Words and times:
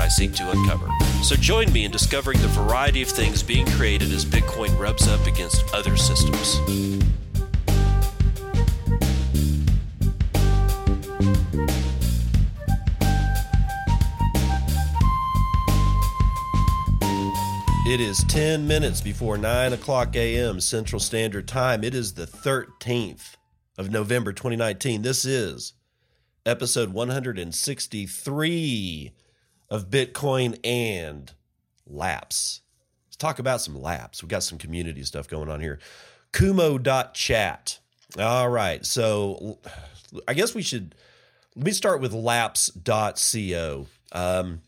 I 0.00 0.08
seek 0.08 0.32
to 0.34 0.50
uncover. 0.50 0.88
So 1.22 1.36
join 1.36 1.72
me 1.72 1.84
in 1.84 1.90
discovering 1.90 2.40
the 2.40 2.48
variety 2.48 3.02
of 3.02 3.08
things 3.08 3.42
being 3.42 3.66
created 3.66 4.10
as 4.12 4.24
Bitcoin 4.24 4.78
rubs 4.78 5.06
up 5.06 5.26
against 5.26 5.74
other 5.74 5.98
systems. 5.98 6.58
It 17.86 18.00
is 18.00 18.24
10 18.24 18.66
minutes 18.66 19.02
before 19.02 19.36
9 19.36 19.74
o'clock 19.74 20.16
a.m. 20.16 20.60
Central 20.60 21.00
Standard 21.00 21.46
Time. 21.46 21.84
It 21.84 21.94
is 21.94 22.14
the 22.14 22.26
13th 22.26 23.36
of 23.76 23.90
November 23.90 24.32
2019. 24.32 25.02
This 25.02 25.26
is 25.26 25.74
episode 26.46 26.94
163 26.94 29.12
of 29.70 29.90
Bitcoin 29.90 30.58
and 30.64 31.32
Laps. 31.86 32.60
Let's 33.08 33.16
talk 33.16 33.38
about 33.38 33.60
some 33.60 33.80
laps. 33.80 34.22
We 34.22 34.28
got 34.28 34.42
some 34.42 34.58
community 34.58 35.02
stuff 35.04 35.28
going 35.28 35.48
on 35.48 35.60
here. 35.60 35.78
Kumo.chat. 36.32 37.78
All 38.18 38.48
right. 38.48 38.84
So 38.84 39.58
I 40.26 40.34
guess 40.34 40.54
we 40.54 40.62
should 40.62 40.94
let 41.56 41.66
me 41.66 41.72
start 41.72 42.00
with 42.00 42.12
laps.co. 42.12 43.86
Um, 44.12 44.60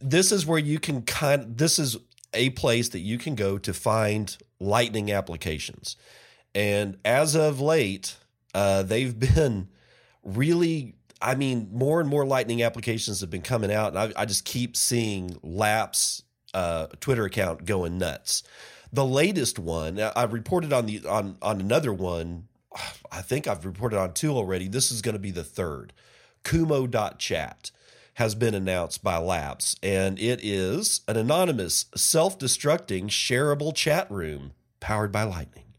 this 0.00 0.32
is 0.32 0.46
where 0.46 0.58
you 0.58 0.78
can 0.78 1.02
kind 1.02 1.56
this 1.56 1.78
is 1.78 1.96
a 2.34 2.50
place 2.50 2.88
that 2.90 3.00
you 3.00 3.18
can 3.18 3.34
go 3.34 3.58
to 3.58 3.72
find 3.72 4.36
lightning 4.58 5.12
applications 5.12 5.96
and 6.54 6.96
as 7.04 7.34
of 7.34 7.60
late 7.60 8.16
uh, 8.54 8.82
they've 8.82 9.18
been 9.34 9.68
really 10.24 10.94
i 11.22 11.34
mean 11.34 11.68
more 11.72 12.00
and 12.00 12.08
more 12.08 12.26
lightning 12.26 12.62
applications 12.62 13.20
have 13.20 13.30
been 13.30 13.42
coming 13.42 13.72
out 13.72 13.94
and 13.94 13.98
i, 13.98 14.22
I 14.22 14.24
just 14.26 14.44
keep 14.44 14.76
seeing 14.76 15.36
laps 15.42 16.22
uh, 16.54 16.86
twitter 17.00 17.24
account 17.24 17.64
going 17.64 17.96
nuts. 17.96 18.42
The 18.92 19.06
latest 19.06 19.58
one 19.58 19.98
i 19.98 20.24
reported 20.24 20.72
on 20.72 20.86
the 20.86 21.06
on 21.06 21.38
on 21.40 21.60
another 21.60 21.92
one. 21.92 22.48
I 23.10 23.22
think 23.22 23.46
i've 23.46 23.64
reported 23.64 23.98
on 23.98 24.12
two 24.12 24.32
already. 24.32 24.68
This 24.68 24.92
is 24.92 25.00
going 25.00 25.14
to 25.14 25.18
be 25.18 25.30
the 25.30 25.44
third. 25.44 25.94
Kumo.chat 26.44 27.70
has 28.14 28.34
been 28.34 28.54
announced 28.54 29.02
by 29.02 29.16
Laps, 29.16 29.76
and 29.82 30.18
it 30.18 30.40
is 30.42 31.00
an 31.08 31.16
anonymous, 31.16 31.86
self 31.94 32.38
destructing, 32.38 33.06
shareable 33.06 33.74
chat 33.74 34.10
room 34.10 34.52
powered 34.80 35.12
by 35.12 35.22
Lightning. 35.22 35.71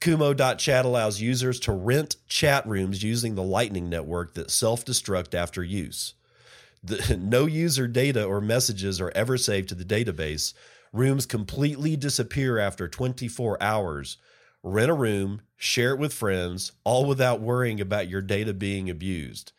Kumo.chat 0.00 0.84
allows 0.84 1.20
users 1.20 1.60
to 1.60 1.72
rent 1.72 2.16
chat 2.26 2.66
rooms 2.66 3.02
using 3.02 3.34
the 3.34 3.42
Lightning 3.42 3.90
network 3.90 4.34
that 4.34 4.50
self 4.50 4.84
destruct 4.84 5.34
after 5.34 5.62
use. 5.62 6.14
The, 6.82 7.16
no 7.20 7.46
user 7.46 7.86
data 7.86 8.24
or 8.24 8.40
messages 8.40 9.00
are 9.00 9.12
ever 9.14 9.36
saved 9.36 9.68
to 9.70 9.74
the 9.74 9.84
database. 9.84 10.54
Rooms 10.92 11.26
completely 11.26 11.96
disappear 11.96 12.58
after 12.58 12.88
24 12.88 13.62
hours. 13.62 14.16
Rent 14.62 14.90
a 14.90 14.94
room, 14.94 15.42
share 15.56 15.92
it 15.92 15.98
with 15.98 16.12
friends, 16.12 16.72
all 16.84 17.06
without 17.06 17.40
worrying 17.40 17.80
about 17.80 18.08
your 18.08 18.20
data 18.20 18.52
being 18.52 18.90
abused. 18.90 19.52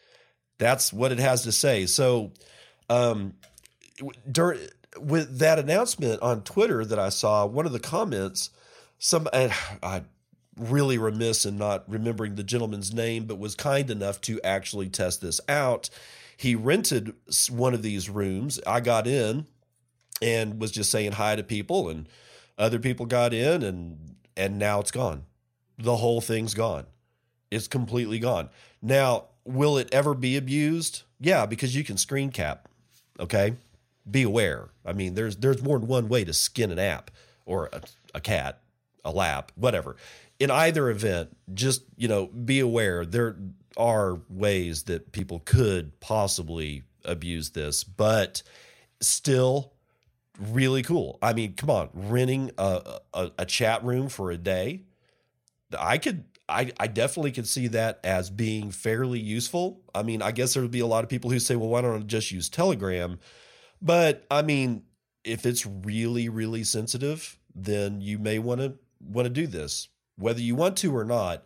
That's 0.58 0.92
what 0.92 1.12
it 1.12 1.20
has 1.20 1.44
to 1.44 1.52
say. 1.52 1.86
So, 1.86 2.34
um, 2.90 3.34
during 4.30 4.60
with 5.00 5.40
that 5.40 5.58
announcement 5.58 6.22
on 6.22 6.44
Twitter 6.44 6.84
that 6.84 7.00
I 7.00 7.10
saw, 7.10 7.46
one 7.46 7.66
of 7.66 7.72
the 7.72 7.80
comments, 7.80 8.50
some 9.00 9.28
and 9.32 9.52
I 9.84 10.04
really 10.62 10.98
remiss 10.98 11.46
in 11.46 11.58
not 11.58 11.90
remembering 11.90 12.36
the 12.36 12.44
gentleman's 12.44 12.94
name, 12.94 13.26
but 13.26 13.40
was 13.40 13.56
kind 13.56 13.90
enough 13.90 14.22
to 14.22 14.40
actually 14.44 14.90
test 14.90 15.22
this 15.22 15.42
out. 15.50 15.90
He 16.38 16.56
rented 16.56 17.14
one 17.50 17.74
of 17.74 17.82
these 17.82 18.10
rooms. 18.10 18.60
I 18.66 18.80
got 18.80 19.08
in 19.08 19.48
and 20.22 20.62
was 20.62 20.72
just 20.72 20.92
saying 20.92 21.14
hi 21.14 21.36
to 21.36 21.44
people, 21.44 21.90
and 21.90 22.08
other 22.58 22.80
people 22.80 23.06
got 23.06 23.34
in, 23.34 23.64
and 23.64 24.16
and 24.38 24.58
now 24.58 24.80
it's 24.80 24.92
gone. 24.92 25.24
The 25.78 25.98
whole 25.98 26.22
thing's 26.22 26.54
gone. 26.54 26.86
It's 27.50 27.68
completely 27.68 28.20
gone. 28.20 28.50
Now 28.82 29.26
will 29.46 29.78
it 29.78 29.90
ever 29.92 30.14
be 30.14 30.38
abused? 30.38 31.04
Yeah, 31.20 31.46
because 31.46 31.76
you 31.76 31.84
can 31.84 31.98
screen 31.98 32.32
cap. 32.32 32.68
Okay, 33.20 33.56
be 34.10 34.24
aware. 34.24 34.70
I 34.86 34.94
mean, 34.94 35.16
there's 35.16 35.38
there's 35.38 35.62
more 35.62 35.80
than 35.80 35.88
one 35.88 36.08
way 36.08 36.24
to 36.24 36.34
skin 36.34 36.72
an 36.72 36.80
app 36.80 37.12
or 37.46 37.70
a, 37.74 37.82
a 38.16 38.22
cat, 38.22 38.62
a 39.04 39.12
lap, 39.12 39.52
whatever. 39.56 39.96
In 40.42 40.50
either 40.50 40.90
event, 40.90 41.38
just 41.54 41.84
you 41.96 42.08
know, 42.08 42.28
be 42.28 42.60
aware. 42.60 43.06
There 43.06 43.38
are 43.78 44.22
ways 44.30 44.84
that 44.84 45.12
people 45.12 45.40
could 45.40 46.00
possibly 46.00 46.84
abuse 47.06 47.52
this, 47.52 47.84
but 47.84 48.44
still 49.00 49.74
really 50.40 50.84
cool. 50.84 51.20
I 51.22 51.34
mean, 51.34 51.54
come 51.54 51.70
on, 51.70 51.90
renting 51.94 52.52
a, 52.58 53.00
a, 53.14 53.32
a 53.40 53.46
chat 53.46 53.84
room 53.84 54.10
for 54.10 54.32
a 54.32 54.38
day. 54.38 54.82
I 55.78 55.98
could 55.98 56.26
I, 56.50 56.72
I 56.80 56.88
definitely 56.88 57.32
could 57.32 57.48
see 57.48 57.68
that 57.68 58.00
as 58.04 58.30
being 58.30 58.72
fairly 58.72 59.20
useful. 59.20 59.82
I 59.96 60.04
mean, 60.04 60.22
I 60.22 60.32
guess 60.32 60.54
there 60.54 60.64
would 60.64 60.72
be 60.72 60.82
a 60.82 60.88
lot 60.88 61.04
of 61.04 61.10
people 61.10 61.30
who 61.30 61.40
say, 61.40 61.56
well, 61.56 61.70
why 61.70 61.82
don't 61.82 62.02
I 62.02 62.04
just 62.04 62.32
use 62.32 62.50
Telegram? 62.50 63.20
But 63.82 64.26
I 64.30 64.42
mean, 64.42 64.84
if 65.24 65.46
it's 65.46 65.66
really, 65.66 66.30
really 66.30 66.64
sensitive, 66.64 67.38
then 67.56 68.02
you 68.02 68.20
may 68.20 68.40
want 68.40 68.62
to 68.62 68.74
want 69.00 69.26
to 69.26 69.30
do 69.30 69.48
this. 69.48 69.88
Whether 70.22 70.42
you 70.42 70.56
want 70.56 70.78
to 70.78 70.96
or 70.96 71.04
not, 71.04 71.44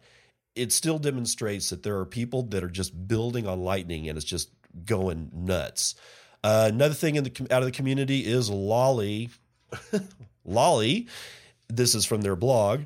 it 0.55 0.71
still 0.71 0.99
demonstrates 0.99 1.69
that 1.69 1.83
there 1.83 1.97
are 1.97 2.05
people 2.05 2.43
that 2.43 2.63
are 2.63 2.69
just 2.69 3.07
building 3.07 3.47
on 3.47 3.61
Lightning 3.61 4.07
and 4.07 4.17
it's 4.17 4.25
just 4.25 4.49
going 4.85 5.29
nuts. 5.33 5.95
Uh, 6.43 6.69
another 6.71 6.93
thing 6.93 7.15
in 7.15 7.23
the 7.23 7.47
out 7.51 7.61
of 7.61 7.65
the 7.65 7.71
community 7.71 8.19
is 8.19 8.49
Lolli. 8.49 9.29
Lolli, 10.45 11.07
this 11.67 11.95
is 11.95 12.05
from 12.05 12.21
their 12.21 12.35
blog. 12.35 12.81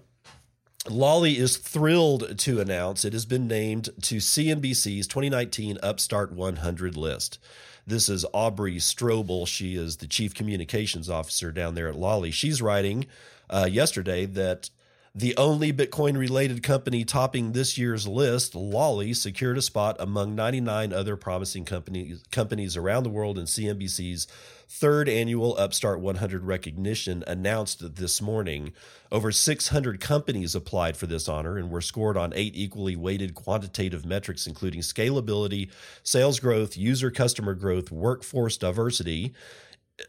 Lolli 0.87 1.37
is 1.37 1.57
thrilled 1.57 2.37
to 2.39 2.61
announce 2.61 3.03
it 3.03 3.13
has 3.13 3.25
been 3.25 3.47
named 3.47 3.89
to 4.03 4.17
CNBC's 4.17 5.07
2019 5.07 5.77
Upstart 5.83 6.31
100 6.31 6.95
list. 6.95 7.37
This 7.85 8.07
is 8.07 8.25
Aubrey 8.33 8.77
Strobel. 8.77 9.45
She 9.45 9.75
is 9.75 9.97
the 9.97 10.07
chief 10.07 10.33
communications 10.33 11.09
officer 11.09 11.51
down 11.51 11.75
there 11.75 11.89
at 11.89 11.97
Lolli. 11.97 12.31
She's 12.31 12.61
writing 12.61 13.07
uh, 13.49 13.67
yesterday 13.69 14.25
that 14.25 14.69
the 15.15 15.35
only 15.37 15.73
Bitcoin 15.73 16.17
related 16.17 16.61
company 16.61 17.03
topping 17.03 17.51
this 17.51 17.77
year's 17.77 18.07
list, 18.07 18.53
Lolli, 18.53 19.13
secured 19.13 19.57
a 19.57 19.61
spot 19.61 19.95
among 19.99 20.35
99 20.35 20.93
other 20.93 21.15
promising 21.15 21.65
companies, 21.65 22.23
companies 22.31 22.77
around 22.77 23.03
the 23.03 23.09
world 23.09 23.37
in 23.37 23.45
CNBC's 23.45 24.27
third 24.67 25.09
annual 25.09 25.57
Upstart 25.57 25.99
100 25.99 26.43
recognition 26.43 27.23
announced 27.25 27.95
this 27.95 28.21
morning. 28.21 28.71
Over 29.11 29.31
600 29.31 29.99
companies 29.99 30.53
applied 30.53 30.95
for 30.95 31.07
this 31.07 31.27
honor 31.27 31.57
and 31.57 31.71
were 31.71 31.81
scored 31.81 32.15
on 32.15 32.31
eight 32.35 32.55
equally 32.55 32.95
weighted 32.95 33.33
quantitative 33.33 34.05
metrics, 34.05 34.45
including 34.45 34.81
scalability, 34.81 35.71
sales 36.03 36.39
growth, 36.39 36.77
user 36.77 37.09
customer 37.09 37.55
growth, 37.55 37.89
workforce 37.89 38.57
diversity 38.57 39.33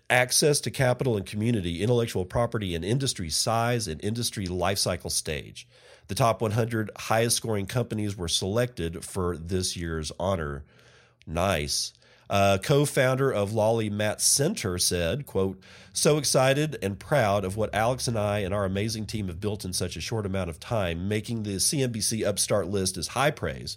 access 0.09 0.61
to 0.61 0.71
capital 0.71 1.17
and 1.17 1.27
community, 1.27 1.83
intellectual 1.83 2.25
property, 2.25 2.75
and 2.75 2.85
industry 2.85 3.31
size 3.31 3.89
and 3.89 4.03
industry 4.03 4.47
lifecycle 4.47 5.11
stage. 5.11 5.67
The 6.09 6.15
top 6.15 6.41
100 6.43 6.91
highest 6.97 7.37
scoring 7.37 7.67
companies 7.67 8.17
were 8.17 8.29
selected 8.29 9.05
for 9.05 9.37
this 9.37 9.77
year's 9.77 10.11
honor. 10.19 10.65
Nice. 11.27 11.93
Uh, 12.29 12.59
co-founder 12.63 13.33
of 13.33 13.53
Lolli, 13.53 13.91
Matt 13.91 14.19
Senter, 14.19 14.81
said, 14.81 15.27
quote, 15.27 15.61
so 15.93 16.17
excited 16.17 16.79
and 16.81 16.99
proud 16.99 17.45
of 17.45 17.57
what 17.57 17.75
Alex 17.75 18.07
and 18.07 18.17
I 18.17 18.41
and 18.41 18.55
our 18.55 18.65
amazing 18.65 19.07
team 19.07 19.27
have 19.27 19.41
built 19.41 19.65
in 19.65 19.73
such 19.73 19.97
a 19.97 20.01
short 20.01 20.27
amount 20.27 20.49
of 20.49 20.61
time. 20.61 21.09
Making 21.09 21.43
the 21.43 21.57
CNBC 21.57 22.25
Upstart 22.25 22.69
list 22.69 22.97
is 22.97 23.09
high 23.09 23.33
praise 23.33 23.77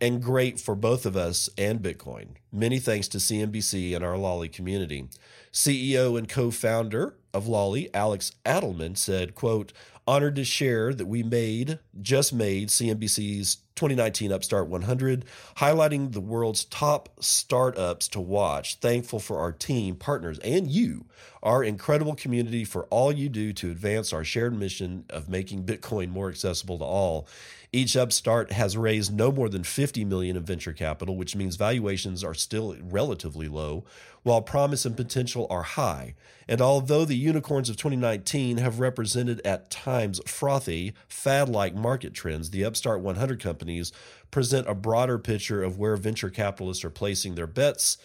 and 0.00 0.22
great 0.22 0.58
for 0.58 0.74
both 0.74 1.04
of 1.04 1.16
us 1.16 1.48
and 1.58 1.80
Bitcoin. 1.80 2.28
Many 2.52 2.78
thanks 2.78 3.08
to 3.08 3.18
CNBC 3.18 3.94
and 3.94 4.04
our 4.04 4.16
Lolli 4.16 4.48
community. 4.48 5.08
CEO 5.52 6.16
and 6.16 6.28
co-founder 6.28 7.16
of 7.34 7.46
Lolli, 7.46 7.88
Alex 7.94 8.32
Adelman, 8.44 8.96
said, 8.96 9.34
quote, 9.34 9.72
honored 10.06 10.36
to 10.36 10.44
share 10.44 10.94
that 10.94 11.06
we 11.06 11.22
made, 11.22 11.78
just 12.00 12.32
made 12.32 12.68
CNBC's 12.68 13.58
2019 13.76 14.32
Upstart 14.32 14.68
100, 14.68 15.24
highlighting 15.56 16.12
the 16.12 16.20
world's 16.20 16.64
top 16.64 17.08
startups 17.20 18.08
to 18.08 18.20
watch. 18.20 18.76
Thankful 18.76 19.20
for 19.20 19.38
our 19.38 19.52
team, 19.52 19.96
partners, 19.96 20.38
and 20.40 20.70
you, 20.70 21.06
our 21.42 21.64
incredible 21.64 22.14
community, 22.14 22.64
for 22.64 22.84
all 22.86 23.12
you 23.12 23.28
do 23.28 23.52
to 23.54 23.70
advance 23.70 24.12
our 24.12 24.24
shared 24.24 24.58
mission 24.58 25.04
of 25.08 25.28
making 25.28 25.64
Bitcoin 25.64 26.10
more 26.10 26.28
accessible 26.28 26.78
to 26.78 26.84
all. 26.84 27.26
Each 27.72 27.96
upstart 27.96 28.50
has 28.50 28.76
raised 28.76 29.14
no 29.14 29.30
more 29.30 29.48
than 29.48 29.62
50 29.62 30.04
million 30.04 30.36
in 30.36 30.42
venture 30.42 30.72
capital, 30.72 31.16
which 31.16 31.36
means 31.36 31.54
valuations 31.54 32.24
are 32.24 32.34
still 32.34 32.76
relatively 32.82 33.46
low, 33.46 33.84
while 34.24 34.42
promise 34.42 34.84
and 34.84 34.96
potential 34.96 35.46
are 35.48 35.62
high. 35.62 36.14
And 36.48 36.60
although 36.60 37.04
the 37.04 37.16
unicorns 37.16 37.70
of 37.70 37.76
2019 37.76 38.56
have 38.56 38.80
represented 38.80 39.40
at 39.44 39.70
times 39.70 40.20
frothy, 40.26 40.94
fad-like 41.06 41.76
market 41.76 42.12
trends, 42.12 42.50
the 42.50 42.64
upstart 42.64 43.00
100 43.02 43.38
companies 43.60 43.92
present 44.30 44.66
a 44.68 44.74
broader 44.74 45.18
picture 45.18 45.62
of 45.62 45.78
where 45.78 45.96
venture 45.96 46.30
capitalists 46.30 46.82
are 46.82 46.90
placing 46.90 47.34
their 47.34 47.46
bets 47.46 47.98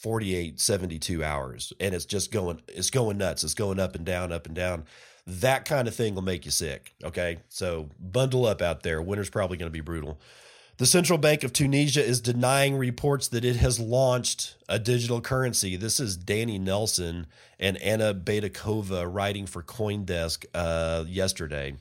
48 0.00 0.60
72 0.60 1.24
hours 1.24 1.72
and 1.80 1.94
it's 1.94 2.04
just 2.04 2.30
going 2.30 2.60
it's 2.68 2.90
going 2.90 3.18
nuts. 3.18 3.42
It's 3.42 3.54
going 3.54 3.80
up 3.80 3.94
and 3.94 4.04
down 4.04 4.32
up 4.32 4.46
and 4.46 4.54
down. 4.54 4.84
That 5.26 5.64
kind 5.64 5.88
of 5.88 5.94
thing 5.94 6.14
will 6.14 6.22
make 6.22 6.44
you 6.44 6.50
sick 6.50 6.94
okay? 7.02 7.38
So 7.48 7.90
bundle 7.98 8.46
up 8.46 8.62
out 8.62 8.82
there. 8.82 9.02
Winter's 9.02 9.30
probably 9.30 9.56
going 9.56 9.70
to 9.70 9.76
be 9.76 9.80
brutal. 9.80 10.20
The 10.76 10.86
central 10.86 11.18
bank 11.18 11.42
of 11.42 11.52
tunisia 11.52 12.04
is 12.04 12.20
denying 12.20 12.76
reports 12.76 13.26
that 13.28 13.44
it 13.44 13.56
has 13.56 13.80
launched 13.80 14.54
a 14.68 14.78
digital 14.78 15.20
currency. 15.20 15.74
This 15.74 15.98
is 15.98 16.16
danny 16.16 16.58
nelson 16.58 17.26
and 17.58 17.76
anna 17.78 18.14
baydakova 18.14 19.12
writing 19.12 19.46
for 19.46 19.62
coindesk 19.62 20.46
uh, 20.54 21.04
yesterday 21.08 21.74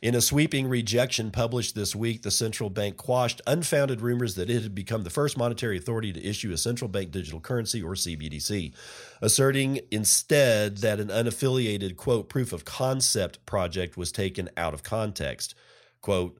in 0.00 0.14
a 0.14 0.20
sweeping 0.20 0.68
rejection 0.68 1.30
published 1.30 1.74
this 1.74 1.94
week, 1.94 2.22
the 2.22 2.30
central 2.30 2.70
bank 2.70 2.96
quashed 2.96 3.40
unfounded 3.46 4.00
rumors 4.00 4.34
that 4.36 4.50
it 4.50 4.62
had 4.62 4.74
become 4.74 5.02
the 5.02 5.10
first 5.10 5.36
monetary 5.36 5.76
authority 5.76 6.12
to 6.12 6.24
issue 6.24 6.52
a 6.52 6.56
central 6.56 6.88
bank 6.88 7.10
digital 7.10 7.40
currency 7.40 7.82
or 7.82 7.94
CBDC, 7.94 8.72
asserting 9.20 9.80
instead 9.90 10.78
that 10.78 11.00
an 11.00 11.08
unaffiliated, 11.08 11.96
quote, 11.96 12.28
proof 12.28 12.52
of 12.52 12.64
concept 12.64 13.44
project 13.46 13.96
was 13.96 14.12
taken 14.12 14.48
out 14.56 14.74
of 14.74 14.82
context. 14.82 15.54
Quote, 16.00 16.38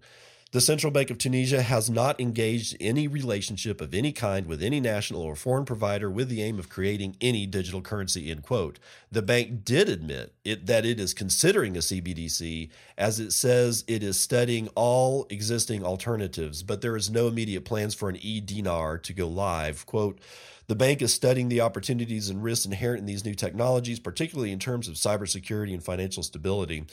the 0.51 0.63
Central 0.63 0.91
Bank 0.91 1.11
of 1.11 1.19
Tunisia 1.19 1.61
has 1.61 1.91
not 1.91 2.19
engaged 2.19 2.75
any 2.81 3.07
relationship 3.07 3.83
of 3.83 3.93
any 3.93 4.13
kind 4.13 4.47
with 4.47 4.63
any 4.63 4.81
national 4.81 5.21
or 5.21 5.37
foreign 5.37 5.67
provider 5.67 6.11
with 6.11 6.31
the 6.31 6.43
aim 6.43 6.59
of 6.59 6.71
creating 6.71 7.17
any 7.21 7.45
digital 7.45 7.83
currency, 7.83 8.31
end 8.31 8.45
quote. 8.45 8.79
The 9.13 9.21
bank 9.21 9.63
did 9.63 9.91
admit 9.91 10.33
it, 10.47 10.65
that 10.65 10.87
it 10.87 10.99
is 10.99 11.13
considering 11.13 11.77
a 11.77 11.81
CBDC, 11.81 12.71
as 12.97 13.21
it 13.21 13.33
says 13.33 13.85
it 13.87 14.03
is 14.03 14.19
studying 14.19 14.69
all 14.75 15.27
existing 15.29 15.85
alternatives, 15.85 16.63
but 16.63 16.81
there 16.81 16.97
is 16.97 17.11
no 17.11 17.29
immediate 17.29 17.67
plans 17.67 17.95
for 17.95 18.09
an 18.09 18.17
e 18.17 18.41
dinar 18.41 18.97
to 18.97 19.13
go 19.13 19.29
live. 19.29 19.85
Quote, 19.85 20.19
the 20.67 20.75
bank 20.75 21.03
is 21.03 21.13
studying 21.13 21.51
the 21.51 21.61
opportunities 21.61 22.31
and 22.31 22.43
risks 22.43 22.65
inherent 22.65 23.01
in 23.01 23.07
these 23.07 23.25
new 23.25 23.35
technologies, 23.35 24.01
particularly 24.01 24.53
in 24.53 24.59
terms 24.59 24.89
of 24.89 24.95
cybersecurity 24.95 25.75
and 25.75 25.83
financial 25.83 26.23
stability. 26.23 26.87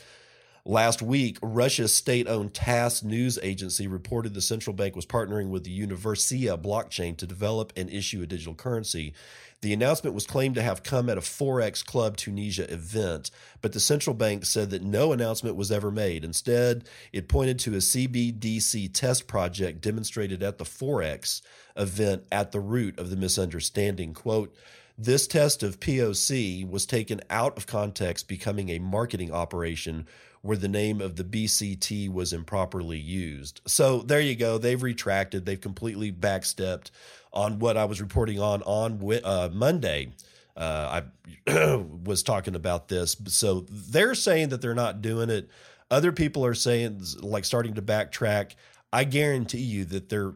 Last 0.68 1.00
week, 1.00 1.38
Russia's 1.44 1.94
state 1.94 2.28
owned 2.28 2.56
TASS 2.56 3.04
news 3.04 3.38
agency 3.44 3.86
reported 3.86 4.34
the 4.34 4.42
central 4.42 4.74
bank 4.74 4.96
was 4.96 5.06
partnering 5.06 5.50
with 5.50 5.64
the 5.64 5.80
Universa 5.80 6.60
blockchain 6.60 7.16
to 7.18 7.28
develop 7.28 7.72
and 7.76 7.88
issue 7.88 8.24
a 8.24 8.26
digital 8.26 8.56
currency. 8.56 9.14
The 9.62 9.74
announcement 9.74 10.16
was 10.16 10.26
claimed 10.26 10.56
to 10.56 10.64
have 10.64 10.82
come 10.82 11.08
at 11.08 11.20
a 11.20 11.22
Forex 11.22 11.86
Club 11.86 12.18
Tunisia 12.18 12.72
event, 12.74 13.30
but 13.62 13.74
the 13.74 13.80
central 13.80 14.16
bank 14.16 14.44
said 14.44 14.72
that 14.72 14.82
no 14.82 15.12
announcement 15.14 15.56
was 15.56 15.72
ever 15.72 15.92
made. 15.92 16.26
Instead, 16.26 16.90
it 17.14 17.30
pointed 17.30 17.60
to 17.60 17.76
a 17.76 17.78
CBDC 17.78 18.92
test 18.92 19.28
project 19.28 19.82
demonstrated 19.82 20.42
at 20.42 20.58
the 20.58 20.66
Forex 20.66 21.44
event 21.78 22.24
at 22.32 22.52
the 22.52 22.60
root 22.60 22.98
of 22.98 23.12
the 23.12 23.16
misunderstanding. 23.16 24.16
Quote, 24.16 24.52
this 24.98 25.28
test 25.28 25.62
of 25.62 25.80
POC 25.80 26.68
was 26.68 26.86
taken 26.86 27.20
out 27.30 27.58
of 27.58 27.68
context, 27.68 28.30
becoming 28.30 28.70
a 28.70 28.80
marketing 28.80 29.32
operation 29.32 30.08
where 30.46 30.56
the 30.56 30.68
name 30.68 31.02
of 31.02 31.16
the 31.16 31.24
BCT 31.24 32.08
was 32.08 32.32
improperly 32.32 33.00
used. 33.00 33.62
So 33.66 34.04
there 34.04 34.22
you 34.22 34.36
go. 34.36 34.60
They've 34.60 34.82
retracted. 34.82 35.44
They've 35.44 35.60
completely 35.60 36.12
backstepped 36.12 36.92
on 37.34 37.58
what 37.58 37.78
I 37.78 37.86
was 37.86 38.00
reporting 38.00 38.40
on 38.40 38.62
on 38.62 39.02
uh, 39.24 39.50
Monday. 39.52 40.14
Uh, 40.56 41.02
I 41.48 41.76
was 42.06 42.22
talking 42.22 42.54
about 42.54 42.90
this. 42.90 43.18
So 43.26 43.66
they're 43.72 44.14
saying 44.14 44.50
that 44.50 44.62
they're 44.62 44.76
not 44.76 45.02
doing 45.02 45.32
it. 45.32 45.50
Other 45.90 46.12
people 46.12 46.46
are 46.46 46.54
saying 46.54 47.02
like 47.22 47.44
starting 47.44 47.74
to 47.74 47.82
backtrack. 47.82 48.52
I 48.94 49.04
guarantee 49.04 49.62
you 49.62 49.84
that 49.86 50.10
they're 50.10 50.36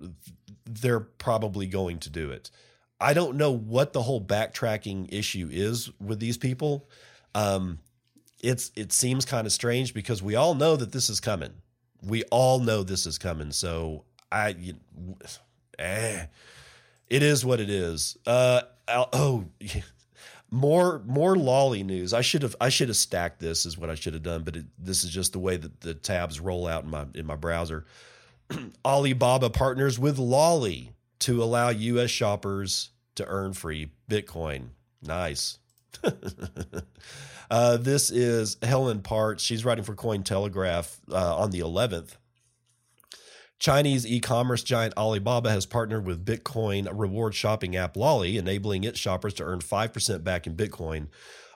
they're 0.66 1.02
probably 1.02 1.68
going 1.68 2.00
to 2.00 2.10
do 2.10 2.32
it. 2.32 2.50
I 3.00 3.14
don't 3.14 3.38
know 3.38 3.52
what 3.52 3.94
the 3.94 4.02
whole 4.02 4.22
backtracking 4.26 5.14
issue 5.14 5.50
is 5.52 5.92
with 6.00 6.20
these 6.20 6.40
people. 6.40 6.90
Um, 7.36 7.78
it's 8.42 8.72
it 8.76 8.92
seems 8.92 9.26
kind 9.26 9.46
of 9.46 9.54
strange 9.54 9.94
because 9.94 10.22
we 10.24 10.36
all 10.36 10.56
know 10.56 10.76
that 10.76 10.92
this 10.92 11.10
is 11.10 11.20
coming. 11.20 11.54
We 12.02 12.24
all 12.26 12.60
know 12.60 12.84
this 12.84 13.06
is 13.06 13.18
coming. 13.18 13.52
So 13.52 14.06
I, 14.32 14.50
you, 14.50 14.76
eh, 15.78 16.26
it 17.08 17.24
is 17.24 17.46
what 17.46 17.60
it 17.60 17.70
is. 17.70 18.18
Uh, 18.26 18.62
oh, 18.88 19.46
more 20.52 21.02
more 21.06 21.36
Lolli 21.36 21.84
news. 21.84 22.14
I 22.14 22.22
should 22.22 22.44
have 22.44 22.56
I 22.62 22.70
should 22.70 22.88
have 22.88 22.98
stacked 22.98 23.40
this 23.40 23.66
is 23.66 23.78
what 23.78 23.90
I 23.90 23.96
should 23.96 24.14
have 24.14 24.24
done, 24.24 24.44
but 24.44 24.56
it, 24.56 24.66
this 24.78 25.04
is 25.04 25.10
just 25.10 25.34
the 25.34 25.40
way 25.40 25.58
that 25.58 25.82
the 25.82 25.94
tabs 25.94 26.40
roll 26.40 26.68
out 26.68 26.84
in 26.84 26.90
my 26.90 27.06
in 27.14 27.26
my 27.26 27.36
browser. 27.36 27.86
Alibaba 28.86 29.50
partners 29.50 30.00
with 30.00 30.18
Lolli 30.18 30.94
to 31.20 31.44
allow 31.44 31.70
U.S. 31.70 32.10
shoppers 32.10 32.90
to 33.16 33.26
earn 33.28 33.54
free 33.54 33.92
Bitcoin. 34.10 34.70
Nice. 35.02 35.60
uh, 37.50 37.78
this 37.78 38.12
is 38.12 38.58
Helen 38.62 39.02
Partz. 39.02 39.44
She's 39.44 39.66
writing 39.66 39.84
for 39.84 39.96
Cointelegraph 39.96 40.98
uh, 41.12 41.38
on 41.38 41.52
the 41.52 41.60
11th. 41.60 42.18
Chinese 43.60 44.08
e 44.08 44.22
commerce 44.22 44.64
giant 44.64 44.94
Alibaba 44.96 45.50
has 45.50 45.66
partnered 45.66 46.06
with 46.06 46.26
Bitcoin 46.26 46.88
reward 46.94 47.36
shopping 47.36 47.76
app 47.76 47.98
Lolli, 47.98 48.38
enabling 48.38 48.86
its 48.86 48.98
shoppers 48.98 49.34
to 49.34 49.44
earn 49.44 49.60
5% 49.60 50.24
back 50.24 50.48
in 50.48 50.56
Bitcoin. 50.56 51.08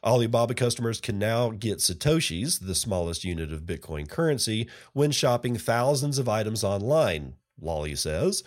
Alibaba 0.04 0.54
customers 0.54 1.00
can 1.00 1.18
now 1.18 1.52
get 1.52 1.78
Satoshis, 1.78 2.60
the 2.60 2.76
smallest 2.76 3.24
unit 3.24 3.54
of 3.54 3.62
Bitcoin 3.62 4.10
currency, 4.10 4.68
when 4.92 5.12
shopping 5.12 5.56
thousands 5.56 6.18
of 6.18 6.28
items 6.28 6.62
online, 6.62 7.36
Lolli 7.62 7.96
says. 7.96 8.44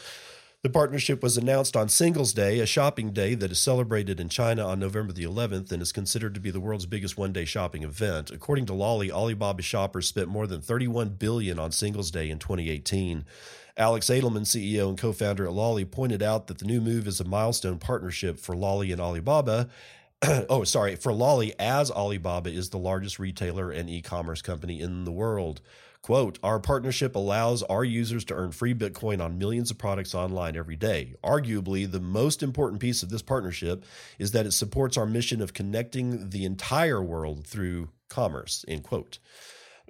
The 0.66 0.73
partnership 0.73 1.23
was 1.23 1.37
announced 1.37 1.76
on 1.76 1.88
Singles 1.88 2.32
Day, 2.32 2.58
a 2.58 2.66
shopping 2.66 3.12
day 3.12 3.37
that 3.37 3.52
is 3.52 3.58
celebrated 3.61 4.18
in 4.18 4.28
China 4.28 4.66
on 4.66 4.80
November 4.80 5.12
the 5.12 5.23
11th 5.23 5.70
and 5.70 5.80
is 5.80 5.92
considered 5.92 6.35
to 6.35 6.40
be 6.40 6.50
the 6.50 6.58
world's 6.58 6.87
biggest 6.87 7.16
one-day 7.16 7.44
shopping 7.44 7.85
event. 7.85 8.32
According 8.32 8.66
to 8.66 8.75
Lolli, 8.75 9.12
Alibaba 9.12 9.62
shoppers 9.62 10.08
spent 10.08 10.26
more 10.26 10.49
than 10.49 10.61
31 10.61 11.11
billion 11.11 11.61
on 11.61 11.70
Singles 11.70 12.11
Day 12.11 12.30
in 12.30 12.40
2018. 12.40 13.25
Alex 13.76 14.06
Adelman, 14.06 14.40
CEO 14.40 14.88
and 14.88 14.99
co-founder 14.99 15.46
at 15.46 15.52
Lolli, 15.52 15.85
pointed 15.85 16.20
out 16.20 16.49
that 16.49 16.58
the 16.58 16.64
new 16.64 16.80
move 16.80 17.06
is 17.06 17.20
a 17.20 17.25
milestone 17.25 17.78
partnership 17.78 18.37
for 18.37 18.56
Lolli 18.56 18.90
and 18.90 19.00
Alibaba. 19.00 19.68
oh, 20.49 20.64
sorry, 20.64 20.96
for 20.96 21.12
Lolli, 21.12 21.54
as 21.61 21.92
Alibaba 21.92 22.50
is 22.50 22.70
the 22.70 22.76
largest 22.76 23.20
retailer 23.20 23.70
and 23.70 23.88
e-commerce 23.88 24.42
company 24.42 24.80
in 24.80 25.04
the 25.04 25.12
world. 25.12 25.61
Quote, 26.06 26.38
our 26.44 26.60
partnership 26.60 27.16
allows 27.16 27.64
our 27.64 27.82
users 27.82 28.25
to 28.26 28.34
earn 28.34 28.52
free 28.52 28.75
Bitcoin 28.75 29.20
on 29.20 29.38
millions 29.38 29.72
of 29.72 29.78
products 29.78 30.14
online 30.14 30.56
every 30.56 30.76
day. 30.76 31.14
Arguably, 31.25 31.90
the 31.90 31.98
most 31.98 32.44
important 32.44 32.80
piece 32.80 33.02
of 33.02 33.10
this 33.10 33.22
partnership 33.22 33.84
is 34.16 34.30
that 34.30 34.46
it 34.46 34.52
supports 34.52 34.96
our 34.96 35.04
mission 35.04 35.42
of 35.42 35.52
connecting 35.52 36.30
the 36.30 36.44
entire 36.44 37.02
world 37.02 37.44
through 37.44 37.88
commerce, 38.08 38.64
end 38.68 38.84
quote. 38.84 39.18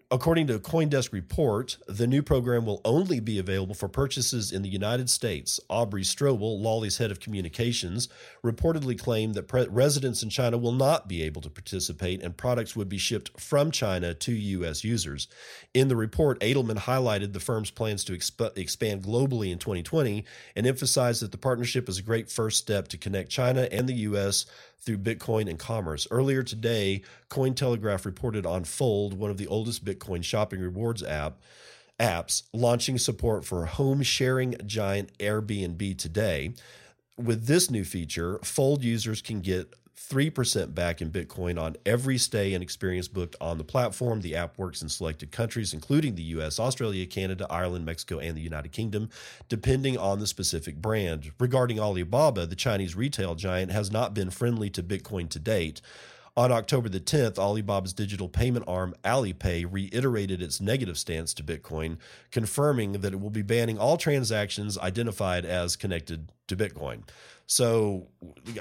According 0.09 0.47
to 0.47 0.55
a 0.55 0.61
Coindesk 0.61 1.11
report, 1.11 1.79
the 1.89 2.07
new 2.07 2.23
program 2.23 2.65
will 2.65 2.81
only 2.85 3.19
be 3.19 3.41
available 3.41 3.75
for 3.75 3.89
purchases 3.89 4.53
in 4.53 4.63
the 4.63 4.69
United 4.69 5.11
States. 5.11 5.59
Aubrey 5.69 6.05
Strobel, 6.05 6.61
Lolli's 6.61 6.99
head 6.99 7.11
of 7.11 7.19
communications, 7.19 8.09
reportedly 8.45 8.97
claimed 8.97 9.35
that 9.35 9.49
pre- 9.49 9.67
residents 9.67 10.23
in 10.23 10.31
China 10.31 10.59
will 10.59 10.71
not 10.71 11.09
be 11.09 11.25
able 11.25 11.43
to 11.43 11.51
participate 11.51 12.23
and 12.23 12.37
products 12.37 12.77
would 12.77 12.89
be 12.89 12.99
shipped 12.99 13.41
from 13.41 13.73
China 13.73 14.15
to 14.15 14.33
U.S. 14.33 14.85
users. 14.85 15.27
In 15.75 15.89
the 15.89 15.97
report, 15.97 16.39
Adelman 16.39 16.79
highlighted 16.79 17.33
the 17.33 17.41
firm's 17.41 17.73
plans 17.73 18.05
to 18.05 18.13
exp- 18.13 18.57
expand 18.57 19.03
globally 19.03 19.51
in 19.51 19.59
2020 19.59 20.25
and 20.55 20.69
emphasized 20.69 21.21
that 21.21 21.33
the 21.33 21.37
partnership 21.37 21.89
is 21.89 21.99
a 21.99 22.03
great 22.03 22.31
first 22.31 22.59
step 22.59 22.87
to 22.89 22.97
connect 22.97 23.29
China 23.29 23.67
and 23.73 23.89
the 23.89 23.95
U.S 23.95 24.47
through 24.81 24.99
Bitcoin 24.99 25.49
and 25.49 25.59
commerce. 25.59 26.07
Earlier 26.11 26.43
today, 26.43 27.03
Cointelegraph 27.29 28.05
reported 28.05 28.47
on 28.47 28.65
Fold, 28.65 29.15
one 29.15 29.31
of 29.31 29.37
the 29.37 29.47
oldest 29.47 29.85
Bitcoin 29.85 30.23
shopping 30.23 30.61
rewards 30.61 31.03
app 31.03 31.41
apps, 31.99 32.43
launching 32.53 32.99
support 32.99 33.45
for 33.45 33.67
home 33.67 34.03
sharing 34.03 34.55
giant 34.67 35.17
Airbnb 35.19 35.99
today. 35.99 36.53
With 37.17 37.47
this 37.47 37.71
new 37.71 37.85
feature, 37.85 38.39
Fold 38.45 38.85
users 38.85 39.23
can 39.23 39.41
get 39.41 39.73
3% 39.97 40.75
back 40.75 41.01
in 41.01 41.11
Bitcoin 41.11 41.61
on 41.61 41.77
every 41.87 42.19
stay 42.19 42.53
and 42.53 42.63
experience 42.63 43.09
booked 43.09 43.35
on 43.41 43.57
the 43.57 43.65
platform. 43.65 44.21
The 44.21 44.37
app 44.37 44.59
works 44.59 44.83
in 44.83 44.89
selected 44.89 45.33
countries, 45.33 45.73
including 45.73 46.15
the 46.15 46.23
US, 46.23 46.61
Australia, 46.61 47.07
Canada, 47.07 47.47
Ireland, 47.49 47.87
Mexico, 47.87 48.19
and 48.19 48.37
the 48.37 48.43
United 48.43 48.73
Kingdom, 48.73 49.09
depending 49.49 49.97
on 49.97 50.19
the 50.19 50.27
specific 50.27 50.77
brand. 50.77 51.33
Regarding 51.41 51.81
Alibaba, 51.81 52.47
the 52.47 52.55
Chinese 52.55 52.95
retail 52.95 53.35
giant 53.35 53.73
has 53.73 53.91
not 53.91 54.13
been 54.13 54.31
friendly 54.31 54.69
to 54.71 54.83
Bitcoin 54.83 55.31
to 55.31 55.39
date. 55.39 55.81
On 56.37 56.53
October 56.53 56.91
the 56.91 57.01
10th, 57.01 57.39
Alibaba's 57.39 57.95
digital 57.95 58.29
payment 58.29 58.67
arm 58.69 58.95
Alipay 59.05 59.67
reiterated 59.71 60.43
its 60.43 60.61
negative 60.61 60.99
stance 60.99 61.33
to 61.35 61.43
Bitcoin, 61.43 61.97
confirming 62.31 62.93
that 62.93 63.15
it 63.15 63.21
will 63.21 63.31
be 63.31 63.41
banning 63.41 63.79
all 63.79 63.97
transactions 63.97 64.77
identified 64.77 65.47
as 65.47 65.77
connected 65.77 66.31
to 66.49 66.57
Bitcoin. 66.57 67.05
So 67.47 68.09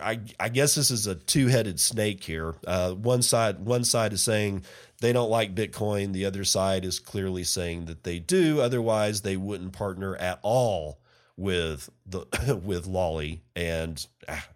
I, 0.02 0.22
I 0.40 0.50
guess 0.50 0.76
this 0.76 0.90
is 0.90 1.08
a 1.08 1.16
two-headed 1.16 1.80
snake 1.80 2.24
here. 2.24 2.56
Uh, 2.66 2.94
one 2.94 3.22
side 3.22 3.60
one 3.60 3.84
side 3.84 4.14
is 4.14 4.22
saying 4.22 4.64
they 5.02 5.12
don't 5.12 5.30
like 5.30 5.56
Bitcoin. 5.56 6.14
The 6.14 6.26
other 6.26 6.46
side 6.46 6.86
is 6.86 7.00
clearly 7.00 7.44
saying 7.44 7.86
that 7.86 8.04
they 8.04 8.20
do. 8.20 8.62
Otherwise, 8.62 9.22
they 9.22 9.38
wouldn't 9.38 9.74
partner 9.74 10.16
at 10.16 10.40
all 10.44 11.00
with 11.36 11.90
the 12.06 12.26
with 12.64 12.86
Lolli. 12.86 13.42
And 13.56 14.06
ah, 14.30 14.48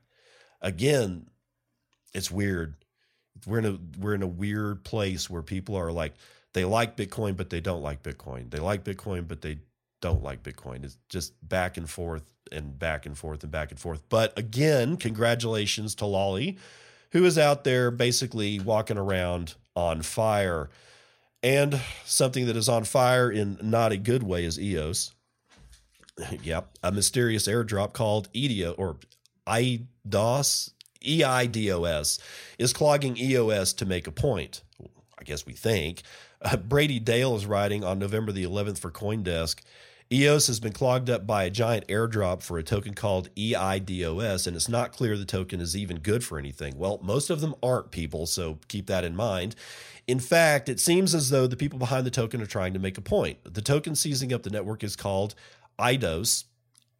again, 0.61 1.27
it's 2.13 2.31
weird. 2.31 2.75
We're 3.45 3.59
in 3.59 3.65
a 3.65 3.77
we're 3.99 4.15
in 4.15 4.23
a 4.23 4.27
weird 4.27 4.83
place 4.83 5.29
where 5.29 5.41
people 5.41 5.75
are 5.75 5.91
like 5.91 6.13
they 6.53 6.65
like 6.65 6.97
Bitcoin, 6.97 7.37
but 7.37 7.49
they 7.49 7.61
don't 7.61 7.81
like 7.81 8.03
Bitcoin. 8.03 8.49
They 8.49 8.59
like 8.59 8.83
Bitcoin, 8.83 9.27
but 9.27 9.41
they 9.41 9.59
don't 10.01 10.23
like 10.23 10.43
Bitcoin. 10.43 10.83
It's 10.83 10.97
just 11.09 11.33
back 11.47 11.77
and 11.77 11.89
forth 11.89 12.23
and 12.51 12.77
back 12.77 13.05
and 13.05 13.17
forth 13.17 13.43
and 13.43 13.51
back 13.51 13.71
and 13.71 13.79
forth. 13.79 14.01
But 14.09 14.37
again, 14.37 14.97
congratulations 14.97 15.95
to 15.95 16.05
Lolli, 16.05 16.57
who 17.11 17.23
is 17.25 17.37
out 17.37 17.63
there 17.63 17.91
basically 17.91 18.59
walking 18.59 18.97
around 18.97 19.55
on 19.75 20.01
fire. 20.01 20.69
And 21.41 21.79
something 22.03 22.47
that 22.47 22.57
is 22.57 22.67
on 22.67 22.83
fire 22.83 23.31
in 23.31 23.57
not 23.61 23.91
a 23.91 23.97
good 23.97 24.23
way 24.23 24.43
is 24.43 24.59
EOS. 24.59 25.13
yep, 26.43 26.69
a 26.83 26.91
mysterious 26.91 27.47
airdrop 27.47 27.93
called 27.93 28.27
EDO 28.33 28.73
or 28.73 28.97
IDOS, 29.47 30.71
EIDOS, 31.01 32.19
is 32.57 32.73
clogging 32.73 33.17
EOS 33.17 33.73
to 33.73 33.85
make 33.85 34.07
a 34.07 34.11
point. 34.11 34.61
I 35.17 35.23
guess 35.23 35.45
we 35.45 35.53
think. 35.53 36.03
Uh, 36.41 36.57
Brady 36.57 36.99
Dale 36.99 37.35
is 37.35 37.45
writing 37.45 37.83
on 37.83 37.99
November 37.99 38.31
the 38.31 38.45
11th 38.45 38.79
for 38.79 38.91
Coindesk. 38.91 39.59
EOS 40.11 40.47
has 40.47 40.59
been 40.59 40.71
clogged 40.71 41.07
up 41.09 41.27
by 41.27 41.43
a 41.43 41.51
giant 41.51 41.87
airdrop 41.87 42.41
for 42.41 42.57
a 42.57 42.63
token 42.63 42.95
called 42.95 43.29
EIDOS, 43.35 44.47
and 44.47 44.55
it's 44.55 44.69
not 44.69 44.91
clear 44.91 45.15
the 45.15 45.25
token 45.25 45.61
is 45.61 45.77
even 45.77 45.99
good 45.99 46.23
for 46.23 46.39
anything. 46.39 46.75
Well, 46.77 46.99
most 47.03 47.29
of 47.29 47.41
them 47.41 47.53
aren't 47.61 47.91
people, 47.91 48.25
so 48.25 48.57
keep 48.67 48.87
that 48.87 49.03
in 49.03 49.15
mind. 49.15 49.55
In 50.07 50.19
fact, 50.19 50.67
it 50.67 50.79
seems 50.79 51.13
as 51.13 51.29
though 51.29 51.45
the 51.45 51.55
people 51.55 51.77
behind 51.77 52.07
the 52.07 52.11
token 52.11 52.41
are 52.41 52.47
trying 52.47 52.73
to 52.73 52.79
make 52.79 52.97
a 52.97 53.01
point. 53.01 53.37
The 53.43 53.61
token 53.61 53.93
seizing 53.93 54.33
up 54.33 54.41
the 54.41 54.49
network 54.49 54.83
is 54.83 54.95
called 54.95 55.35
IDOS. 55.77 56.45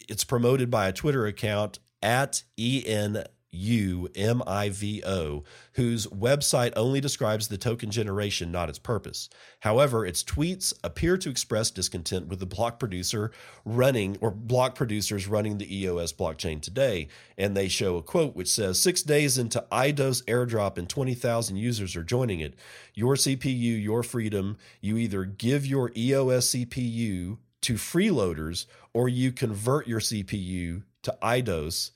It's 0.08 0.24
promoted 0.24 0.70
by 0.70 0.88
a 0.88 0.94
Twitter 0.94 1.26
account 1.26 1.80
at 2.04 2.44
EN 2.60 3.24
UMIVO, 3.54 5.44
whose 5.74 6.08
website 6.08 6.74
only 6.76 7.02
describes 7.02 7.48
the 7.48 7.58
token 7.58 7.90
generation, 7.90 8.52
not 8.52 8.70
its 8.70 8.80
purpose. 8.80 9.30
However, 9.62 10.06
its 10.06 10.24
tweets 10.24 10.74
appear 10.84 11.18
to 11.18 11.30
express 11.30 11.72
discontent 11.72 12.28
with 12.28 12.40
the 12.40 12.46
block 12.46 12.80
producer 12.80 13.32
running 13.66 14.18
or 14.22 14.32
block 14.32 14.76
producers 14.76 15.28
running 15.28 15.58
the 15.58 15.78
EOS 15.78 16.14
blockchain 16.14 16.62
today. 16.62 17.08
And 17.38 17.56
they 17.56 17.68
show 17.68 17.98
a 17.98 18.04
quote 18.04 18.36
which 18.36 18.50
says 18.50 18.80
Six 18.80 19.02
days 19.02 19.38
into 19.38 19.66
IDOS 19.72 20.24
airdrop 20.26 20.78
and 20.78 20.90
20,000 20.90 21.56
users 21.56 21.96
are 21.96 22.04
joining 22.04 22.40
it. 22.40 22.56
Your 22.94 23.16
CPU, 23.16 23.82
your 23.82 24.04
freedom. 24.04 24.58
You 24.82 24.98
either 24.98 25.26
give 25.26 25.66
your 25.66 25.92
EOS 25.96 26.52
CPU 26.52 27.38
to 27.62 27.74
freeloaders 27.74 28.66
or 28.94 29.10
you 29.10 29.32
convert 29.32 29.88
your 29.88 30.00
CPU 30.00 30.84
to 31.04 31.18
IDOS 31.22 31.92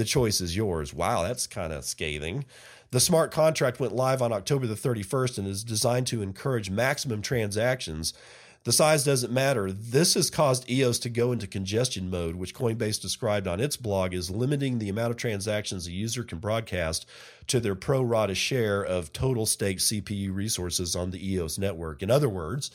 the 0.00 0.04
choice 0.06 0.40
is 0.40 0.56
yours. 0.56 0.94
Wow, 0.94 1.24
that's 1.24 1.46
kind 1.46 1.74
of 1.74 1.84
scathing. 1.84 2.46
The 2.90 3.00
smart 3.00 3.32
contract 3.32 3.80
went 3.80 3.94
live 3.94 4.22
on 4.22 4.32
October 4.32 4.66
the 4.66 4.74
31st 4.74 5.36
and 5.36 5.46
is 5.46 5.62
designed 5.62 6.06
to 6.06 6.22
encourage 6.22 6.70
maximum 6.70 7.20
transactions. 7.20 8.14
The 8.64 8.72
size 8.72 9.04
doesn't 9.04 9.30
matter. 9.30 9.70
This 9.70 10.14
has 10.14 10.30
caused 10.30 10.70
EOS 10.70 11.00
to 11.00 11.10
go 11.10 11.32
into 11.32 11.46
congestion 11.46 12.08
mode, 12.08 12.36
which 12.36 12.54
Coinbase 12.54 12.98
described 12.98 13.46
on 13.46 13.60
its 13.60 13.76
blog 13.76 14.14
as 14.14 14.30
limiting 14.30 14.78
the 14.78 14.88
amount 14.88 15.10
of 15.10 15.18
transactions 15.18 15.86
a 15.86 15.92
user 15.92 16.24
can 16.24 16.38
broadcast 16.38 17.04
to 17.48 17.60
their 17.60 17.74
pro 17.74 18.00
rata 18.00 18.34
share 18.34 18.82
of 18.82 19.12
total 19.12 19.44
stake 19.44 19.80
CPU 19.80 20.34
resources 20.34 20.96
on 20.96 21.10
the 21.10 21.32
EOS 21.32 21.58
network. 21.58 22.02
In 22.02 22.10
other 22.10 22.30
words, 22.30 22.70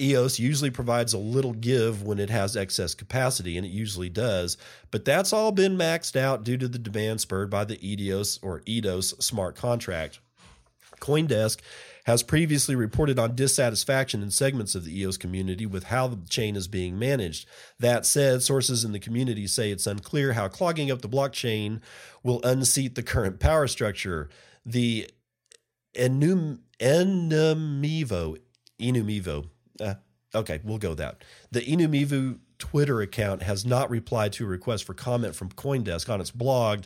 EOS 0.00 0.38
usually 0.38 0.70
provides 0.70 1.12
a 1.12 1.18
little 1.18 1.52
give 1.52 2.02
when 2.02 2.18
it 2.18 2.30
has 2.30 2.56
excess 2.56 2.94
capacity, 2.94 3.56
and 3.56 3.66
it 3.66 3.70
usually 3.70 4.08
does, 4.08 4.56
but 4.90 5.04
that's 5.04 5.32
all 5.32 5.52
been 5.52 5.76
maxed 5.76 6.16
out 6.16 6.44
due 6.44 6.56
to 6.56 6.68
the 6.68 6.78
demand 6.78 7.20
spurred 7.20 7.50
by 7.50 7.64
the 7.64 7.76
EDOS 7.76 8.38
or 8.42 8.60
EDOS 8.60 9.22
smart 9.22 9.56
contract. 9.56 10.20
Coindesk 11.00 11.60
has 12.04 12.22
previously 12.22 12.74
reported 12.74 13.18
on 13.18 13.34
dissatisfaction 13.34 14.22
in 14.22 14.30
segments 14.30 14.74
of 14.74 14.84
the 14.84 15.00
EOS 15.00 15.16
community 15.16 15.66
with 15.66 15.84
how 15.84 16.08
the 16.08 16.18
chain 16.28 16.56
is 16.56 16.66
being 16.66 16.98
managed. 16.98 17.46
That 17.78 18.06
said, 18.06 18.42
sources 18.42 18.84
in 18.84 18.92
the 18.92 18.98
community 18.98 19.46
say 19.46 19.70
it's 19.70 19.86
unclear 19.86 20.32
how 20.32 20.48
clogging 20.48 20.90
up 20.90 21.02
the 21.02 21.08
blockchain 21.08 21.80
will 22.22 22.40
unseat 22.42 22.94
the 22.94 23.02
current 23.02 23.38
power 23.38 23.66
structure. 23.66 24.28
The 24.64 25.10
Enum, 25.94 26.60
Enumivo, 26.80 28.38
Enumivo 28.80 29.48
uh, 29.80 29.94
okay, 30.34 30.60
we'll 30.64 30.78
go 30.78 30.94
that. 30.94 31.22
The 31.50 31.60
Enumivo 31.60 32.38
Twitter 32.58 33.00
account 33.00 33.42
has 33.42 33.64
not 33.64 33.90
replied 33.90 34.32
to 34.34 34.44
a 34.44 34.48
request 34.48 34.84
for 34.84 34.94
comment 34.94 35.34
from 35.34 35.50
CoinDesk 35.50 36.08
on 36.08 36.20
its 36.20 36.30
blog. 36.30 36.84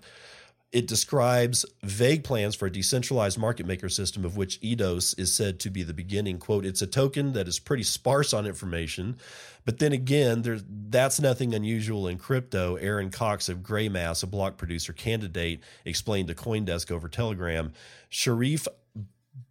It 0.72 0.88
describes 0.88 1.64
vague 1.84 2.24
plans 2.24 2.56
for 2.56 2.66
a 2.66 2.72
decentralized 2.72 3.38
market 3.38 3.64
maker 3.64 3.88
system 3.88 4.24
of 4.24 4.36
which 4.36 4.60
EDOS 4.60 5.16
is 5.16 5.32
said 5.32 5.60
to 5.60 5.70
be 5.70 5.84
the 5.84 5.94
beginning. 5.94 6.38
Quote, 6.38 6.66
it's 6.66 6.82
a 6.82 6.86
token 6.86 7.32
that 7.34 7.46
is 7.46 7.60
pretty 7.60 7.84
sparse 7.84 8.34
on 8.34 8.44
information, 8.44 9.16
but 9.64 9.78
then 9.78 9.92
again, 9.92 10.42
there's 10.42 10.64
that's 10.66 11.20
nothing 11.20 11.54
unusual 11.54 12.08
in 12.08 12.18
crypto. 12.18 12.74
Aaron 12.74 13.10
Cox 13.10 13.48
of 13.48 13.58
Greymass, 13.58 14.24
a 14.24 14.26
block 14.26 14.56
producer 14.56 14.92
candidate, 14.92 15.60
explained 15.84 16.26
to 16.26 16.34
Coindesk 16.34 16.90
over 16.90 17.08
Telegram. 17.08 17.72
Sharif 18.08 18.66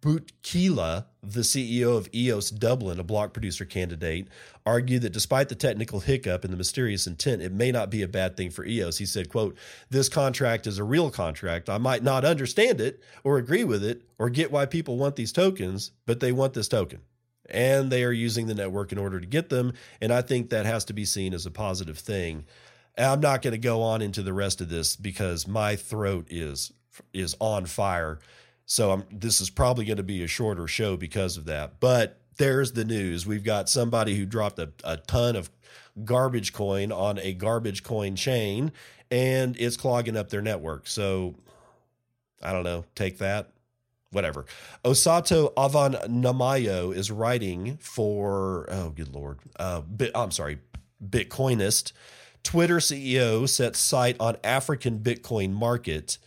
Bouktila, 0.00 1.06
the 1.22 1.40
CEO 1.40 1.96
of 1.96 2.08
EOS 2.14 2.50
Dublin, 2.50 2.98
a 2.98 3.04
block 3.04 3.32
producer 3.32 3.64
candidate, 3.64 4.28
argued 4.64 5.02
that 5.02 5.12
despite 5.12 5.48
the 5.48 5.54
technical 5.54 6.00
hiccup 6.00 6.44
and 6.44 6.52
the 6.52 6.58
mysterious 6.58 7.06
intent, 7.06 7.42
it 7.42 7.52
may 7.52 7.70
not 7.72 7.90
be 7.90 8.02
a 8.02 8.08
bad 8.08 8.36
thing 8.36 8.50
for 8.50 8.64
EOS. 8.64 8.98
He 8.98 9.06
said, 9.06 9.28
quote, 9.28 9.56
this 9.90 10.08
contract 10.08 10.66
is 10.66 10.78
a 10.78 10.84
real 10.84 11.10
contract. 11.10 11.68
I 11.68 11.78
might 11.78 12.02
not 12.02 12.24
understand 12.24 12.80
it 12.80 13.02
or 13.24 13.38
agree 13.38 13.64
with 13.64 13.84
it 13.84 14.02
or 14.18 14.30
get 14.30 14.52
why 14.52 14.66
people 14.66 14.96
want 14.96 15.16
these 15.16 15.32
tokens, 15.32 15.90
but 16.06 16.20
they 16.20 16.32
want 16.32 16.54
this 16.54 16.68
token. 16.68 17.00
And 17.50 17.90
they 17.90 18.04
are 18.04 18.12
using 18.12 18.46
the 18.46 18.54
network 18.54 18.90
in 18.90 18.98
order 18.98 19.20
to 19.20 19.26
get 19.26 19.50
them. 19.50 19.74
And 20.00 20.12
I 20.12 20.22
think 20.22 20.50
that 20.50 20.66
has 20.66 20.86
to 20.86 20.94
be 20.94 21.04
seen 21.04 21.34
as 21.34 21.44
a 21.44 21.50
positive 21.50 21.98
thing. 21.98 22.46
I'm 22.96 23.20
not 23.20 23.42
going 23.42 23.52
to 23.52 23.58
go 23.58 23.82
on 23.82 24.00
into 24.00 24.22
the 24.22 24.32
rest 24.32 24.60
of 24.60 24.70
this 24.70 24.96
because 24.96 25.46
my 25.46 25.76
throat 25.76 26.26
is 26.30 26.72
is 27.12 27.34
on 27.40 27.66
fire 27.66 28.20
so 28.66 28.90
I'm, 28.92 29.04
this 29.10 29.40
is 29.40 29.50
probably 29.50 29.84
going 29.84 29.98
to 29.98 30.02
be 30.02 30.22
a 30.22 30.28
shorter 30.28 30.66
show 30.66 30.96
because 30.96 31.36
of 31.36 31.44
that. 31.46 31.80
But 31.80 32.20
there's 32.36 32.72
the 32.72 32.84
news. 32.84 33.26
We've 33.26 33.44
got 33.44 33.68
somebody 33.68 34.16
who 34.16 34.26
dropped 34.26 34.58
a, 34.58 34.70
a 34.82 34.96
ton 34.96 35.36
of 35.36 35.50
garbage 36.04 36.52
coin 36.52 36.90
on 36.90 37.18
a 37.18 37.32
garbage 37.34 37.82
coin 37.82 38.16
chain 38.16 38.72
and 39.10 39.56
it's 39.58 39.76
clogging 39.76 40.16
up 40.16 40.30
their 40.30 40.42
network. 40.42 40.86
So 40.86 41.36
I 42.42 42.52
don't 42.52 42.64
know, 42.64 42.84
take 42.94 43.18
that. 43.18 43.50
Whatever. 44.10 44.46
Osato 44.84 45.52
Avan 45.54 46.08
Nomayo 46.08 46.94
is 46.94 47.10
writing 47.10 47.78
for, 47.78 48.66
oh, 48.70 48.90
good 48.90 49.12
Lord. 49.12 49.40
Uh, 49.56 49.82
I'm 50.14 50.30
sorry, 50.30 50.58
Bitcoinist. 51.04 51.92
Twitter 52.44 52.76
CEO 52.76 53.48
sets 53.48 53.80
sight 53.80 54.16
on 54.20 54.36
African 54.44 55.00
Bitcoin 55.00 55.50
market 55.50 56.18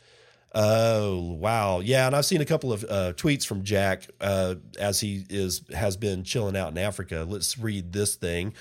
Oh 0.56 1.34
wow, 1.34 1.82
yeah, 1.82 2.08
and 2.08 2.16
I've 2.16 2.26
seen 2.26 2.42
a 2.42 2.46
couple 2.46 2.72
of 2.72 2.84
uh, 2.86 3.14
tweets 3.14 3.46
from 3.46 3.64
Jack 3.64 4.08
uh, 4.22 4.56
as 4.80 5.00
he 5.00 5.26
is 5.30 5.62
has 5.74 5.98
been 5.98 6.24
chilling 6.24 6.56
out 6.56 6.72
in 6.72 6.78
Africa. 6.78 7.26
Let's 7.28 7.58
read 7.58 7.92
this 7.92 8.16
thing. 8.16 8.54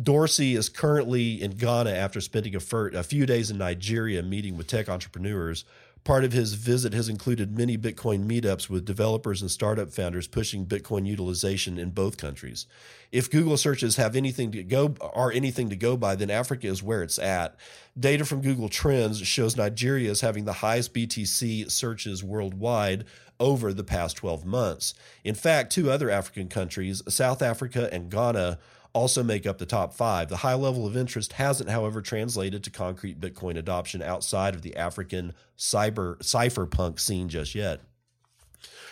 Dorsey 0.00 0.54
is 0.54 0.68
currently 0.68 1.40
in 1.40 1.52
Ghana 1.52 1.90
after 1.90 2.20
spending 2.20 2.54
a, 2.54 2.60
fir- 2.60 2.88
a 2.88 3.02
few 3.02 3.24
days 3.24 3.50
in 3.50 3.58
Nigeria 3.58 4.22
meeting 4.22 4.56
with 4.56 4.66
tech 4.66 4.88
entrepreneurs. 4.88 5.64
Part 6.08 6.24
of 6.24 6.32
his 6.32 6.54
visit 6.54 6.94
has 6.94 7.10
included 7.10 7.54
many 7.54 7.76
Bitcoin 7.76 8.24
meetups 8.24 8.70
with 8.70 8.86
developers 8.86 9.42
and 9.42 9.50
startup 9.50 9.90
founders 9.90 10.26
pushing 10.26 10.64
Bitcoin 10.64 11.04
utilization 11.04 11.76
in 11.76 11.90
both 11.90 12.16
countries. 12.16 12.66
If 13.12 13.30
Google 13.30 13.58
searches 13.58 13.96
have 13.96 14.16
anything 14.16 14.50
to 14.52 14.62
go 14.62 14.94
are 15.02 15.30
anything 15.30 15.68
to 15.68 15.76
go 15.76 15.98
by, 15.98 16.16
then 16.16 16.30
Africa 16.30 16.66
is 16.66 16.82
where 16.82 17.02
it's 17.02 17.18
at. 17.18 17.56
Data 18.00 18.24
from 18.24 18.40
Google 18.40 18.70
Trends 18.70 19.20
shows 19.20 19.58
Nigeria 19.58 20.10
is 20.10 20.22
having 20.22 20.46
the 20.46 20.54
highest 20.54 20.94
BTC 20.94 21.70
searches 21.70 22.24
worldwide 22.24 23.04
over 23.38 23.74
the 23.74 23.84
past 23.84 24.16
12 24.16 24.46
months. 24.46 24.94
In 25.24 25.34
fact, 25.34 25.72
two 25.74 25.90
other 25.90 26.08
African 26.08 26.48
countries, 26.48 27.02
South 27.06 27.42
Africa 27.42 27.86
and 27.92 28.10
Ghana, 28.10 28.58
also 28.92 29.22
make 29.22 29.46
up 29.46 29.58
the 29.58 29.66
top 29.66 29.94
five. 29.94 30.28
The 30.28 30.38
high 30.38 30.54
level 30.54 30.86
of 30.86 30.96
interest 30.96 31.34
hasn't, 31.34 31.70
however, 31.70 32.00
translated 32.00 32.64
to 32.64 32.70
concrete 32.70 33.20
Bitcoin 33.20 33.56
adoption 33.56 34.02
outside 34.02 34.54
of 34.54 34.62
the 34.62 34.76
African 34.76 35.34
cyber 35.56 36.18
cypherpunk 36.18 36.98
scene 36.98 37.28
just 37.28 37.54
yet. 37.54 37.80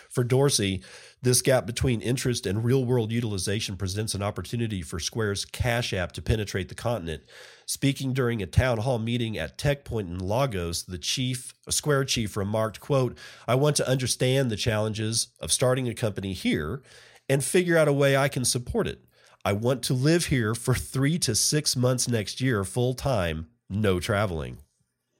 For 0.09 0.23
Dorsey, 0.23 0.81
this 1.21 1.41
gap 1.41 1.65
between 1.65 2.01
interest 2.01 2.45
and 2.45 2.63
real 2.63 2.85
world 2.85 3.11
utilization 3.11 3.75
presents 3.75 4.15
an 4.15 4.21
opportunity 4.21 4.81
for 4.81 4.99
Square's 4.99 5.45
Cash 5.45 5.93
App 5.93 6.11
to 6.13 6.21
penetrate 6.21 6.69
the 6.69 6.75
continent. 6.75 7.23
Speaking 7.65 8.13
during 8.13 8.41
a 8.41 8.47
town 8.47 8.77
hall 8.77 8.99
meeting 8.99 9.37
at 9.37 9.57
TechPoint 9.57 10.07
in 10.07 10.19
Lagos, 10.19 10.83
the 10.83 10.97
chief, 10.97 11.53
Square 11.69 12.05
chief 12.05 12.37
remarked, 12.37 12.79
quote, 12.79 13.17
I 13.47 13.55
want 13.55 13.75
to 13.77 13.89
understand 13.89 14.49
the 14.49 14.55
challenges 14.55 15.27
of 15.41 15.51
starting 15.51 15.87
a 15.87 15.93
company 15.93 16.33
here 16.33 16.81
and 17.27 17.43
figure 17.43 17.77
out 17.77 17.87
a 17.87 17.93
way 17.93 18.15
I 18.15 18.29
can 18.29 18.45
support 18.45 18.87
it. 18.87 19.03
I 19.47 19.53
want 19.53 19.83
to 19.83 19.93
live 19.93 20.25
here 20.25 20.53
for 20.53 20.73
three 20.75 21.17
to 21.19 21.33
six 21.33 21.77
months 21.77 22.09
next 22.09 22.41
year, 22.41 22.65
full 22.65 22.93
time, 22.93 23.47
no 23.69 23.97
traveling. 23.97 24.57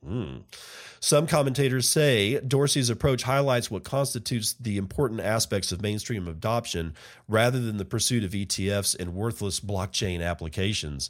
Hmm. 0.05 0.39
Some 0.99 1.27
commentators 1.27 1.87
say 1.89 2.37
Dorsey's 2.41 2.89
approach 2.89 3.23
highlights 3.23 3.71
what 3.71 3.85
constitutes 3.85 4.51
the 4.59 4.75
important 4.75 5.21
aspects 5.21 5.71
of 5.71 5.81
mainstream 5.81 6.27
adoption 6.27 6.93
rather 7.29 7.61
than 7.61 7.77
the 7.77 7.85
pursuit 7.85 8.25
of 8.25 8.31
ETFs 8.31 8.99
and 8.99 9.15
worthless 9.15 9.61
blockchain 9.61 10.21
applications. 10.21 11.09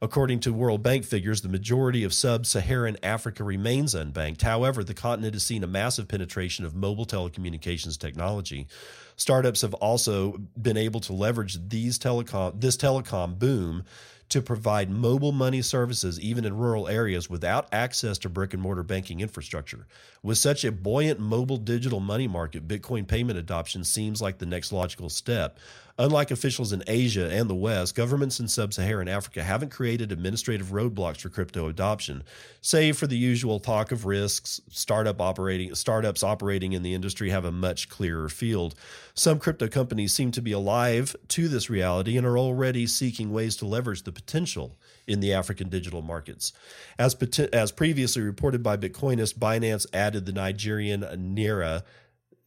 According 0.00 0.40
to 0.40 0.52
World 0.52 0.80
Bank 0.84 1.04
figures, 1.04 1.40
the 1.40 1.48
majority 1.48 2.04
of 2.04 2.14
sub 2.14 2.46
Saharan 2.46 2.96
Africa 3.02 3.42
remains 3.42 3.96
unbanked. 3.96 4.42
However, 4.42 4.84
the 4.84 4.94
continent 4.94 5.34
has 5.34 5.42
seen 5.42 5.64
a 5.64 5.66
massive 5.68 6.06
penetration 6.06 6.64
of 6.64 6.72
mobile 6.72 7.04
telecommunications 7.04 7.98
technology. 7.98 8.68
Startups 9.16 9.62
have 9.62 9.74
also 9.74 10.38
been 10.60 10.76
able 10.76 11.00
to 11.00 11.12
leverage 11.12 11.58
these 11.68 11.98
telecom 11.98 12.60
this 12.60 12.76
telecom 12.76 13.40
boom 13.40 13.84
to 14.28 14.42
provide 14.42 14.90
mobile 14.90 15.32
money 15.32 15.62
services 15.62 16.20
even 16.20 16.44
in 16.44 16.56
rural 16.56 16.86
areas 16.86 17.30
without 17.30 17.66
access 17.72 18.18
to 18.18 18.28
brick 18.28 18.52
and 18.52 18.62
mortar 18.62 18.82
banking 18.82 19.20
infrastructure. 19.20 19.86
With 20.22 20.38
such 20.38 20.64
a 20.64 20.70
buoyant 20.70 21.18
mobile 21.18 21.56
digital 21.56 21.98
money 21.98 22.28
market, 22.28 22.68
Bitcoin 22.68 23.06
payment 23.06 23.38
adoption 23.38 23.84
seems 23.84 24.20
like 24.20 24.38
the 24.38 24.46
next 24.46 24.70
logical 24.70 25.08
step. 25.08 25.58
Unlike 26.00 26.30
officials 26.30 26.72
in 26.72 26.84
Asia 26.86 27.28
and 27.28 27.50
the 27.50 27.56
West, 27.56 27.96
governments 27.96 28.38
in 28.38 28.46
sub 28.46 28.72
Saharan 28.72 29.08
Africa 29.08 29.42
haven't 29.42 29.70
created 29.70 30.12
administrative 30.12 30.68
roadblocks 30.68 31.22
for 31.22 31.28
crypto 31.28 31.66
adoption, 31.66 32.22
save 32.60 32.96
for 32.96 33.08
the 33.08 33.16
usual 33.16 33.58
talk 33.58 33.90
of 33.90 34.06
risks. 34.06 34.60
Startup 34.70 35.20
operating, 35.20 35.74
startups 35.74 36.22
operating 36.22 36.72
in 36.72 36.84
the 36.84 36.94
industry 36.94 37.30
have 37.30 37.44
a 37.44 37.50
much 37.50 37.88
clearer 37.88 38.28
field. 38.28 38.76
Some 39.14 39.40
crypto 39.40 39.66
companies 39.66 40.12
seem 40.12 40.30
to 40.32 40.40
be 40.40 40.52
alive 40.52 41.16
to 41.28 41.48
this 41.48 41.68
reality 41.68 42.16
and 42.16 42.24
are 42.24 42.38
already 42.38 42.86
seeking 42.86 43.32
ways 43.32 43.56
to 43.56 43.66
leverage 43.66 44.04
the 44.04 44.12
potential 44.12 44.78
in 45.08 45.18
the 45.18 45.32
African 45.32 45.68
digital 45.68 46.02
markets. 46.02 46.52
As, 46.96 47.16
as 47.52 47.72
previously 47.72 48.22
reported 48.22 48.62
by 48.62 48.76
Bitcoinist, 48.76 49.36
Binance 49.40 49.84
added 49.92 50.26
the 50.26 50.32
Nigerian 50.32 51.00
Naira 51.00 51.82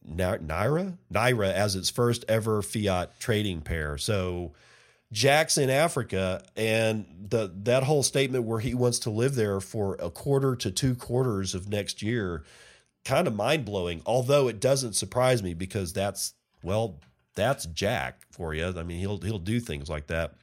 Naira 0.08 0.96
Naira 1.12 1.52
as 1.52 1.76
its 1.76 1.90
first 1.90 2.24
ever 2.28 2.62
fiat 2.62 3.18
trading 3.20 3.60
pair. 3.60 3.98
So 3.98 4.52
Jack's 5.12 5.58
in 5.58 5.68
Africa, 5.68 6.42
and 6.56 7.04
the 7.28 7.52
that 7.64 7.82
whole 7.82 8.02
statement 8.02 8.44
where 8.44 8.60
he 8.60 8.72
wants 8.72 8.98
to 9.00 9.10
live 9.10 9.34
there 9.34 9.60
for 9.60 9.96
a 10.00 10.10
quarter 10.10 10.56
to 10.56 10.70
two 10.70 10.94
quarters 10.94 11.54
of 11.54 11.68
next 11.68 12.02
year, 12.02 12.44
kind 13.04 13.26
of 13.26 13.36
mind 13.36 13.64
blowing. 13.66 14.00
Although 14.06 14.48
it 14.48 14.58
doesn't 14.58 14.94
surprise 14.94 15.42
me 15.42 15.52
because 15.52 15.92
that's 15.92 16.32
well, 16.62 17.00
that's 17.34 17.66
Jack 17.66 18.22
for 18.30 18.54
you. 18.54 18.66
I 18.66 18.82
mean, 18.82 19.00
he'll 19.00 19.18
he'll 19.18 19.38
do 19.38 19.60
things 19.60 19.90
like 19.90 20.06
that. 20.06 20.34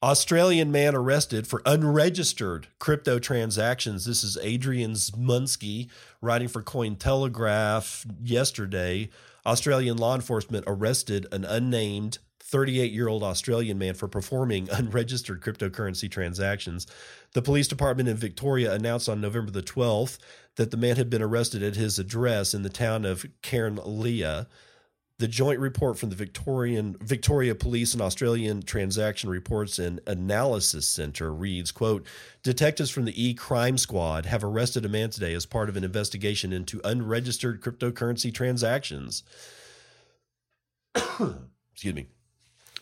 Australian 0.00 0.70
man 0.70 0.94
arrested 0.94 1.48
for 1.48 1.60
unregistered 1.66 2.68
crypto 2.78 3.18
transactions. 3.18 4.04
This 4.04 4.22
is 4.22 4.38
Adrian 4.40 4.92
Zmunsky 4.92 5.88
writing 6.20 6.46
for 6.46 6.62
Cointelegraph 6.62 8.06
yesterday. 8.22 9.08
Australian 9.44 9.96
law 9.96 10.14
enforcement 10.14 10.64
arrested 10.68 11.26
an 11.32 11.44
unnamed 11.44 12.18
38 12.38 12.92
year 12.92 13.08
old 13.08 13.24
Australian 13.24 13.76
man 13.76 13.94
for 13.94 14.06
performing 14.06 14.68
unregistered 14.72 15.40
cryptocurrency 15.40 16.08
transactions. 16.08 16.86
The 17.32 17.42
police 17.42 17.66
department 17.66 18.08
in 18.08 18.16
Victoria 18.16 18.72
announced 18.72 19.08
on 19.08 19.20
November 19.20 19.50
the 19.50 19.62
12th 19.62 20.18
that 20.54 20.70
the 20.70 20.76
man 20.76 20.94
had 20.94 21.10
been 21.10 21.22
arrested 21.22 21.60
at 21.60 21.74
his 21.74 21.98
address 21.98 22.54
in 22.54 22.62
the 22.62 22.68
town 22.68 23.04
of 23.04 23.26
Cairnlea. 23.42 24.46
The 25.18 25.26
joint 25.26 25.58
report 25.58 25.98
from 25.98 26.10
the 26.10 26.16
Victorian 26.16 26.96
Victoria 27.00 27.56
Police 27.56 27.92
and 27.92 28.00
Australian 28.00 28.62
Transaction 28.62 29.28
Reports 29.28 29.80
and 29.80 30.00
Analysis 30.06 30.86
Center 30.86 31.34
reads, 31.34 31.72
quote, 31.72 32.06
Detectives 32.44 32.90
from 32.90 33.04
the 33.04 33.24
E-Crime 33.28 33.78
Squad 33.78 34.26
have 34.26 34.44
arrested 34.44 34.84
a 34.84 34.88
man 34.88 35.10
today 35.10 35.34
as 35.34 35.44
part 35.44 35.68
of 35.68 35.76
an 35.76 35.82
investigation 35.82 36.52
into 36.52 36.80
unregistered 36.84 37.60
cryptocurrency 37.60 38.32
transactions. 38.32 39.24
Excuse 40.94 41.94
me. 41.94 42.06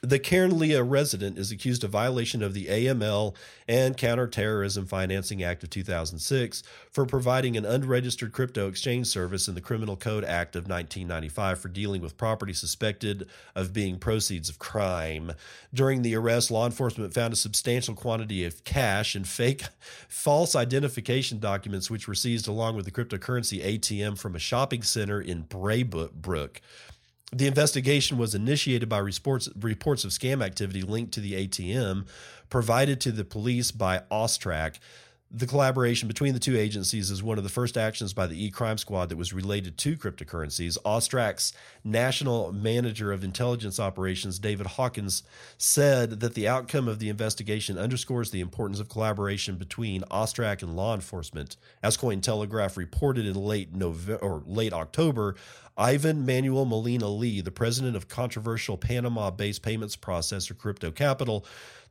The 0.09 0.21
Cairnlea 0.21 0.88
resident 0.88 1.37
is 1.37 1.51
accused 1.51 1.83
of 1.83 1.90
violation 1.90 2.40
of 2.40 2.55
the 2.55 2.66
AML 2.66 3.35
and 3.66 3.97
Counterterrorism 3.97 4.87
Financing 4.87 5.42
Act 5.42 5.64
of 5.64 5.71
2006 5.71 6.62
for 6.92 7.05
providing 7.05 7.57
an 7.57 7.64
unregistered 7.64 8.31
crypto 8.31 8.69
exchange 8.69 9.09
service 9.09 9.49
in 9.49 9.57
the 9.57 9.61
Criminal 9.61 9.97
Code 9.97 10.23
Act 10.23 10.55
of 10.55 10.69
1995 10.69 11.59
for 11.59 11.66
dealing 11.66 12.03
with 12.03 12.16
property 12.16 12.53
suspected 12.53 13.27
of 13.57 13.73
being 13.73 13.99
proceeds 13.99 14.49
of 14.49 14.61
crime. 14.61 15.33
During 15.75 16.03
the 16.03 16.14
arrest, 16.14 16.53
law 16.53 16.66
enforcement 16.66 17.12
found 17.12 17.33
a 17.33 17.37
substantial 17.37 17.97
quantity 17.97 18.45
of 18.45 18.62
cash 18.62 19.16
and 19.16 19.27
fake 19.27 19.64
false 20.09 20.55
identification 20.55 21.40
documents, 21.40 21.90
which 21.90 22.07
were 22.07 22.14
seized 22.14 22.47
along 22.47 22.77
with 22.77 22.85
the 22.85 22.92
cryptocurrency 22.92 23.61
ATM 23.61 24.16
from 24.16 24.37
a 24.37 24.38
shopping 24.38 24.85
center 24.85 25.21
in 25.21 25.42
Braybrook. 25.42 26.61
The 27.37 27.46
investigation 27.46 28.16
was 28.16 28.35
initiated 28.35 28.88
by 28.88 28.96
reports, 28.96 29.51
reports 29.61 30.05
of 30.05 30.11
scam 30.11 30.42
activity 30.42 30.81
linked 30.81 31.12
to 31.14 31.20
the 31.20 31.35
ATM 31.46 32.07
provided 32.49 32.99
to 33.03 33.12
the 33.12 33.27
police 33.27 33.70
by 33.70 34.05
Austrac. 34.11 34.77
The 35.37 35.46
collaboration 35.46 36.09
between 36.09 36.33
the 36.33 36.40
two 36.40 36.57
agencies 36.57 37.11
is 37.11 37.22
one 37.22 37.37
of 37.37 37.44
the 37.44 37.51
first 37.51 37.77
actions 37.77 38.14
by 38.14 38.27
the 38.27 38.42
e-crime 38.42 38.79
squad 38.79 39.11
that 39.11 39.18
was 39.18 39.35
related 39.35 39.77
to 39.77 39.94
cryptocurrencies. 39.94 40.79
Austrac's 40.83 41.53
national 41.85 42.55
manager 42.55 43.12
of 43.12 43.22
intelligence 43.22 43.79
operations, 43.79 44.38
David 44.38 44.66
Hawkins, 44.66 45.25
said 45.59 46.20
that 46.20 46.33
the 46.33 46.49
outcome 46.49 46.88
of 46.88 47.01
the 47.01 47.11
investigation 47.11 47.77
underscores 47.77 48.31
the 48.31 48.40
importance 48.40 48.81
of 48.81 48.88
collaboration 48.88 49.57
between 49.57 50.05
Austrac 50.05 50.62
and 50.62 50.75
law 50.75 50.94
enforcement. 50.94 51.59
As 51.83 51.99
Cointelegraph 51.99 52.79
reported 52.79 53.27
in 53.27 53.35
late 53.35 53.75
November 53.75 54.25
or 54.25 54.42
late 54.46 54.72
October, 54.72 55.35
Ivan 55.77 56.25
Manuel 56.25 56.64
Molina 56.64 57.11
Lee, 57.11 57.42
the 57.42 57.51
president 57.51 57.94
of 57.94 58.09
controversial 58.09 58.79
Panama-based 58.79 59.61
payments 59.61 59.96
processor 59.96 60.57
Crypto 60.57 60.90
Capital, 60.90 61.44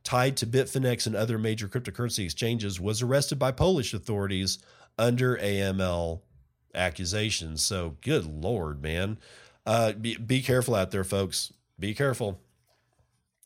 tied 0.06 0.36
to 0.36 0.46
Bitfinex 0.46 1.08
and 1.08 1.16
other 1.16 1.36
major 1.36 1.66
cryptocurrency 1.66 2.24
exchanges, 2.24 2.80
was 2.80 3.02
arrested 3.02 3.40
by 3.40 3.50
Polish 3.50 3.92
authorities 3.92 4.60
under 4.96 5.36
AML 5.36 6.20
accusations. 6.74 7.62
So, 7.62 7.96
good 8.02 8.24
lord, 8.24 8.80
man. 8.80 9.18
Uh, 9.66 9.92
be, 9.92 10.16
be 10.16 10.42
careful 10.42 10.76
out 10.76 10.92
there, 10.92 11.02
folks. 11.02 11.52
Be 11.76 11.92
careful. 11.92 12.40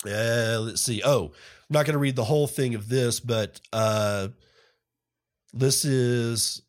Uh, 0.07 0.59
let's 0.61 0.83
see. 0.83 1.01
Oh, 1.03 1.27
I'm 1.27 1.33
not 1.71 1.87
going 1.87 1.95
to 1.95 1.99
read 1.99 2.17
the 2.17 2.25
whole 2.25 2.47
thing 2.47 2.75
of 2.75 2.91
this, 2.91 3.21
but 3.21 3.59
uh, 3.73 4.29
this 5.55 5.87
is 5.87 6.61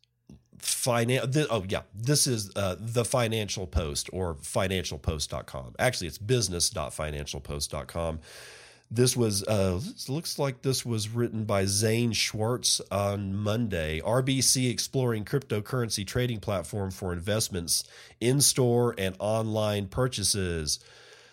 finan- 0.58 1.46
oh 1.50 1.64
yeah 1.68 1.82
this 1.92 2.28
is 2.28 2.52
uh, 2.54 2.76
the 2.78 3.04
financial 3.04 3.66
post 3.66 4.08
or 4.12 4.36
financialpost.com 4.36 5.74
actually 5.80 6.06
it's 6.06 6.18
business.financialpost.com 6.18 8.20
this 8.94 9.16
was 9.16 9.42
uh, 9.44 9.80
looks 10.06 10.38
like 10.38 10.60
this 10.60 10.84
was 10.84 11.08
written 11.08 11.44
by 11.44 11.64
Zane 11.64 12.12
Schwartz 12.12 12.80
on 12.90 13.34
Monday. 13.34 14.00
RBC 14.04 14.70
exploring 14.70 15.24
cryptocurrency 15.24 16.06
trading 16.06 16.40
platform 16.40 16.90
for 16.90 17.14
investments 17.14 17.84
in 18.20 18.42
store 18.42 18.94
and 18.98 19.16
online 19.18 19.88
purchases. 19.88 20.78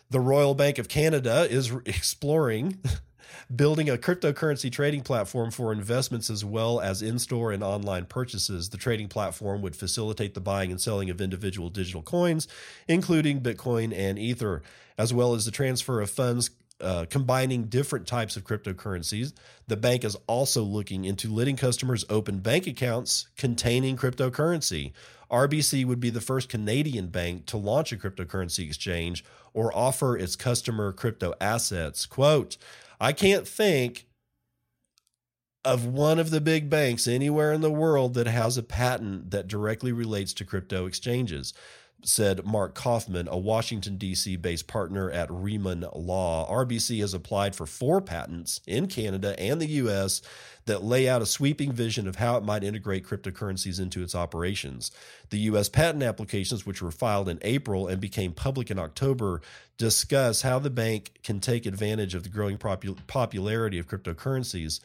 The 0.10 0.22
Royal 0.22 0.56
Bank 0.56 0.80
of 0.80 0.88
Canada 0.88 1.46
is 1.50 1.72
exploring 1.86 2.80
building 3.56 3.90
a 3.90 3.98
cryptocurrency 3.98 4.72
trading 4.72 5.02
platform 5.02 5.52
for 5.52 5.74
investments 5.74 6.30
as 6.30 6.46
well 6.46 6.80
as 6.80 7.02
in 7.02 7.20
store 7.20 7.52
and 7.52 7.62
online 7.62 8.06
purchases. 8.06 8.70
The 8.70 8.78
trading 8.78 9.10
platform 9.10 9.62
would 9.64 9.76
facilitate 9.76 10.34
the 10.34 10.40
buying 10.40 10.72
and 10.72 10.80
selling 10.80 11.10
of 11.10 11.20
individual 11.20 11.70
digital 11.70 12.04
coins, 12.04 12.48
including 12.88 13.42
Bitcoin 13.42 13.94
and 13.94 14.18
Ether, 14.18 14.64
as 14.98 15.14
well 15.14 15.34
as 15.34 15.44
the 15.44 15.52
transfer 15.52 16.00
of 16.00 16.10
funds 16.10 16.52
uh, 16.82 17.06
combining 17.10 17.66
different 17.66 18.08
types 18.08 18.38
of 18.38 18.44
cryptocurrencies. 18.44 19.34
The 19.68 19.78
bank 19.78 20.04
is 20.04 20.18
also 20.28 20.64
looking 20.64 21.06
into 21.06 21.34
letting 21.34 21.56
customers 21.56 22.06
open 22.10 22.40
bank 22.40 22.68
accounts 22.68 23.28
containing 23.38 23.98
cryptocurrency. 23.98 24.94
RBC 25.32 25.86
would 25.86 26.00
be 26.00 26.10
the 26.10 26.22
first 26.22 26.50
Canadian 26.50 27.08
bank 27.08 27.46
to 27.48 27.58
launch 27.58 27.92
a 27.92 27.98
cryptocurrency 27.98 28.66
exchange 28.66 29.24
or 29.54 29.76
offer 29.76 30.18
its 30.18 30.36
customer 30.36 30.92
crypto 30.92 31.34
assets. 31.40 32.06
Quote, 32.06 32.58
I 33.00 33.14
can't 33.14 33.48
think 33.48 34.08
of 35.66 35.86
one 35.86 36.20
of 36.20 36.30
the 36.30 36.42
big 36.42 36.70
banks 36.70 37.08
anywhere 37.08 37.52
in 37.52 37.62
the 37.62 37.72
world 37.72 38.14
that 38.14 38.28
has 38.28 38.58
a 38.58 38.64
patent 38.64 39.32
that 39.32 39.48
directly 39.48 39.92
relates 39.92 40.34
to 40.34 40.46
crypto 40.46 40.86
exchanges 40.86 41.54
said 42.04 42.46
Mark 42.46 42.76
Kaufman, 42.76 43.28
a 43.28 43.38
Washington, 43.38 43.98
D.C. 43.98 44.38
based 44.38 44.68
partner 44.68 45.12
at 45.12 45.30
Rimon 45.30 45.88
Law. 45.94 46.50
RBC 46.50 47.00
has 47.02 47.14
applied 47.14 47.56
for 47.56 47.66
four 47.66 48.02
patents 48.02 48.62
in 48.66 48.88
Canada 48.88 49.38
and 49.40 49.60
the 49.60 49.68
U.S. 49.68 50.22
that 50.66 50.84
lay 50.84 51.10
out 51.10 51.22
a 51.22 51.26
sweeping 51.26 51.72
vision 51.72 52.08
of 52.08 52.16
how 52.16 52.38
it 52.38 52.44
might 52.44 52.64
integrate 52.64 53.06
cryptocurrencies 53.06 53.80
into 53.80 54.02
its 54.02 54.16
operations. 54.16 54.92
The 55.30 55.40
U.S. 55.40 55.70
patent 55.70 56.04
applications, 56.04 56.66
which 56.66 56.82
were 56.82 56.92
filed 56.92 57.28
in 57.28 57.40
April 57.42 57.88
and 57.88 58.00
became 58.00 58.32
public 58.34 58.72
in 58.72 58.80
October, 58.80 59.42
discuss 59.78 60.42
how 60.42 60.60
the 60.60 60.70
bank 60.70 61.20
can 61.24 61.40
take 61.40 61.66
advantage 61.66 62.16
of 62.16 62.24
the 62.24 62.30
growing 62.30 62.58
popularity 62.58 63.80
of 63.80 63.88
cryptocurrencies. 63.88 64.80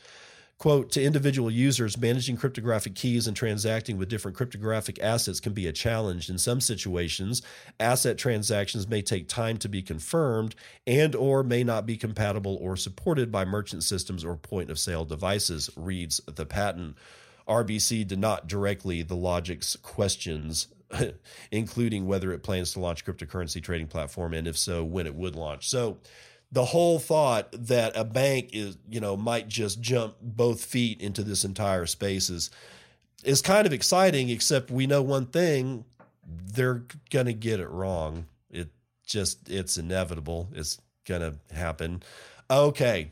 Quote, 0.64 0.92
to 0.92 1.02
individual 1.02 1.50
users, 1.50 1.98
managing 1.98 2.38
cryptographic 2.38 2.94
keys 2.94 3.26
and 3.26 3.36
transacting 3.36 3.98
with 3.98 4.08
different 4.08 4.34
cryptographic 4.34 4.98
assets 4.98 5.38
can 5.38 5.52
be 5.52 5.66
a 5.66 5.72
challenge. 5.74 6.30
In 6.30 6.38
some 6.38 6.58
situations, 6.58 7.42
asset 7.78 8.16
transactions 8.16 8.88
may 8.88 9.02
take 9.02 9.28
time 9.28 9.58
to 9.58 9.68
be 9.68 9.82
confirmed 9.82 10.54
and 10.86 11.14
or 11.14 11.42
may 11.42 11.64
not 11.64 11.84
be 11.84 11.98
compatible 11.98 12.56
or 12.62 12.78
supported 12.78 13.30
by 13.30 13.44
merchant 13.44 13.84
systems 13.84 14.24
or 14.24 14.36
point 14.36 14.70
of 14.70 14.78
sale 14.78 15.04
devices, 15.04 15.68
reads 15.76 16.22
the 16.34 16.46
patent. 16.46 16.96
RBC 17.46 18.06
did 18.06 18.18
not 18.18 18.46
directly 18.46 19.02
the 19.02 19.16
Logic's 19.16 19.76
questions 19.76 20.68
including 21.50 22.06
whether 22.06 22.32
it 22.32 22.42
plans 22.42 22.72
to 22.72 22.80
launch 22.80 23.04
cryptocurrency 23.04 23.62
trading 23.62 23.88
platform 23.88 24.32
and 24.32 24.46
if 24.46 24.56
so 24.56 24.82
when 24.82 25.06
it 25.06 25.14
would 25.14 25.36
launch. 25.36 25.68
So 25.68 25.98
the 26.54 26.64
whole 26.64 27.00
thought 27.00 27.50
that 27.52 27.96
a 27.96 28.04
bank 28.04 28.50
is 28.52 28.78
you 28.88 29.00
know 29.00 29.16
might 29.16 29.48
just 29.48 29.80
jump 29.80 30.14
both 30.22 30.64
feet 30.64 31.00
into 31.00 31.22
this 31.22 31.44
entire 31.44 31.84
space 31.84 32.30
is 32.30 32.50
is 33.24 33.42
kind 33.42 33.66
of 33.66 33.72
exciting 33.72 34.28
except 34.30 34.70
we 34.70 34.86
know 34.86 35.02
one 35.02 35.26
thing 35.26 35.84
they're 36.26 36.84
going 37.10 37.26
to 37.26 37.32
get 37.32 37.60
it 37.60 37.68
wrong. 37.68 38.26
It 38.50 38.68
just 39.04 39.48
it's 39.50 39.76
inevitable. 39.76 40.48
It's 40.54 40.80
going 41.04 41.20
to 41.20 41.54
happen. 41.54 42.02
Okay. 42.50 43.10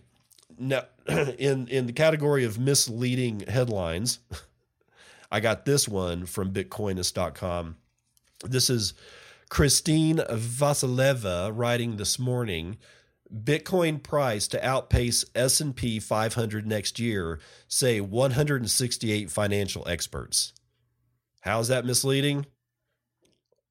Now 0.59 0.85
in 1.09 1.67
in 1.69 1.87
the 1.87 1.93
category 1.93 2.45
of 2.45 2.59
misleading 2.59 3.41
headlines 3.49 4.21
i 5.33 5.41
got 5.41 5.65
this 5.65 5.89
one 5.89 6.27
from 6.27 6.53
bitcoinist.com 6.53 7.75
this 8.45 8.71
is 8.71 8.95
christine 9.49 10.19
vasileva 10.19 11.51
writing 11.53 11.97
this 11.97 12.21
morning 12.21 12.77
Bitcoin 13.33 14.03
price 14.03 14.47
to 14.49 14.65
outpace 14.65 15.25
S&P 15.35 15.99
500 16.01 16.67
next 16.67 16.99
year, 16.99 17.41
say 17.67 18.01
168 18.01 19.31
financial 19.31 19.89
experts. 19.89 20.53
How's 21.41 21.69
that 21.69 21.87
misleading? 21.87 22.47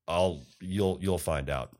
I'll 0.08 0.43
you'll 0.60 0.97
you'll 1.02 1.17
find 1.17 1.50
out. 1.50 1.76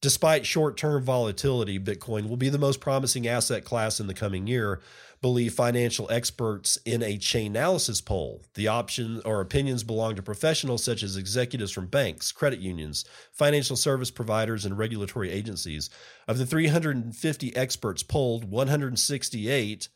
Despite 0.00 0.46
short-term 0.46 1.02
volatility, 1.02 1.78
Bitcoin 1.78 2.28
will 2.28 2.36
be 2.36 2.50
the 2.50 2.58
most 2.58 2.80
promising 2.80 3.26
asset 3.26 3.64
class 3.64 3.98
in 3.98 4.06
the 4.06 4.14
coming 4.14 4.46
year, 4.46 4.80
believe 5.20 5.54
financial 5.54 6.10
experts 6.10 6.78
in 6.84 7.02
a 7.02 7.18
Chainalysis 7.18 8.04
poll. 8.04 8.42
The 8.54 8.68
options 8.68 9.22
or 9.22 9.40
opinions 9.40 9.82
belong 9.82 10.14
to 10.16 10.22
professionals 10.22 10.84
such 10.84 11.02
as 11.02 11.16
executives 11.16 11.72
from 11.72 11.86
banks, 11.86 12.32
credit 12.32 12.60
unions, 12.60 13.04
financial 13.32 13.76
service 13.76 14.10
providers, 14.10 14.64
and 14.64 14.78
regulatory 14.78 15.30
agencies. 15.30 15.90
Of 16.26 16.38
the 16.38 16.46
350 16.46 17.56
experts 17.56 18.02
polled, 18.02 18.44
168 18.44 19.88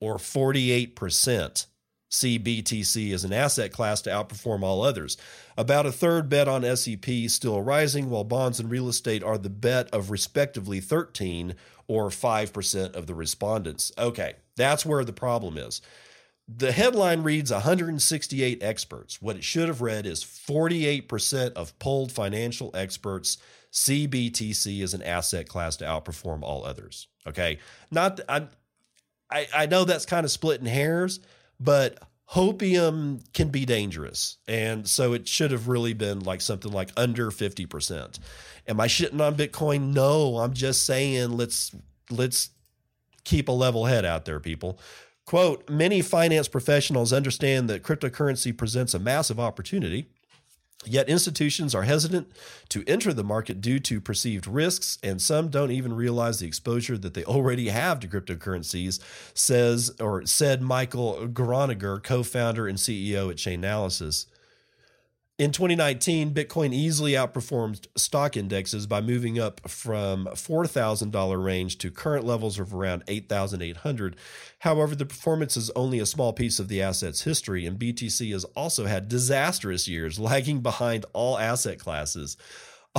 or 0.00 0.16
48% 0.16 1.66
see 2.08 2.38
BTC 2.38 3.12
as 3.12 3.24
an 3.24 3.32
asset 3.32 3.72
class 3.72 4.00
to 4.02 4.10
outperform 4.10 4.62
all 4.62 4.82
others. 4.82 5.16
About 5.56 5.86
a 5.86 5.92
third 5.92 6.28
bet 6.28 6.48
on 6.48 6.64
S&P 6.64 7.28
still 7.28 7.60
rising, 7.60 8.10
while 8.10 8.24
bonds 8.24 8.60
and 8.60 8.70
real 8.70 8.88
estate 8.88 9.22
are 9.22 9.38
the 9.38 9.50
bet 9.50 9.88
of 9.92 10.10
respectively 10.10 10.80
13 10.80 11.54
or 11.88 12.08
5% 12.08 12.94
of 12.94 13.06
the 13.06 13.14
respondents. 13.14 13.92
Okay, 13.98 14.34
that's 14.56 14.86
where 14.86 15.04
the 15.04 15.12
problem 15.12 15.56
is. 15.56 15.80
The 16.48 16.72
headline 16.72 17.22
reads 17.22 17.50
168 17.50 18.62
experts. 18.62 19.20
What 19.20 19.36
it 19.36 19.44
should 19.44 19.68
have 19.68 19.80
read 19.80 20.06
is 20.06 20.22
48% 20.22 21.52
of 21.54 21.76
polled 21.78 22.12
financial 22.12 22.70
experts 22.74 23.38
see 23.72 24.06
BTC 24.06 24.82
as 24.82 24.94
an 24.94 25.02
asset 25.02 25.48
class 25.48 25.76
to 25.76 25.84
outperform 25.84 26.42
all 26.42 26.64
others. 26.64 27.08
Okay. 27.26 27.58
Not, 27.90 28.20
I, 28.28 28.46
I 29.30 29.66
know 29.66 29.84
that's 29.84 30.06
kind 30.06 30.24
of 30.24 30.30
splitting 30.30 30.66
hairs, 30.66 31.20
but 31.58 31.98
hopium 32.30 33.22
can 33.32 33.48
be 33.48 33.64
dangerous. 33.64 34.38
And 34.48 34.88
so 34.88 35.12
it 35.12 35.28
should 35.28 35.50
have 35.50 35.68
really 35.68 35.92
been 35.92 36.20
like 36.20 36.40
something 36.40 36.72
like 36.72 36.90
under 36.96 37.30
50%. 37.30 38.18
Am 38.68 38.80
I 38.80 38.86
shitting 38.86 39.20
on 39.20 39.36
Bitcoin? 39.36 39.92
No, 39.92 40.38
I'm 40.38 40.52
just 40.52 40.86
saying 40.86 41.36
let's 41.36 41.74
let's 42.10 42.50
keep 43.26 43.48
a 43.48 43.52
level 43.52 43.84
head 43.84 44.06
out 44.06 44.24
there, 44.24 44.40
people. 44.40 44.78
Quote, 45.26 45.68
many 45.68 46.00
finance 46.00 46.48
professionals 46.48 47.12
understand 47.12 47.68
that 47.68 47.82
cryptocurrency 47.82 48.56
presents 48.56 48.94
a 48.94 48.98
massive 48.98 49.38
opportunity 49.38 50.06
Yet 50.84 51.08
institutions 51.08 51.74
are 51.74 51.82
hesitant 51.82 52.30
to 52.68 52.84
enter 52.86 53.12
the 53.12 53.24
market 53.24 53.60
due 53.60 53.80
to 53.80 54.00
perceived 54.00 54.46
risks, 54.46 54.98
and 55.02 55.20
some 55.20 55.48
don't 55.48 55.70
even 55.70 55.94
realize 55.94 56.38
the 56.38 56.46
exposure 56.46 56.96
that 56.98 57.14
they 57.14 57.24
already 57.24 57.68
have 57.68 57.98
to 58.00 58.08
cryptocurrencies, 58.08 59.00
says 59.34 59.90
or 59.98 60.24
said 60.26 60.62
Michael 60.62 61.28
Gronager, 61.28 62.02
co-founder 62.02 62.68
and 62.68 62.78
CEO 62.78 63.30
at 63.30 63.36
Chainalysis. 63.36 64.26
In 65.38 65.52
2019, 65.52 66.32
Bitcoin 66.32 66.72
easily 66.72 67.12
outperformed 67.12 67.88
stock 67.94 68.38
indexes 68.38 68.86
by 68.86 69.02
moving 69.02 69.38
up 69.38 69.68
from 69.68 70.24
$4,000 70.28 71.44
range 71.44 71.76
to 71.76 71.90
current 71.90 72.24
levels 72.24 72.58
of 72.58 72.72
around 72.72 73.04
8,800. 73.06 74.16
However, 74.60 74.94
the 74.94 75.04
performance 75.04 75.54
is 75.58 75.70
only 75.76 75.98
a 75.98 76.06
small 76.06 76.32
piece 76.32 76.58
of 76.58 76.68
the 76.68 76.80
asset's 76.80 77.24
history, 77.24 77.66
and 77.66 77.78
BTC 77.78 78.32
has 78.32 78.44
also 78.56 78.86
had 78.86 79.10
disastrous 79.10 79.86
years, 79.86 80.18
lagging 80.18 80.60
behind 80.60 81.04
all 81.12 81.38
asset 81.38 81.78
classes. 81.78 82.38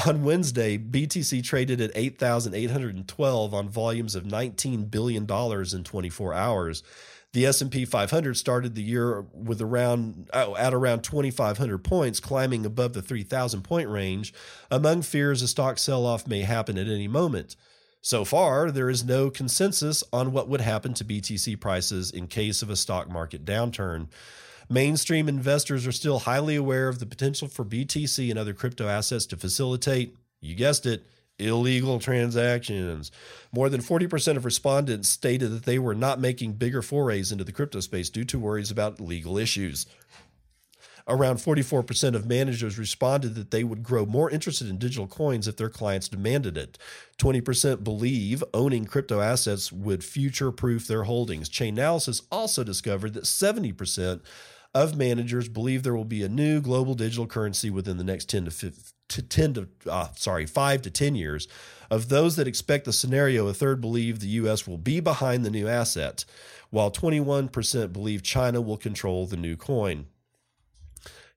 On 0.05 0.23
Wednesday, 0.23 0.77
BTC 0.77 1.43
traded 1.43 1.81
at 1.81 1.89
8,812 1.95 3.51
on 3.51 3.67
volumes 3.67 4.13
of 4.13 4.25
$19 4.25 4.91
billion 4.91 5.23
in 5.23 5.83
24 5.83 6.33
hours. 6.35 6.83
The 7.33 7.45
S&P 7.45 7.85
500 7.85 8.37
started 8.37 8.73
the 8.73 8.81
year 8.81 9.21
with 9.33 9.61
around 9.61 10.29
oh, 10.33 10.55
at 10.55 10.73
around 10.73 11.03
2500 11.03 11.77
points 11.79 12.19
climbing 12.19 12.65
above 12.65 12.93
the 12.93 13.01
3000 13.01 13.63
point 13.63 13.89
range 13.89 14.33
among 14.71 15.01
fears 15.01 15.41
a 15.41 15.47
stock 15.47 15.77
sell-off 15.77 16.25
may 16.25 16.41
happen 16.41 16.77
at 16.77 16.87
any 16.87 17.07
moment. 17.07 17.55
So 18.01 18.23
far, 18.23 18.71
there 18.71 18.89
is 18.89 19.03
no 19.03 19.29
consensus 19.29 20.03
on 20.13 20.31
what 20.31 20.47
would 20.47 20.61
happen 20.61 20.93
to 20.93 21.03
BTC 21.03 21.59
prices 21.59 22.11
in 22.11 22.27
case 22.27 22.61
of 22.61 22.69
a 22.69 22.75
stock 22.75 23.09
market 23.09 23.43
downturn. 23.43 24.07
Mainstream 24.69 25.27
investors 25.27 25.85
are 25.87 25.91
still 25.91 26.19
highly 26.19 26.55
aware 26.55 26.87
of 26.87 26.99
the 26.99 27.05
potential 27.05 27.47
for 27.47 27.65
BTC 27.65 28.29
and 28.29 28.39
other 28.39 28.53
crypto 28.53 28.87
assets 28.87 29.25
to 29.27 29.37
facilitate, 29.37 30.15
you 30.41 30.55
guessed 30.55 30.85
it, 30.85 31.05
illegal 31.39 31.99
transactions. 31.99 33.11
More 33.51 33.69
than 33.69 33.81
40% 33.81 34.37
of 34.37 34.45
respondents 34.45 35.09
stated 35.09 35.51
that 35.51 35.65
they 35.65 35.79
were 35.79 35.95
not 35.95 36.19
making 36.19 36.53
bigger 36.53 36.81
forays 36.81 37.31
into 37.31 37.43
the 37.43 37.51
crypto 37.51 37.79
space 37.79 38.09
due 38.09 38.25
to 38.25 38.39
worries 38.39 38.71
about 38.71 38.99
legal 38.99 39.37
issues. 39.37 39.85
Around 41.09 41.37
44% 41.37 42.15
of 42.15 42.27
managers 42.27 42.77
responded 42.77 43.35
that 43.35 43.51
they 43.51 43.63
would 43.63 43.81
grow 43.81 44.05
more 44.05 44.29
interested 44.29 44.67
in 44.67 44.77
digital 44.77 45.07
coins 45.07 45.47
if 45.47 45.55
their 45.55 45.69
clients 45.69 46.09
demanded 46.09 46.57
it. 46.57 46.77
20% 47.17 47.81
believe 47.81 48.43
owning 48.53 48.83
crypto 48.83 49.21
assets 49.21 49.71
would 49.71 50.03
future 50.03 50.51
proof 50.51 50.85
their 50.85 51.03
holdings. 51.03 51.49
Chainalysis 51.49 52.23
also 52.29 52.61
discovered 52.61 53.13
that 53.13 53.23
70% 53.23 54.21
of 54.75 54.97
managers 54.97 55.47
believe 55.47 55.83
there 55.83 55.95
will 55.95 56.03
be 56.03 56.23
a 56.23 56.29
new 56.29 56.59
global 56.59 56.93
digital 56.93 57.25
currency 57.25 57.69
within 57.69 57.97
the 57.97 58.03
next 58.03 58.27
10 58.27 58.43
to 58.45 58.51
15 58.51 58.96
to 59.09 59.21
10 59.21 59.53
to 59.53 59.67
uh, 59.89 60.07
sorry 60.15 60.45
5 60.45 60.81
to 60.83 60.91
10 60.91 61.15
years 61.15 61.47
of 61.89 62.09
those 62.09 62.35
that 62.35 62.47
expect 62.47 62.85
the 62.85 62.93
scenario 62.93 63.47
a 63.47 63.53
third 63.53 63.79
believe 63.79 64.19
the 64.19 64.27
US 64.27 64.67
will 64.67 64.77
be 64.77 64.99
behind 64.99 65.45
the 65.45 65.49
new 65.49 65.67
asset 65.67 66.25
while 66.69 66.91
21% 66.91 67.93
believe 67.93 68.23
China 68.23 68.59
will 68.59 68.77
control 68.77 69.25
the 69.25 69.37
new 69.37 69.55
coin. 69.55 70.07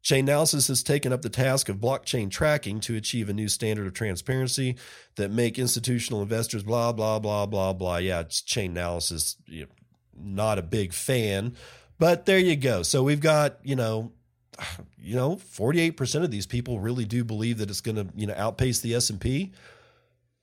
Chainalysis 0.02 0.68
has 0.68 0.82
taken 0.82 1.12
up 1.12 1.22
the 1.22 1.28
task 1.28 1.68
of 1.68 1.76
blockchain 1.76 2.30
tracking 2.30 2.80
to 2.80 2.96
achieve 2.96 3.28
a 3.28 3.34
new 3.34 3.48
standard 3.48 3.86
of 3.86 3.92
transparency 3.92 4.76
that 5.16 5.30
make 5.30 5.58
institutional 5.58 6.22
investors 6.22 6.62
blah 6.62 6.90
blah 6.90 7.18
blah 7.18 7.46
blah 7.46 7.72
blah. 7.72 7.98
Yeah 7.98 8.20
it's 8.20 8.40
Chainalysis 8.40 9.36
you 9.46 9.62
know, 9.62 9.68
not 10.16 10.58
a 10.58 10.62
big 10.62 10.92
fan 10.92 11.54
but 11.98 12.24
there 12.24 12.38
you 12.38 12.56
go. 12.56 12.82
So 12.82 13.02
we've 13.02 13.20
got 13.20 13.58
you 13.62 13.76
know 13.76 14.12
you 14.98 15.14
know, 15.14 15.36
48% 15.36 16.24
of 16.24 16.30
these 16.30 16.46
people 16.46 16.80
really 16.80 17.04
do 17.04 17.24
believe 17.24 17.58
that 17.58 17.70
it's 17.70 17.80
going 17.80 17.96
to, 17.96 18.08
you 18.14 18.26
know, 18.26 18.34
outpace 18.36 18.80
the 18.80 18.94
S&P. 18.94 19.52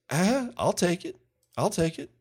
Ah, 0.10 0.50
I'll 0.58 0.74
take 0.74 1.06
it. 1.06 1.18
I'll 1.58 1.70
take 1.70 2.00
it. 2.00 2.12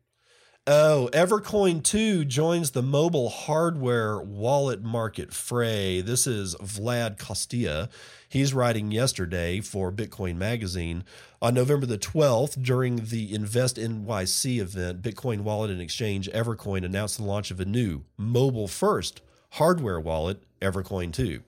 Oh, 0.69 1.09
Evercoin 1.13 1.81
2 1.81 2.25
joins 2.25 2.71
the 2.71 2.81
mobile 2.81 3.29
hardware 3.29 4.19
wallet 4.19 4.83
market 4.83 5.33
fray. 5.33 6.01
This 6.01 6.27
is 6.27 6.55
Vlad 6.55 7.17
Costea. 7.17 7.87
He's 8.27 8.53
writing 8.53 8.91
yesterday 8.91 9.61
for 9.61 9.93
Bitcoin 9.93 10.35
Magazine. 10.35 11.05
On 11.41 11.53
November 11.53 11.85
the 11.85 11.97
12th, 11.97 12.61
during 12.61 12.97
the 13.05 13.33
Invest 13.33 13.77
NYC 13.77 14.59
event, 14.59 15.01
Bitcoin 15.01 15.41
Wallet 15.41 15.71
and 15.71 15.79
Exchange 15.79 16.29
Evercoin 16.31 16.83
announced 16.83 17.15
the 17.15 17.23
launch 17.23 17.49
of 17.49 17.61
a 17.61 17.65
new 17.65 18.03
mobile 18.17 18.67
first 18.67 19.21
hardware 19.51 20.01
wallet, 20.01 20.43
Evercoin 20.61 21.13
2. 21.13 21.41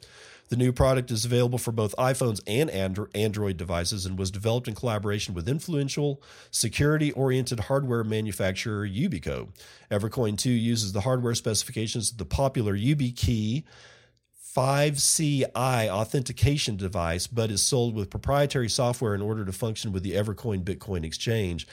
The 0.49 0.57
new 0.57 0.71
product 0.73 1.11
is 1.11 1.25
available 1.25 1.59
for 1.59 1.71
both 1.71 1.95
iPhones 1.97 2.41
and 2.47 2.71
Android 2.71 3.55
devices 3.55 4.07
and 4.07 4.17
was 4.17 4.31
developed 4.31 4.67
in 4.67 4.73
collaboration 4.73 5.35
with 5.35 5.47
influential, 5.47 6.23
security 6.49 7.11
oriented 7.11 7.59
hardware 7.59 8.03
manufacturer 8.03 8.87
Yubico. 8.87 9.49
Evercoin 9.91 10.39
2 10.39 10.49
uses 10.49 10.91
the 10.91 11.01
hardware 11.01 11.35
specifications 11.35 12.11
of 12.11 12.17
the 12.17 12.25
popular 12.25 12.75
YubiKey 12.75 13.63
5CI 14.57 15.87
authentication 15.87 16.75
device, 16.75 17.27
but 17.27 17.51
is 17.51 17.61
sold 17.61 17.93
with 17.93 18.09
proprietary 18.09 18.67
software 18.69 19.13
in 19.13 19.21
order 19.21 19.45
to 19.45 19.51
function 19.51 19.91
with 19.91 20.01
the 20.01 20.13
Evercoin 20.13 20.63
Bitcoin 20.63 21.05
exchange. 21.05 21.67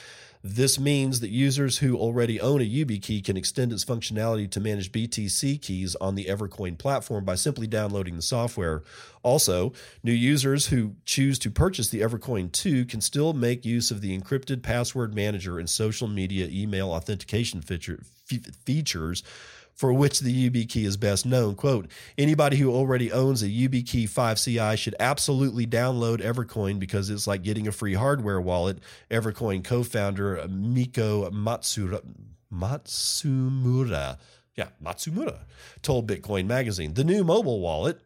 This 0.48 0.78
means 0.78 1.18
that 1.20 1.30
users 1.30 1.78
who 1.78 1.96
already 1.96 2.40
own 2.40 2.60
a 2.60 2.64
YubiKey 2.64 3.24
can 3.24 3.36
extend 3.36 3.72
its 3.72 3.84
functionality 3.84 4.48
to 4.52 4.60
manage 4.60 4.92
BTC 4.92 5.60
keys 5.60 5.96
on 5.96 6.14
the 6.14 6.26
Evercoin 6.26 6.78
platform 6.78 7.24
by 7.24 7.34
simply 7.34 7.66
downloading 7.66 8.14
the 8.14 8.22
software. 8.22 8.84
Also, 9.24 9.72
new 10.04 10.12
users 10.12 10.66
who 10.66 10.94
choose 11.04 11.40
to 11.40 11.50
purchase 11.50 11.88
the 11.88 12.00
Evercoin 12.00 12.52
2 12.52 12.84
can 12.84 13.00
still 13.00 13.32
make 13.32 13.64
use 13.64 13.90
of 13.90 14.00
the 14.00 14.16
encrypted 14.16 14.62
password 14.62 15.16
manager 15.16 15.58
and 15.58 15.68
social 15.68 16.06
media 16.06 16.46
email 16.48 16.92
authentication 16.92 17.60
feature, 17.60 18.04
features 18.64 19.24
for 19.76 19.92
which 19.92 20.20
the 20.20 20.50
YubiKey 20.50 20.84
is 20.84 20.96
best 20.96 21.26
known. 21.26 21.54
Quote, 21.54 21.88
anybody 22.16 22.56
who 22.56 22.72
already 22.72 23.12
owns 23.12 23.42
a 23.42 23.48
YubiKey 23.48 24.08
5CI 24.08 24.76
should 24.78 24.96
absolutely 24.98 25.66
download 25.66 26.20
Evercoin 26.20 26.78
because 26.78 27.10
it's 27.10 27.26
like 27.26 27.42
getting 27.42 27.68
a 27.68 27.72
free 27.72 27.94
hardware 27.94 28.40
wallet. 28.40 28.78
Evercoin 29.10 29.62
co-founder 29.62 30.48
Miko 30.48 31.30
Matsura, 31.30 32.00
Matsumura, 32.52 34.18
yeah, 34.56 34.68
Matsumura 34.82 35.40
told 35.82 36.08
Bitcoin 36.08 36.46
Magazine. 36.46 36.94
The 36.94 37.04
new 37.04 37.22
mobile 37.22 37.60
wallet 37.60 38.00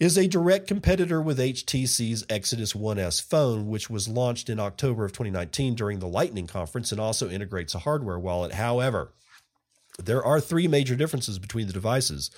is 0.00 0.16
a 0.16 0.28
direct 0.28 0.66
competitor 0.66 1.20
with 1.20 1.38
HTC's 1.38 2.24
Exodus 2.30 2.72
1S 2.72 3.20
phone, 3.20 3.68
which 3.68 3.90
was 3.90 4.08
launched 4.08 4.48
in 4.48 4.58
October 4.58 5.04
of 5.04 5.12
2019 5.12 5.74
during 5.74 5.98
the 5.98 6.08
Lightning 6.08 6.46
conference 6.46 6.92
and 6.92 7.00
also 7.00 7.28
integrates 7.28 7.74
a 7.74 7.80
hardware 7.80 8.18
wallet. 8.18 8.52
However, 8.52 9.12
there 10.02 10.24
are 10.24 10.40
three 10.40 10.68
major 10.68 10.96
differences 10.96 11.38
between 11.38 11.66
the 11.66 11.72
devices. 11.72 12.30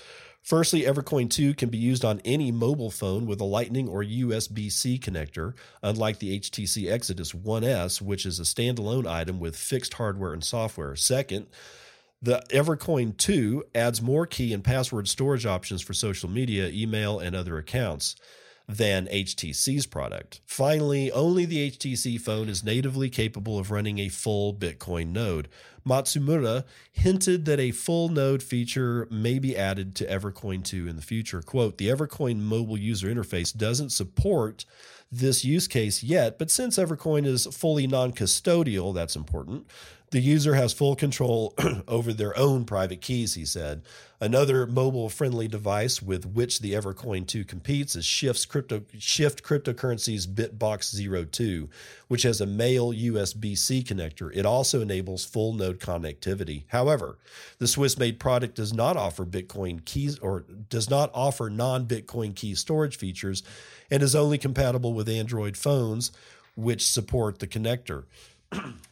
Firstly, 0.43 0.83
Evercoin 0.83 1.29
2 1.29 1.55
can 1.55 1.69
be 1.69 1.77
used 1.79 2.05
on 2.05 2.21
any 2.25 2.51
mobile 2.51 2.91
phone 2.91 3.27
with 3.27 3.41
a 3.41 3.45
Lightning 3.45 3.89
or 3.89 4.03
USB 4.03 4.73
C 4.73 4.99
connector, 4.99 5.53
unlike 5.83 6.19
the 6.19 6.39
HTC 6.41 6.91
Exodus 6.91 7.33
1S, 7.33 8.01
which 8.01 8.25
is 8.25 8.41
a 8.41 8.45
standalone 8.45 9.07
item 9.07 9.39
with 9.39 9.55
fixed 9.55 9.95
hardware 9.95 10.33
and 10.33 10.43
software. 10.43 10.97
Second, 10.97 11.47
the 12.23 12.43
Evercoin 12.51 13.17
2 13.17 13.65
adds 13.75 14.01
more 14.01 14.27
key 14.27 14.55
and 14.55 14.65
password 14.65 15.09
storage 15.09 15.45
options 15.45 15.83
for 15.83 15.93
social 15.93 16.31
media, 16.31 16.69
email, 16.69 17.19
and 17.19 17.37
other 17.37 17.59
accounts 17.59 18.17
than 18.77 19.07
HTC's 19.07 19.87
product. 19.87 20.41
Finally, 20.47 21.11
only 21.13 21.45
the 21.45 21.71
HTC 21.71 22.21
phone 22.21 22.49
is 22.49 22.65
natively 22.65 23.11
capable 23.11 23.59
of 23.59 23.71
running 23.71 23.99
a 23.99 24.09
full 24.09 24.55
Bitcoin 24.55 25.09
node. 25.09 25.49
Matsumura 25.87 26.65
hinted 26.93 27.47
that 27.47 27.59
a 27.59 27.71
full 27.71 28.09
node 28.09 28.43
feature 28.43 29.09
may 29.11 29.39
be 29.39 29.57
added 29.57 29.95
to 29.97 30.07
Evercoin 30.07 30.63
2 30.63 30.87
in 30.87 30.97
the 30.97 31.03
future. 31.03 31.43
Quote, 31.43 31.79
the 31.79 31.89
Evercoin 31.89 32.41
mobile 32.41 32.79
user 32.79 33.09
interface 33.09 33.57
doesn't 33.57 33.91
support 33.91 34.65
this 35.11 35.45
use 35.45 35.67
case 35.67 36.03
yet, 36.03 36.39
but 36.39 36.51
since 36.51 36.79
Evercoin 36.79 37.27
is 37.27 37.47
fully 37.47 37.87
non 37.87 38.13
custodial, 38.13 38.95
that's 38.95 39.17
important. 39.17 39.67
The 40.11 40.21
user 40.21 40.55
has 40.55 40.73
full 40.73 40.97
control 40.97 41.55
over 41.89 42.13
their 42.13 42.37
own 42.37 42.65
private 42.65 43.01
keys, 43.01 43.35
he 43.35 43.45
said. 43.45 43.83
Another 44.21 44.67
mobile 44.67 45.09
friendly 45.09 45.47
device 45.47 46.03
with 46.03 46.27
which 46.27 46.59
the 46.59 46.73
Evercoin 46.73 47.25
2 47.25 47.45
competes 47.45 47.95
is 47.95 48.05
Shift's 48.05 48.45
crypto, 48.45 48.83
Shift 48.99 49.45
Cryptocurrency's 49.45 50.27
Bitbox 50.27 51.31
02, 51.31 51.69
which 52.09 52.25
has 52.25 52.41
a 52.41 52.47
male 52.47 52.93
USB 52.93 53.57
C 53.57 53.85
connector. 53.85 54.35
It 54.35 54.45
also 54.45 54.81
enables 54.81 55.25
full 55.25 55.53
node 55.53 55.79
connectivity. 55.79 56.65
However, 56.67 57.17
the 57.59 57.69
Swiss 57.69 57.97
made 57.97 58.19
product 58.19 58.57
does 58.57 58.75
not 58.75 58.97
offer 58.97 59.25
Bitcoin 59.25 59.85
keys 59.85 60.19
or 60.19 60.45
does 60.69 60.91
not 60.91 61.13
offer 61.15 61.49
non 61.49 61.87
Bitcoin 61.87 62.35
key 62.35 62.57
storage 62.57 62.97
features 62.97 63.45
and 63.93 64.03
is 64.03 64.17
only 64.17 64.39
compatible 64.39 64.93
with 64.93 65.09
Android 65.09 65.57
phones, 65.57 66.11
which 66.57 66.85
support 66.85 67.39
the 67.39 67.47
connector. 67.47 68.07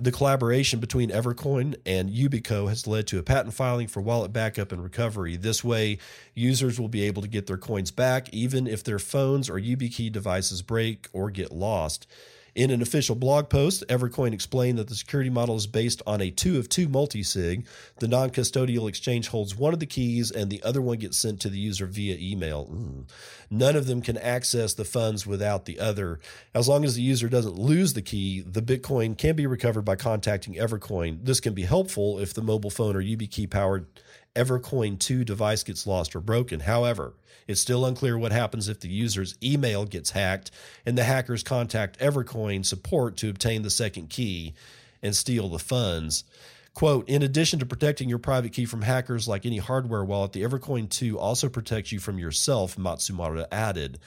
The 0.00 0.10
collaboration 0.10 0.80
between 0.80 1.10
Evercoin 1.10 1.76
and 1.86 2.10
Yubico 2.10 2.68
has 2.68 2.86
led 2.86 3.06
to 3.08 3.18
a 3.20 3.22
patent 3.22 3.54
filing 3.54 3.86
for 3.86 4.00
wallet 4.00 4.32
backup 4.32 4.72
and 4.72 4.82
recovery. 4.82 5.36
This 5.36 5.62
way, 5.62 5.98
users 6.34 6.80
will 6.80 6.88
be 6.88 7.04
able 7.04 7.22
to 7.22 7.28
get 7.28 7.46
their 7.46 7.56
coins 7.56 7.92
back 7.92 8.28
even 8.32 8.66
if 8.66 8.82
their 8.82 8.98
phones 8.98 9.48
or 9.48 9.54
YubiKey 9.54 10.10
devices 10.10 10.62
break 10.62 11.08
or 11.12 11.30
get 11.30 11.52
lost. 11.52 12.08
In 12.54 12.70
an 12.70 12.82
official 12.82 13.16
blog 13.16 13.48
post, 13.48 13.82
Evercoin 13.88 14.32
explained 14.32 14.78
that 14.78 14.86
the 14.86 14.94
security 14.94 15.28
model 15.28 15.56
is 15.56 15.66
based 15.66 16.02
on 16.06 16.20
a 16.20 16.30
two 16.30 16.56
of 16.56 16.68
two 16.68 16.88
multisig. 16.88 17.66
The 17.98 18.06
non 18.06 18.30
custodial 18.30 18.88
exchange 18.88 19.28
holds 19.28 19.56
one 19.56 19.74
of 19.74 19.80
the 19.80 19.86
keys 19.86 20.30
and 20.30 20.50
the 20.50 20.62
other 20.62 20.80
one 20.80 20.98
gets 20.98 21.16
sent 21.16 21.40
to 21.40 21.48
the 21.48 21.58
user 21.58 21.86
via 21.86 22.16
email. 22.16 22.66
Mm. 22.66 23.08
None 23.50 23.74
of 23.74 23.86
them 23.86 24.00
can 24.02 24.16
access 24.18 24.72
the 24.72 24.84
funds 24.84 25.26
without 25.26 25.64
the 25.64 25.80
other. 25.80 26.20
As 26.54 26.68
long 26.68 26.84
as 26.84 26.94
the 26.94 27.02
user 27.02 27.28
doesn't 27.28 27.58
lose 27.58 27.94
the 27.94 28.02
key, 28.02 28.42
the 28.42 28.62
Bitcoin 28.62 29.18
can 29.18 29.34
be 29.34 29.48
recovered 29.48 29.84
by 29.84 29.96
contacting 29.96 30.54
Evercoin. 30.54 31.24
This 31.24 31.40
can 31.40 31.54
be 31.54 31.64
helpful 31.64 32.20
if 32.20 32.34
the 32.34 32.42
mobile 32.42 32.70
phone 32.70 32.94
or 32.94 33.02
YubiKey 33.02 33.50
powered 33.50 33.86
Evercoin 34.34 34.98
2 34.98 35.24
device 35.24 35.62
gets 35.62 35.86
lost 35.86 36.16
or 36.16 36.20
broken. 36.20 36.60
However, 36.60 37.14
it's 37.46 37.60
still 37.60 37.84
unclear 37.86 38.18
what 38.18 38.32
happens 38.32 38.68
if 38.68 38.80
the 38.80 38.88
user's 38.88 39.36
email 39.42 39.84
gets 39.84 40.10
hacked 40.10 40.50
and 40.84 40.98
the 40.98 41.04
hackers 41.04 41.42
contact 41.42 41.98
Evercoin 41.98 42.64
support 42.64 43.16
to 43.18 43.30
obtain 43.30 43.62
the 43.62 43.70
second 43.70 44.10
key 44.10 44.54
and 45.02 45.14
steal 45.14 45.48
the 45.48 45.58
funds. 45.58 46.24
Quote, 46.72 47.08
in 47.08 47.22
addition 47.22 47.60
to 47.60 47.66
protecting 47.66 48.08
your 48.08 48.18
private 48.18 48.52
key 48.52 48.64
from 48.64 48.82
hackers 48.82 49.28
like 49.28 49.46
any 49.46 49.58
hardware 49.58 50.04
wallet, 50.04 50.32
the 50.32 50.42
Evercoin 50.42 50.88
2 50.88 51.16
also 51.16 51.48
protects 51.48 51.92
you 51.92 52.00
from 52.00 52.18
yourself, 52.18 52.76
Matsumoto 52.76 53.46
added. 53.52 53.98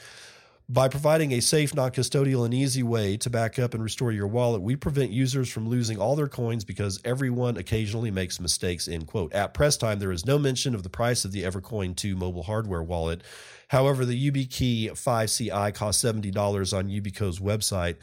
By 0.70 0.88
providing 0.88 1.32
a 1.32 1.40
safe, 1.40 1.74
non 1.74 1.92
custodial, 1.92 2.44
and 2.44 2.52
easy 2.52 2.82
way 2.82 3.16
to 3.18 3.30
back 3.30 3.58
up 3.58 3.72
and 3.72 3.82
restore 3.82 4.12
your 4.12 4.26
wallet, 4.26 4.60
we 4.60 4.76
prevent 4.76 5.10
users 5.10 5.50
from 5.50 5.66
losing 5.66 5.98
all 5.98 6.14
their 6.14 6.28
coins 6.28 6.62
because 6.62 7.00
everyone 7.06 7.56
occasionally 7.56 8.10
makes 8.10 8.38
mistakes. 8.38 8.86
End 8.86 9.06
quote. 9.06 9.32
At 9.32 9.54
press 9.54 9.78
time, 9.78 9.98
there 9.98 10.12
is 10.12 10.26
no 10.26 10.38
mention 10.38 10.74
of 10.74 10.82
the 10.82 10.90
price 10.90 11.24
of 11.24 11.32
the 11.32 11.44
Evercoin 11.44 11.96
2 11.96 12.16
mobile 12.16 12.42
hardware 12.42 12.82
wallet. 12.82 13.22
However, 13.68 14.04
the 14.04 14.30
YubiKey 14.30 14.90
5CI 14.90 15.72
costs 15.72 16.04
$70 16.04 16.76
on 16.76 16.88
Yubico's 16.88 17.38
website, 17.38 17.96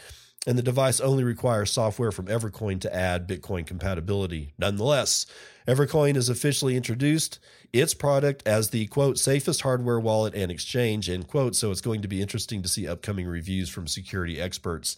and 0.47 0.57
the 0.57 0.63
device 0.63 0.99
only 0.99 1.23
requires 1.23 1.71
software 1.71 2.11
from 2.11 2.27
Evercoin 2.27 2.79
to 2.81 2.95
add 2.95 3.27
Bitcoin 3.27 3.65
compatibility. 3.65 4.53
Nonetheless, 4.57 5.25
Evercoin 5.67 6.15
has 6.15 6.29
officially 6.29 6.75
introduced 6.75 7.39
its 7.73 7.93
product 7.93 8.43
as 8.45 8.69
the 8.69 8.85
quote 8.87 9.17
safest 9.17 9.61
hardware 9.61 9.99
wallet 9.99 10.35
and 10.35 10.51
exchange 10.51 11.09
end 11.09 11.27
quote. 11.27 11.55
So 11.55 11.71
it's 11.71 11.81
going 11.81 12.01
to 12.03 12.07
be 12.07 12.21
interesting 12.21 12.61
to 12.61 12.69
see 12.69 12.87
upcoming 12.87 13.25
reviews 13.25 13.69
from 13.69 13.87
security 13.87 14.39
experts. 14.39 14.97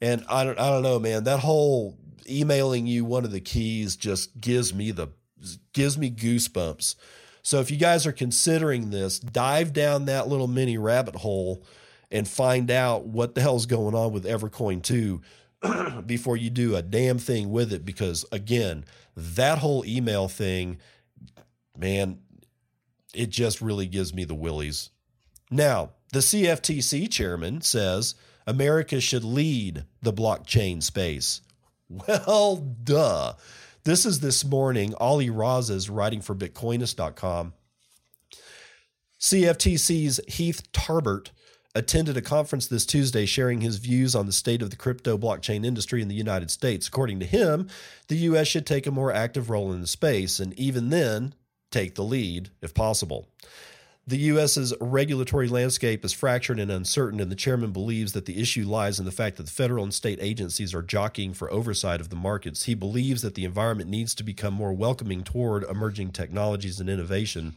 And 0.00 0.24
I 0.28 0.44
don't 0.44 0.58
I 0.58 0.70
don't 0.70 0.82
know, 0.82 0.98
man. 0.98 1.24
That 1.24 1.40
whole 1.40 1.98
emailing 2.28 2.86
you 2.86 3.04
one 3.04 3.24
of 3.24 3.32
the 3.32 3.40
keys 3.40 3.96
just 3.96 4.40
gives 4.40 4.72
me 4.74 4.90
the 4.90 5.08
gives 5.72 5.98
me 5.98 6.10
goosebumps. 6.10 6.96
So 7.42 7.60
if 7.60 7.70
you 7.70 7.76
guys 7.76 8.06
are 8.06 8.12
considering 8.12 8.90
this, 8.90 9.20
dive 9.20 9.72
down 9.72 10.06
that 10.06 10.26
little 10.26 10.48
mini 10.48 10.78
rabbit 10.78 11.16
hole 11.16 11.64
and 12.10 12.28
find 12.28 12.70
out 12.70 13.06
what 13.06 13.34
the 13.34 13.40
hell's 13.40 13.66
going 13.66 13.94
on 13.94 14.12
with 14.12 14.24
Evercoin 14.24 14.82
2 14.82 15.20
before 16.06 16.36
you 16.36 16.50
do 16.50 16.76
a 16.76 16.82
damn 16.82 17.18
thing 17.18 17.50
with 17.50 17.72
it 17.72 17.84
because 17.84 18.24
again, 18.30 18.84
that 19.16 19.58
whole 19.58 19.84
email 19.84 20.28
thing 20.28 20.78
man, 21.76 22.18
it 23.14 23.30
just 23.30 23.60
really 23.60 23.86
gives 23.86 24.14
me 24.14 24.24
the 24.24 24.34
willies. 24.34 24.90
Now, 25.50 25.90
the 26.12 26.20
CFTC 26.20 27.10
chairman 27.10 27.60
says 27.60 28.14
America 28.46 29.00
should 29.00 29.24
lead 29.24 29.84
the 30.02 30.12
blockchain 30.12 30.82
space. 30.82 31.40
Well, 31.88 32.56
duh. 32.56 33.34
This 33.84 34.04
is 34.04 34.18
this 34.18 34.44
morning. 34.44 34.92
Ali 34.96 35.28
Raza's 35.28 35.88
writing 35.88 36.20
for 36.20 36.34
Bitcoinist.com. 36.34 37.52
CFTC's 39.20 40.20
Heath 40.26 40.64
Tarbert 40.72 41.28
attended 41.76 42.16
a 42.16 42.22
conference 42.22 42.66
this 42.66 42.86
Tuesday 42.86 43.26
sharing 43.26 43.60
his 43.60 43.76
views 43.76 44.14
on 44.14 44.24
the 44.24 44.32
state 44.32 44.62
of 44.62 44.70
the 44.70 44.76
crypto 44.76 45.18
blockchain 45.18 45.64
industry 45.64 46.00
in 46.00 46.08
the 46.08 46.14
United 46.14 46.50
States. 46.50 46.88
According 46.88 47.20
to 47.20 47.26
him, 47.26 47.68
the 48.08 48.16
U.S. 48.16 48.48
should 48.48 48.66
take 48.66 48.86
a 48.86 48.90
more 48.90 49.12
active 49.12 49.50
role 49.50 49.72
in 49.72 49.82
the 49.82 49.86
space, 49.86 50.40
and 50.40 50.58
even 50.58 50.88
then, 50.88 51.34
take 51.70 51.94
the 51.94 52.02
lead 52.02 52.48
if 52.62 52.72
possible. 52.72 53.28
The 54.06 54.18
U.S.'s 54.18 54.72
regulatory 54.80 55.48
landscape 55.48 56.04
is 56.04 56.12
fractured 56.12 56.60
and 56.60 56.70
uncertain, 56.70 57.20
and 57.20 57.30
the 57.30 57.36
chairman 57.36 57.72
believes 57.72 58.12
that 58.12 58.24
the 58.24 58.40
issue 58.40 58.64
lies 58.64 58.98
in 58.98 59.04
the 59.04 59.10
fact 59.10 59.36
that 59.36 59.46
the 59.46 59.52
federal 59.52 59.84
and 59.84 59.92
state 59.92 60.18
agencies 60.22 60.72
are 60.72 60.82
jockeying 60.82 61.34
for 61.34 61.52
oversight 61.52 62.00
of 62.00 62.08
the 62.08 62.16
markets. 62.16 62.64
He 62.64 62.74
believes 62.74 63.20
that 63.22 63.34
the 63.34 63.44
environment 63.44 63.90
needs 63.90 64.14
to 64.14 64.22
become 64.22 64.54
more 64.54 64.72
welcoming 64.72 65.24
toward 65.24 65.64
emerging 65.64 66.12
technologies 66.12 66.78
and 66.80 66.88
innovation. 66.88 67.56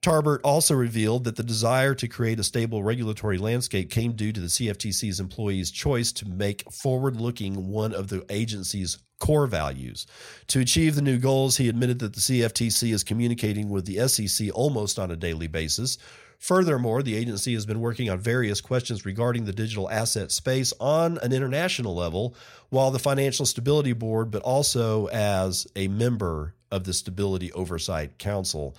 Tarbert 0.00 0.40
also 0.44 0.74
revealed 0.74 1.24
that 1.24 1.34
the 1.34 1.42
desire 1.42 1.94
to 1.94 2.06
create 2.06 2.38
a 2.38 2.44
stable 2.44 2.84
regulatory 2.84 3.36
landscape 3.36 3.90
came 3.90 4.12
due 4.12 4.32
to 4.32 4.40
the 4.40 4.46
CFTC's 4.46 5.18
employees' 5.18 5.72
choice 5.72 6.12
to 6.12 6.28
make 6.28 6.70
forward 6.70 7.20
looking 7.20 7.68
one 7.68 7.92
of 7.92 8.08
the 8.08 8.24
agency's 8.30 8.98
core 9.18 9.48
values. 9.48 10.06
To 10.48 10.60
achieve 10.60 10.94
the 10.94 11.02
new 11.02 11.18
goals, 11.18 11.56
he 11.56 11.68
admitted 11.68 11.98
that 11.98 12.14
the 12.14 12.20
CFTC 12.20 12.92
is 12.92 13.02
communicating 13.02 13.68
with 13.68 13.86
the 13.86 14.06
SEC 14.06 14.50
almost 14.54 15.00
on 15.00 15.10
a 15.10 15.16
daily 15.16 15.48
basis. 15.48 15.98
Furthermore, 16.38 17.02
the 17.02 17.16
agency 17.16 17.54
has 17.54 17.66
been 17.66 17.80
working 17.80 18.08
on 18.08 18.20
various 18.20 18.60
questions 18.60 19.04
regarding 19.04 19.44
the 19.44 19.52
digital 19.52 19.90
asset 19.90 20.30
space 20.30 20.72
on 20.78 21.18
an 21.18 21.32
international 21.32 21.96
level, 21.96 22.36
while 22.68 22.92
the 22.92 23.00
Financial 23.00 23.44
Stability 23.44 23.92
Board, 23.92 24.30
but 24.30 24.42
also 24.42 25.08
as 25.08 25.66
a 25.74 25.88
member 25.88 26.54
of 26.70 26.84
the 26.84 26.92
Stability 26.92 27.50
Oversight 27.52 28.18
Council. 28.18 28.76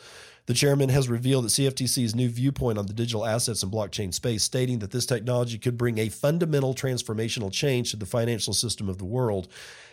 The 0.49 0.55
chairman 0.55 0.89
has 0.89 1.07
revealed 1.07 1.45
that 1.45 1.49
CFTC's 1.49 2.15
new 2.15 2.27
viewpoint 2.27 2.79
on 2.79 2.87
the 2.87 2.93
digital 2.93 3.23
assets 3.23 3.61
and 3.61 3.71
blockchain 3.71 4.11
space, 4.11 4.41
stating 4.41 4.79
that 4.79 4.89
this 4.89 5.05
technology 5.05 5.59
could 5.59 5.77
bring 5.77 5.99
a 5.99 6.09
fundamental 6.09 6.73
transformational 6.73 7.51
change 7.51 7.91
to 7.91 7.97
the 7.97 8.07
financial 8.07 8.53
system 8.53 8.89
of 8.89 8.97
the 8.97 9.05
world. 9.05 9.47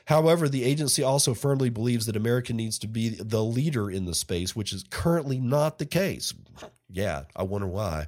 However, 0.06 0.48
the 0.48 0.64
agency 0.64 1.02
also 1.02 1.34
firmly 1.34 1.68
believes 1.68 2.06
that 2.06 2.16
America 2.16 2.54
needs 2.54 2.78
to 2.78 2.88
be 2.88 3.10
the 3.10 3.44
leader 3.44 3.90
in 3.90 4.06
the 4.06 4.14
space, 4.14 4.56
which 4.56 4.72
is 4.72 4.86
currently 4.88 5.38
not 5.38 5.76
the 5.76 5.84
case. 5.84 6.32
Yeah, 6.88 7.24
I 7.36 7.42
wonder 7.42 7.66
why. 7.66 8.06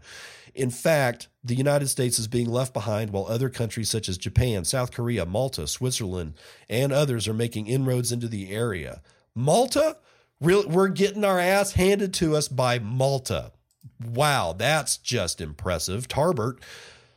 In 0.55 0.71
fact, 0.71 1.29
the 1.45 1.55
United 1.55 1.89
States 1.89 2.19
is 2.19 2.29
being 2.29 2.49
left 2.49 2.73
behind 2.73 3.11
while 3.11 3.27
other 3.27 3.51
countries 3.51 3.91
such 3.91 4.09
as 4.09 4.17
Japan, 4.17 4.65
South 4.65 4.91
Korea, 4.91 5.27
Malta, 5.27 5.67
Switzerland, 5.67 6.33
and 6.71 6.95
others 6.95 7.29
are 7.29 7.35
making 7.35 7.67
inroads 7.67 8.11
into 8.11 8.27
the 8.27 8.51
area. 8.51 9.03
Malta? 9.35 9.99
We're 10.41 10.89
getting 10.89 11.25
our 11.25 11.39
ass 11.39 11.73
handed 11.73 12.15
to 12.15 12.37
us 12.37 12.49
by 12.49 12.79
Malta. 12.79 13.53
Wow, 14.05 14.55
that's 14.57 14.97
just 14.97 15.41
impressive. 15.41 16.07
Tarbert 16.09 16.59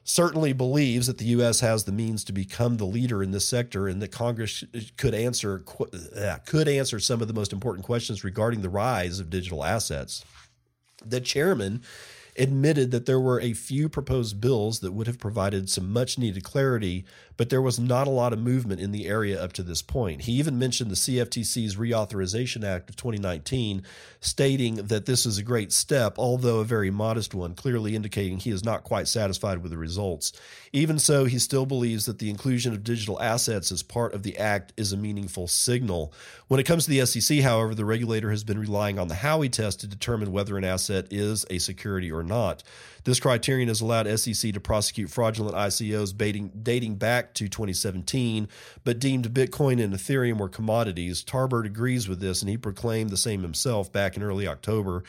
certainly 0.03 0.51
believes 0.53 1.07
that 1.07 1.19
the 1.19 1.25
U.S. 1.25 1.59
has 1.59 1.83
the 1.83 1.91
means 1.91 2.23
to 2.23 2.33
become 2.33 2.77
the 2.77 2.85
leader 2.85 3.21
in 3.21 3.31
this 3.31 3.47
sector, 3.47 3.87
and 3.87 4.01
that 4.01 4.11
Congress 4.11 4.63
could 4.97 5.13
answer 5.13 5.59
could 5.59 6.67
answer 6.67 6.99
some 6.99 7.21
of 7.21 7.27
the 7.27 7.33
most 7.33 7.53
important 7.53 7.85
questions 7.85 8.23
regarding 8.23 8.61
the 8.61 8.69
rise 8.69 9.19
of 9.19 9.29
digital 9.29 9.63
assets. 9.63 10.25
The 11.05 11.21
chairman 11.21 11.83
admitted 12.37 12.91
that 12.91 13.05
there 13.05 13.19
were 13.19 13.39
a 13.41 13.53
few 13.53 13.89
proposed 13.89 14.39
bills 14.39 14.79
that 14.79 14.93
would 14.93 15.07
have 15.07 15.19
provided 15.19 15.69
some 15.69 15.91
much 15.91 16.17
needed 16.17 16.43
clarity, 16.43 17.05
but 17.41 17.49
there 17.49 17.59
was 17.59 17.79
not 17.79 18.05
a 18.05 18.11
lot 18.11 18.33
of 18.33 18.37
movement 18.37 18.79
in 18.79 18.91
the 18.91 19.07
area 19.07 19.43
up 19.43 19.51
to 19.51 19.63
this 19.63 19.81
point. 19.81 20.21
He 20.21 20.33
even 20.33 20.59
mentioned 20.59 20.91
the 20.91 20.95
CFTC's 20.95 21.75
Reauthorization 21.75 22.63
Act 22.63 22.91
of 22.91 22.95
2019, 22.97 23.81
stating 24.19 24.75
that 24.75 25.07
this 25.07 25.25
is 25.25 25.39
a 25.39 25.43
great 25.43 25.71
step, 25.71 26.19
although 26.19 26.59
a 26.59 26.63
very 26.63 26.91
modest 26.91 27.33
one, 27.33 27.55
clearly 27.55 27.95
indicating 27.95 28.37
he 28.37 28.51
is 28.51 28.63
not 28.63 28.83
quite 28.83 29.07
satisfied 29.07 29.63
with 29.63 29.71
the 29.71 29.77
results. 29.79 30.33
Even 30.71 30.99
so, 30.99 31.25
he 31.25 31.39
still 31.39 31.65
believes 31.65 32.05
that 32.05 32.19
the 32.19 32.29
inclusion 32.29 32.73
of 32.73 32.83
digital 32.83 33.19
assets 33.19 33.71
as 33.71 33.81
part 33.81 34.13
of 34.13 34.21
the 34.21 34.37
act 34.37 34.71
is 34.77 34.93
a 34.93 34.97
meaningful 34.97 35.47
signal. 35.47 36.13
When 36.47 36.59
it 36.59 36.67
comes 36.67 36.85
to 36.85 36.91
the 36.91 37.03
SEC, 37.07 37.39
however, 37.39 37.73
the 37.73 37.85
regulator 37.85 38.29
has 38.29 38.43
been 38.43 38.59
relying 38.59 38.99
on 38.99 39.07
the 39.07 39.15
Howey 39.15 39.51
test 39.51 39.79
to 39.79 39.87
determine 39.87 40.31
whether 40.31 40.59
an 40.59 40.63
asset 40.63 41.07
is 41.09 41.43
a 41.49 41.57
security 41.57 42.11
or 42.11 42.21
not. 42.21 42.61
This 43.03 43.19
criterion 43.19 43.67
has 43.67 43.81
allowed 43.81 44.07
SEC 44.19 44.53
to 44.53 44.59
prosecute 44.59 45.09
fraudulent 45.09 45.55
ICOs 45.55 46.15
dating, 46.15 46.51
dating 46.61 46.95
back 46.95 47.33
to 47.35 47.47
2017, 47.47 48.47
but 48.83 48.99
deemed 48.99 49.33
Bitcoin 49.33 49.83
and 49.83 49.93
Ethereum 49.93 50.37
were 50.37 50.49
commodities. 50.49 51.23
Tarbert 51.23 51.65
agrees 51.65 52.07
with 52.07 52.19
this, 52.19 52.41
and 52.41 52.49
he 52.49 52.57
proclaimed 52.57 53.09
the 53.09 53.17
same 53.17 53.41
himself 53.41 53.91
back 53.91 54.15
in 54.15 54.23
early 54.23 54.47
October. 54.47 55.03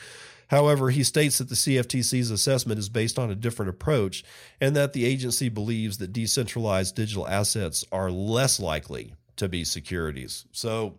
However, 0.47 0.89
he 0.89 1.03
states 1.03 1.37
that 1.37 1.49
the 1.49 1.55
CFTC's 1.55 2.29
assessment 2.29 2.79
is 2.79 2.89
based 2.89 3.17
on 3.17 3.31
a 3.31 3.35
different 3.35 3.69
approach 3.69 4.23
and 4.61 4.75
that 4.75 4.93
the 4.93 5.05
agency 5.05 5.49
believes 5.49 5.97
that 5.97 6.13
decentralized 6.13 6.95
digital 6.95 7.27
assets 7.27 7.85
are 7.91 8.11
less 8.11 8.59
likely 8.59 9.15
to 9.37 9.49
be 9.49 9.63
securities. 9.63 10.45
So, 10.51 10.97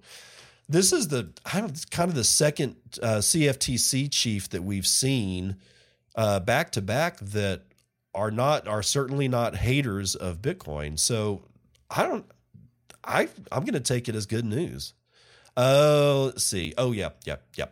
this 0.68 0.92
is 0.92 1.08
the 1.08 1.30
kind 1.44 1.66
of 1.66 2.14
the 2.14 2.24
second 2.24 2.76
uh, 3.02 3.18
CFTC 3.18 4.10
chief 4.10 4.48
that 4.48 4.64
we've 4.64 4.86
seen 4.86 5.56
uh, 6.14 6.40
back 6.40 6.70
to 6.72 6.82
back 6.82 7.18
that 7.18 7.62
are 8.14 8.30
not 8.30 8.68
are 8.68 8.82
certainly 8.82 9.28
not 9.28 9.56
haters 9.56 10.14
of 10.14 10.40
Bitcoin. 10.40 10.98
So 10.98 11.42
I 11.90 12.02
don't 12.04 12.24
I 13.02 13.28
I'm 13.50 13.64
going 13.64 13.74
to 13.74 13.80
take 13.80 14.08
it 14.08 14.14
as 14.14 14.26
good 14.26 14.44
news. 14.44 14.94
Oh, 15.56 16.22
uh, 16.22 16.24
let's 16.26 16.44
see. 16.44 16.74
Oh 16.76 16.92
yeah, 16.92 17.10
yeah, 17.24 17.36
yeah. 17.56 17.66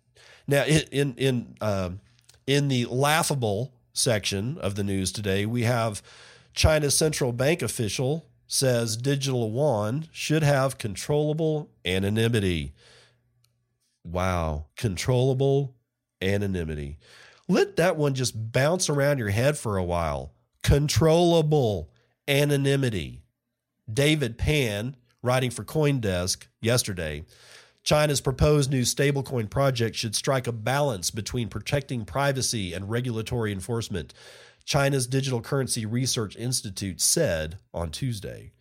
now 0.48 0.64
in 0.64 1.14
in 1.16 1.54
um, 1.60 2.00
in 2.46 2.68
the 2.68 2.86
laughable 2.86 3.72
section 3.92 4.58
of 4.58 4.74
the 4.74 4.84
news 4.84 5.12
today, 5.12 5.46
we 5.46 5.62
have 5.62 6.02
China's 6.54 6.96
central 6.96 7.32
bank 7.32 7.62
official 7.62 8.24
says 8.48 8.96
digital 8.96 9.50
yuan 9.50 10.08
should 10.10 10.42
have 10.42 10.78
controllable 10.78 11.70
anonymity. 11.84 12.72
Wow, 14.04 14.66
controllable 14.76 15.74
anonymity. 16.22 16.98
Let 17.48 17.76
that 17.76 17.96
one 17.96 18.14
just 18.14 18.52
bounce 18.52 18.90
around 18.90 19.18
your 19.18 19.30
head 19.30 19.56
for 19.56 19.78
a 19.78 19.84
while. 19.84 20.34
Controllable 20.62 21.90
anonymity. 22.28 23.22
David 23.90 24.36
Pan, 24.36 24.96
writing 25.22 25.50
for 25.50 25.64
Coindesk 25.64 26.46
yesterday, 26.60 27.24
China's 27.82 28.20
proposed 28.20 28.70
new 28.70 28.82
stablecoin 28.82 29.48
project 29.48 29.96
should 29.96 30.14
strike 30.14 30.46
a 30.46 30.52
balance 30.52 31.10
between 31.10 31.48
protecting 31.48 32.04
privacy 32.04 32.74
and 32.74 32.90
regulatory 32.90 33.50
enforcement. 33.50 34.12
China's 34.66 35.06
Digital 35.06 35.40
Currency 35.40 35.86
Research 35.86 36.36
Institute 36.36 37.00
said 37.00 37.56
on 37.72 37.90
Tuesday. 37.90 38.52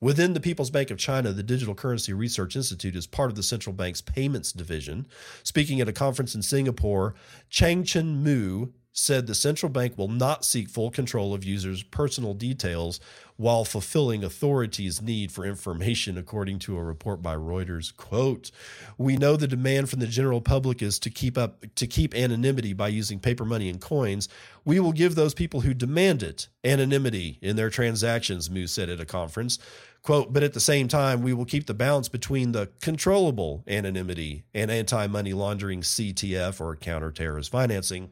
Within 0.00 0.34
the 0.34 0.40
People's 0.40 0.70
Bank 0.70 0.90
of 0.90 0.98
China, 0.98 1.32
the 1.32 1.42
Digital 1.42 1.74
Currency 1.74 2.12
Research 2.12 2.56
Institute 2.56 2.96
is 2.96 3.06
part 3.06 3.30
of 3.30 3.36
the 3.36 3.42
central 3.42 3.72
bank's 3.72 4.00
payments 4.00 4.52
division. 4.52 5.06
Speaking 5.42 5.80
at 5.80 5.88
a 5.88 5.92
conference 5.92 6.34
in 6.34 6.42
Singapore, 6.42 7.14
Changchun 7.50 8.16
Mu 8.16 8.68
said 8.96 9.26
the 9.26 9.34
central 9.34 9.68
bank 9.68 9.98
will 9.98 10.08
not 10.08 10.44
seek 10.44 10.68
full 10.68 10.90
control 10.90 11.34
of 11.34 11.44
users' 11.44 11.82
personal 11.82 12.32
details 12.32 13.00
while 13.36 13.64
fulfilling 13.64 14.22
authorities' 14.22 15.02
need 15.02 15.32
for 15.32 15.44
information, 15.44 16.16
according 16.16 16.60
to 16.60 16.78
a 16.78 16.82
report 16.82 17.20
by 17.20 17.34
Reuters. 17.34 17.94
Quote, 17.96 18.52
we 18.96 19.16
know 19.16 19.36
the 19.36 19.48
demand 19.48 19.90
from 19.90 19.98
the 19.98 20.06
general 20.06 20.40
public 20.40 20.80
is 20.80 21.00
to 21.00 21.10
keep 21.10 21.36
up 21.36 21.64
to 21.74 21.88
keep 21.88 22.14
anonymity 22.14 22.72
by 22.72 22.86
using 22.86 23.18
paper 23.18 23.44
money 23.44 23.68
and 23.68 23.80
coins. 23.80 24.28
We 24.64 24.78
will 24.78 24.92
give 24.92 25.16
those 25.16 25.34
people 25.34 25.62
who 25.62 25.74
demand 25.74 26.22
it 26.22 26.46
anonymity 26.62 27.38
in 27.42 27.56
their 27.56 27.70
transactions, 27.70 28.48
Mu 28.48 28.68
said 28.68 28.88
at 28.88 29.00
a 29.00 29.04
conference. 29.04 29.58
Quote, 30.02 30.32
but 30.32 30.42
at 30.42 30.52
the 30.52 30.60
same 30.60 30.86
time, 30.86 31.22
we 31.22 31.32
will 31.32 31.46
keep 31.46 31.66
the 31.66 31.74
balance 31.74 32.08
between 32.08 32.52
the 32.52 32.68
controllable 32.80 33.64
anonymity 33.66 34.44
and 34.54 34.70
anti 34.70 35.08
money 35.08 35.32
laundering 35.32 35.80
CTF 35.80 36.60
or 36.60 36.76
counter-terrorist 36.76 37.50
financing 37.50 38.10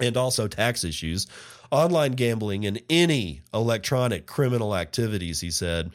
and 0.00 0.16
also 0.16 0.48
tax 0.48 0.84
issues, 0.84 1.26
online 1.70 2.12
gambling, 2.12 2.66
and 2.66 2.80
any 2.90 3.42
electronic 3.52 4.26
criminal 4.26 4.74
activities, 4.74 5.40
he 5.40 5.50
said. 5.50 5.90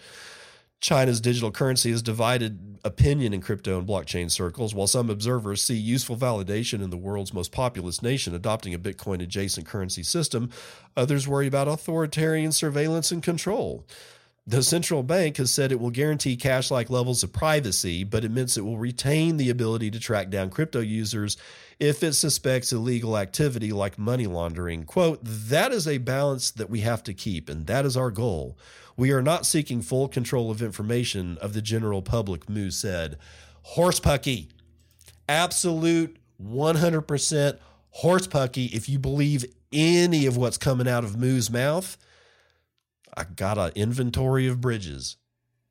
China's 0.82 1.20
digital 1.20 1.52
currency 1.52 1.90
has 1.90 2.04
divided 2.04 2.78
opinion 2.84 3.34
in 3.34 3.42
crypto 3.42 3.80
and 3.80 3.88
blockchain 3.88 4.30
circles, 4.30 4.76
while 4.76 4.86
some 4.86 5.10
observers 5.10 5.64
see 5.64 5.76
useful 5.76 6.16
validation 6.16 6.84
in 6.84 6.92
the 6.92 6.98
world's 6.98 7.34
most 7.34 7.52
populous 7.52 8.04
nation 8.04 8.36
adopting 8.36 8.74
a 8.74 8.80
Bitcoin 8.80 9.22
adjacent 9.22 9.66
currency 9.66 10.04
system. 10.04 10.52
Others 10.96 11.28
worry 11.28 11.48
about 11.48 11.68
authoritarian 11.68 12.52
surveillance 12.52 13.12
and 13.12 13.24
control. 13.24 13.86
The 14.48 14.62
central 14.62 15.02
bank 15.02 15.38
has 15.38 15.52
said 15.52 15.72
it 15.72 15.80
will 15.80 15.90
guarantee 15.90 16.36
cash 16.36 16.70
like 16.70 16.92
levels 16.92 17.24
of 17.24 17.34
privacy, 17.34 18.04
but 18.04 18.24
admits 18.24 18.58
it 18.58 18.62
will 18.62 18.78
retain 18.78 19.38
the 19.38 19.50
ability 19.50 19.90
to 19.90 20.00
track 20.00 20.30
down 20.30 20.52
crypto 20.52 20.82
users 20.82 21.36
if 21.80 22.04
it 22.04 22.14
suspects 22.14 22.72
illegal 22.72 23.18
activity 23.18 23.72
like 23.72 23.98
money 23.98 24.28
laundering. 24.28 24.84
Quote, 24.84 25.20
that 25.24 25.72
is 25.72 25.88
a 25.88 25.98
balance 25.98 26.52
that 26.52 26.70
we 26.70 26.82
have 26.82 27.02
to 27.06 27.14
keep, 27.14 27.50
and 27.50 27.66
that 27.66 27.86
is 27.86 27.98
our 27.98 28.12
goal. 28.12 28.56
We 28.96 29.12
are 29.12 29.24
not 29.24 29.48
seeking 29.48 29.82
full 29.82 30.08
control 30.08 30.52
of 30.52 30.62
information 30.62 31.40
of 31.42 31.54
the 31.54 31.62
general 31.62 32.04
public, 32.04 32.48
Mu 32.48 32.70
said. 32.70 33.18
Horsepucky. 33.74 34.50
Absolute 35.28 36.18
100% 36.40 37.58
horsepucky 38.04 38.72
if 38.72 38.88
you 38.88 39.00
believe 39.00 39.44
any 39.74 40.28
of 40.28 40.38
what's 40.38 40.60
coming 40.60 40.88
out 40.88 41.04
of 41.04 41.18
Mu's 41.18 41.50
mouth 41.50 41.98
I 43.16 43.24
got 43.24 43.58
an 43.58 43.72
inventory 43.76 44.48
of 44.48 44.62
bridges. 44.62 45.18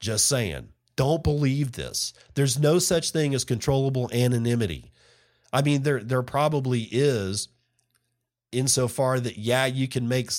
Just 0.00 0.26
saying. 0.26 0.68
Don't 0.96 1.24
believe 1.24 1.72
this. 1.72 2.12
There's 2.34 2.58
no 2.58 2.78
such 2.78 3.10
thing 3.10 3.34
as 3.34 3.44
controllable 3.44 4.08
anonymity. 4.12 4.92
I 5.52 5.62
mean, 5.62 5.82
there 5.82 6.02
there 6.02 6.22
probably 6.22 6.88
is, 6.90 7.48
insofar 8.52 9.20
that 9.20 9.36
yeah, 9.36 9.66
you 9.66 9.88
can 9.88 10.08
make 10.08 10.30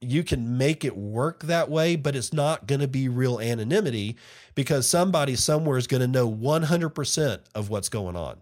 you 0.00 0.22
can 0.22 0.58
make 0.58 0.84
it 0.84 0.96
work 0.96 1.44
that 1.44 1.70
way, 1.70 1.96
but 1.96 2.14
it's 2.14 2.32
not 2.32 2.66
going 2.66 2.80
to 2.80 2.88
be 2.88 3.08
real 3.08 3.40
anonymity 3.40 4.16
because 4.54 4.86
somebody 4.86 5.34
somewhere 5.36 5.78
is 5.78 5.86
going 5.86 6.02
to 6.02 6.06
know 6.06 6.30
100% 6.30 7.40
of 7.54 7.70
what's 7.70 7.88
going 7.88 8.16
on. 8.16 8.38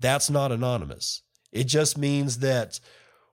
That's 0.00 0.30
not 0.30 0.52
anonymous. 0.52 1.22
It 1.52 1.64
just 1.64 1.98
means 1.98 2.38
that 2.38 2.80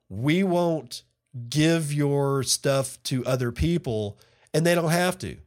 we 0.09 0.43
won't 0.43 1.03
give 1.49 1.93
your 1.93 2.43
stuff 2.43 3.01
to 3.03 3.25
other 3.25 3.51
people 3.51 4.19
and 4.53 4.65
they 4.65 4.75
don't 4.75 4.91
have 4.91 5.17
to 5.19 5.37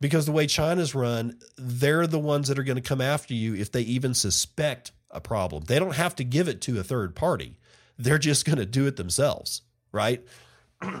because 0.00 0.26
the 0.26 0.32
way 0.32 0.46
China's 0.46 0.94
run, 0.94 1.38
they're 1.56 2.06
the 2.06 2.18
ones 2.18 2.48
that 2.48 2.58
are 2.58 2.64
going 2.64 2.76
to 2.76 2.82
come 2.82 3.00
after 3.00 3.34
you 3.34 3.54
if 3.54 3.72
they 3.72 3.82
even 3.82 4.14
suspect 4.14 4.92
a 5.10 5.20
problem. 5.20 5.64
They 5.64 5.78
don't 5.78 5.94
have 5.94 6.14
to 6.16 6.24
give 6.24 6.48
it 6.48 6.60
to 6.62 6.78
a 6.78 6.84
third 6.84 7.14
party. 7.14 7.58
They're 7.98 8.18
just 8.18 8.44
going 8.44 8.58
to 8.58 8.66
do 8.66 8.86
it 8.86 8.96
themselves, 8.96 9.62
right? 9.92 10.24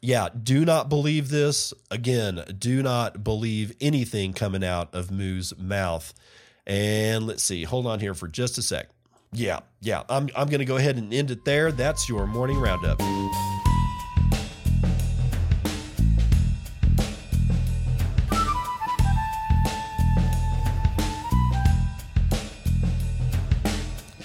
yeah, 0.00 0.28
do 0.40 0.64
not 0.64 0.88
believe 0.88 1.28
this. 1.28 1.74
Again, 1.90 2.44
do 2.58 2.82
not 2.82 3.24
believe 3.24 3.74
anything 3.80 4.32
coming 4.32 4.62
out 4.62 4.94
of 4.94 5.10
Mu's 5.10 5.56
mouth. 5.58 6.14
And 6.66 7.26
let's 7.26 7.42
see, 7.42 7.64
hold 7.64 7.86
on 7.86 8.00
here 8.00 8.14
for 8.14 8.28
just 8.28 8.56
a 8.58 8.62
sec. 8.62 8.88
Yeah, 9.34 9.60
yeah. 9.80 10.04
I'm, 10.08 10.28
I'm 10.36 10.48
going 10.48 10.60
to 10.60 10.64
go 10.64 10.76
ahead 10.76 10.96
and 10.96 11.12
end 11.12 11.32
it 11.32 11.44
there. 11.44 11.72
That's 11.72 12.08
your 12.08 12.26
morning 12.26 12.58
roundup. 12.58 13.00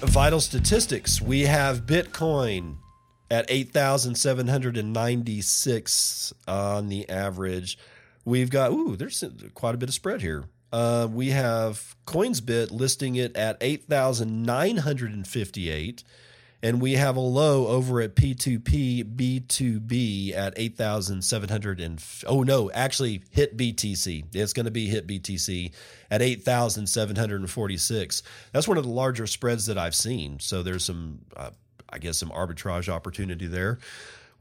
Vital 0.01 0.39
statistics. 0.39 1.21
We 1.21 1.41
have 1.41 1.85
Bitcoin 1.87 2.77
at 3.31 3.45
8,796 3.49 6.33
on 6.47 6.87
the 6.87 7.09
average. 7.09 7.79
We've 8.25 8.51
got, 8.51 8.71
ooh, 8.71 8.95
there's 8.95 9.23
quite 9.55 9.73
a 9.73 9.77
bit 9.77 9.89
of 9.89 9.95
spread 9.95 10.21
here. 10.21 10.45
Uh, 10.71 11.07
we 11.11 11.29
have 11.29 11.95
CoinsBit 12.05 12.71
listing 12.71 13.15
it 13.15 13.35
at 13.35 13.57
8,958. 13.61 16.03
And 16.61 16.81
we 16.81 16.91
have 16.93 17.15
a 17.15 17.21
low 17.21 17.67
over 17.67 18.01
at 18.01 18.15
P2P 18.15 19.15
B2B 19.15 20.35
at 20.35 20.53
8,700 20.57 21.79
and 21.79 22.03
oh 22.27 22.43
no, 22.43 22.69
actually 22.71 23.19
HitBTC. 23.33 24.35
It's 24.35 24.51
going 24.51 24.65
to 24.65 24.71
be 24.71 24.89
HitBTC 24.89 25.71
at 26.11 26.21
8,746. 26.21 28.23
That's 28.51 28.67
one 28.67 28.77
of 28.77 28.83
the 28.83 28.89
larger 28.89 29.25
spreads 29.25 29.67
that 29.67 29.77
I've 29.77 29.95
seen. 29.95 30.41
So 30.41 30.61
there's 30.61 30.83
some, 30.83 31.19
uh, 31.37 31.51
I 31.89 31.97
guess, 31.97 32.17
some 32.17 32.31
arbitrage 32.31 32.89
opportunity 32.89 33.47
there. 33.47 33.79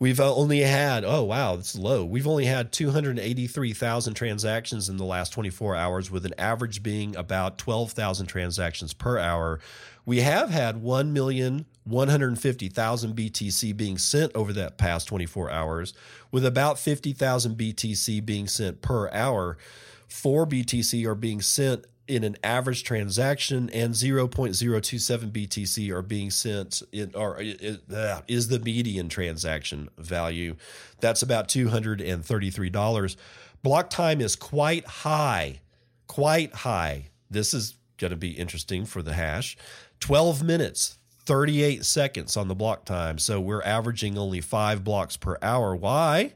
We've 0.00 0.20
uh, 0.20 0.32
only 0.32 0.60
had, 0.60 1.04
oh, 1.04 1.24
wow, 1.24 1.54
it's 1.54 1.76
low. 1.76 2.04
We've 2.04 2.28
only 2.28 2.44
had 2.44 2.70
283,000 2.70 4.14
transactions 4.14 4.88
in 4.88 4.96
the 4.96 5.04
last 5.04 5.32
24 5.32 5.74
hours, 5.74 6.08
with 6.10 6.24
an 6.24 6.34
average 6.38 6.84
being 6.84 7.16
about 7.16 7.58
12,000 7.58 8.26
transactions 8.26 8.94
per 8.94 9.18
hour. 9.18 9.58
We 10.06 10.20
have 10.20 10.50
had 10.50 10.76
1,150,000 10.82 11.64
BTC 13.14 13.76
being 13.76 13.98
sent 13.98 14.32
over 14.36 14.52
that 14.52 14.78
past 14.78 15.08
24 15.08 15.50
hours, 15.50 15.94
with 16.30 16.46
about 16.46 16.78
50,000 16.78 17.56
BTC 17.58 18.24
being 18.24 18.46
sent 18.46 18.80
per 18.80 19.10
hour. 19.10 19.58
Four 20.06 20.46
BTC 20.46 21.04
are 21.06 21.16
being 21.16 21.42
sent 21.42 21.84
in 22.08 22.24
an 22.24 22.36
average 22.42 22.84
transaction, 22.84 23.70
and 23.70 23.94
0.027 23.94 25.30
BTC 25.30 25.90
are 25.90 26.02
being 26.02 26.30
sent 26.30 26.82
in, 26.90 27.14
or 27.14 27.38
uh, 27.38 28.20
is 28.26 28.48
the 28.48 28.58
median 28.58 29.08
transaction 29.08 29.88
value. 29.98 30.56
That's 31.00 31.22
about 31.22 31.48
$233. 31.48 33.16
Block 33.62 33.90
time 33.90 34.20
is 34.20 34.36
quite 34.36 34.86
high, 34.86 35.60
quite 36.06 36.54
high. 36.54 37.08
This 37.30 37.52
is 37.52 37.74
going 37.98 38.12
to 38.12 38.16
be 38.16 38.30
interesting 38.30 38.84
for 38.84 39.02
the 39.02 39.12
hash. 39.12 39.56
12 40.00 40.42
minutes, 40.42 40.98
38 41.26 41.84
seconds 41.84 42.36
on 42.36 42.48
the 42.48 42.54
block 42.54 42.84
time. 42.84 43.18
So 43.18 43.40
we're 43.40 43.62
averaging 43.62 44.16
only 44.16 44.40
five 44.40 44.82
blocks 44.82 45.16
per 45.16 45.36
hour. 45.42 45.76
Why? 45.76 46.32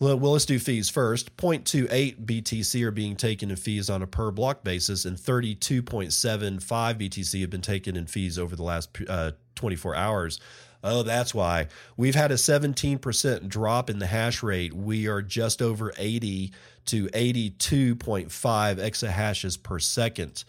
Well, 0.00 0.16
let's 0.16 0.46
do 0.46 0.60
fees 0.60 0.88
first. 0.88 1.36
0.28 1.36 2.24
BTC 2.24 2.82
are 2.84 2.92
being 2.92 3.16
taken 3.16 3.50
in 3.50 3.56
fees 3.56 3.90
on 3.90 4.00
a 4.00 4.06
per 4.06 4.30
block 4.30 4.62
basis, 4.62 5.04
and 5.04 5.16
32.75 5.16 6.60
BTC 6.62 7.40
have 7.40 7.50
been 7.50 7.60
taken 7.60 7.96
in 7.96 8.06
fees 8.06 8.38
over 8.38 8.54
the 8.54 8.62
last 8.62 8.96
uh, 9.08 9.32
24 9.56 9.96
hours. 9.96 10.38
Oh, 10.84 11.02
that's 11.02 11.34
why. 11.34 11.66
We've 11.96 12.14
had 12.14 12.30
a 12.30 12.36
17% 12.36 13.48
drop 13.48 13.90
in 13.90 13.98
the 13.98 14.06
hash 14.06 14.42
rate. 14.44 14.72
We 14.72 15.08
are 15.08 15.20
just 15.20 15.60
over 15.60 15.92
80 15.98 16.52
to 16.86 17.08
82.5 17.08 18.28
exahashes 18.28 19.60
per 19.60 19.80
second. 19.80 20.44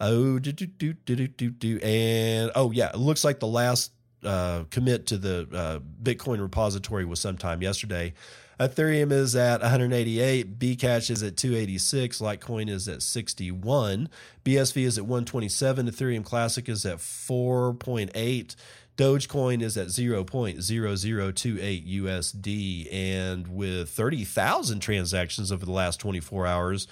Oh, 0.00 0.38
do, 0.38 0.52
do, 0.52 0.66
do, 0.66 0.92
do, 0.92 1.26
do, 1.26 1.50
do. 1.50 1.78
And 1.82 2.52
oh, 2.54 2.70
yeah, 2.70 2.90
it 2.90 2.98
looks 2.98 3.24
like 3.24 3.40
the 3.40 3.48
last 3.48 3.90
uh, 4.24 4.64
commit 4.70 5.06
to 5.08 5.18
the 5.18 5.48
uh, 5.52 5.78
Bitcoin 6.02 6.40
repository 6.40 7.04
was 7.04 7.18
sometime 7.18 7.60
yesterday. 7.60 8.14
Ethereum 8.60 9.12
is 9.12 9.34
at 9.34 9.60
188, 9.60 10.58
Bcash 10.58 11.10
is 11.10 11.22
at 11.22 11.36
286, 11.36 12.20
Litecoin 12.20 12.68
is 12.68 12.88
at 12.88 13.02
61, 13.02 14.08
BSV 14.44 14.82
is 14.82 14.98
at 14.98 15.04
127, 15.04 15.88
Ethereum 15.88 16.24
Classic 16.24 16.68
is 16.68 16.84
at 16.84 16.98
4.8. 16.98 18.56
Dogecoin 18.96 19.62
is 19.62 19.76
at 19.78 19.88
0.0028 19.88 22.00
USD. 22.00 22.92
And 22.92 23.48
with 23.48 23.88
30,000 23.88 24.80
transactions 24.80 25.50
over 25.50 25.64
the 25.64 25.72
last 25.72 25.98
24 25.98 26.46
hours, 26.46 26.86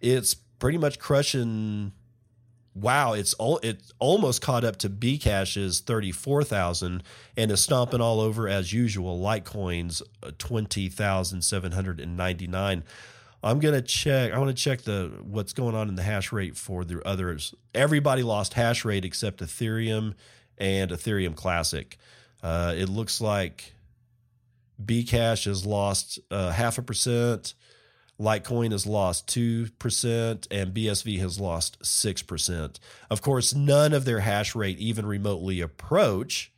it's 0.00 0.34
pretty 0.34 0.78
much 0.78 0.98
crushing 0.98 1.92
wow, 2.74 3.12
it's 3.12 3.34
all 3.34 3.58
it's 3.62 3.92
almost 3.98 4.42
caught 4.42 4.64
up 4.64 4.76
to 4.78 4.90
Bcash's 4.90 5.80
thirty 5.80 6.12
four 6.12 6.44
thousand 6.44 7.02
and 7.36 7.50
is 7.50 7.60
stomping 7.60 8.00
all 8.00 8.20
over 8.20 8.48
as 8.48 8.72
usual. 8.72 9.20
Litecoin's 9.20 10.02
uh, 10.22 10.30
twenty 10.38 10.88
thousand 10.88 11.42
seven 11.42 11.72
hundred 11.72 12.00
and 12.00 12.16
ninety 12.16 12.46
nine. 12.46 12.84
I'm 13.42 13.60
gonna 13.60 13.82
check. 13.82 14.32
I 14.32 14.38
want 14.38 14.56
to 14.56 14.62
check 14.62 14.82
the 14.82 15.12
what's 15.22 15.52
going 15.52 15.74
on 15.74 15.88
in 15.88 15.94
the 15.94 16.02
hash 16.02 16.32
rate 16.32 16.56
for 16.56 16.84
the 16.84 17.06
others. 17.06 17.54
Everybody 17.74 18.22
lost 18.22 18.54
hash 18.54 18.84
rate 18.84 19.04
except 19.04 19.40
Ethereum 19.40 20.14
and 20.56 20.90
Ethereum 20.90 21.36
Classic. 21.36 21.96
Uh, 22.42 22.74
it 22.76 22.88
looks 22.88 23.20
like 23.20 23.74
Bcash 24.84 25.44
has 25.46 25.66
lost 25.66 26.18
uh, 26.30 26.50
half 26.50 26.78
a 26.78 26.82
percent. 26.82 27.54
Litecoin 28.20 28.72
has 28.72 28.86
lost 28.86 29.28
2% 29.28 30.46
and 30.50 30.74
BSV 30.74 31.18
has 31.20 31.38
lost 31.38 31.80
6%. 31.80 32.78
Of 33.10 33.22
course, 33.22 33.54
none 33.54 33.92
of 33.92 34.04
their 34.04 34.20
hash 34.20 34.54
rate 34.54 34.78
even 34.78 35.06
remotely 35.06 35.60
approach 35.60 36.52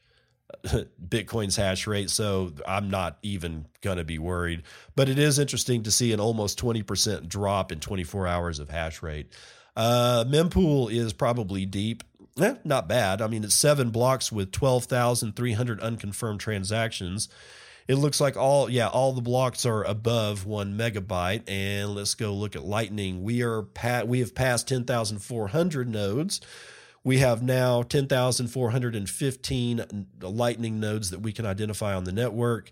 Bitcoin's 0.64 1.56
hash 1.56 1.86
rate, 1.86 2.10
so 2.10 2.52
I'm 2.66 2.90
not 2.90 3.18
even 3.22 3.66
going 3.82 3.98
to 3.98 4.04
be 4.04 4.18
worried. 4.18 4.62
But 4.96 5.08
it 5.08 5.18
is 5.18 5.38
interesting 5.38 5.84
to 5.84 5.90
see 5.90 6.12
an 6.12 6.20
almost 6.20 6.58
20% 6.58 7.28
drop 7.28 7.72
in 7.72 7.80
24 7.80 8.26
hours 8.26 8.58
of 8.58 8.70
hash 8.70 9.02
rate. 9.02 9.32
Uh, 9.76 10.24
mempool 10.26 10.92
is 10.92 11.12
probably 11.12 11.66
deep. 11.66 12.02
Eh, 12.40 12.54
not 12.64 12.88
bad. 12.88 13.20
I 13.20 13.26
mean, 13.26 13.44
it's 13.44 13.54
seven 13.54 13.90
blocks 13.90 14.32
with 14.32 14.52
12,300 14.52 15.80
unconfirmed 15.80 16.40
transactions. 16.40 17.28
It 17.90 17.96
looks 17.96 18.20
like 18.20 18.36
all 18.36 18.70
yeah 18.70 18.86
all 18.86 19.12
the 19.12 19.20
blocks 19.20 19.66
are 19.66 19.82
above 19.82 20.46
one 20.46 20.78
megabyte. 20.78 21.42
And 21.48 21.92
let's 21.92 22.14
go 22.14 22.32
look 22.32 22.54
at 22.54 22.64
Lightning. 22.64 23.24
We 23.24 23.42
are 23.42 23.62
pat 23.62 24.06
we 24.06 24.20
have 24.20 24.32
passed 24.32 24.68
ten 24.68 24.84
thousand 24.84 25.18
four 25.18 25.48
hundred 25.48 25.88
nodes. 25.88 26.40
We 27.02 27.18
have 27.18 27.42
now 27.42 27.82
10,415 27.82 30.06
Lightning 30.20 30.80
nodes 30.80 31.10
that 31.10 31.20
we 31.20 31.32
can 31.32 31.46
identify 31.46 31.94
on 31.94 32.04
the 32.04 32.12
network. 32.12 32.70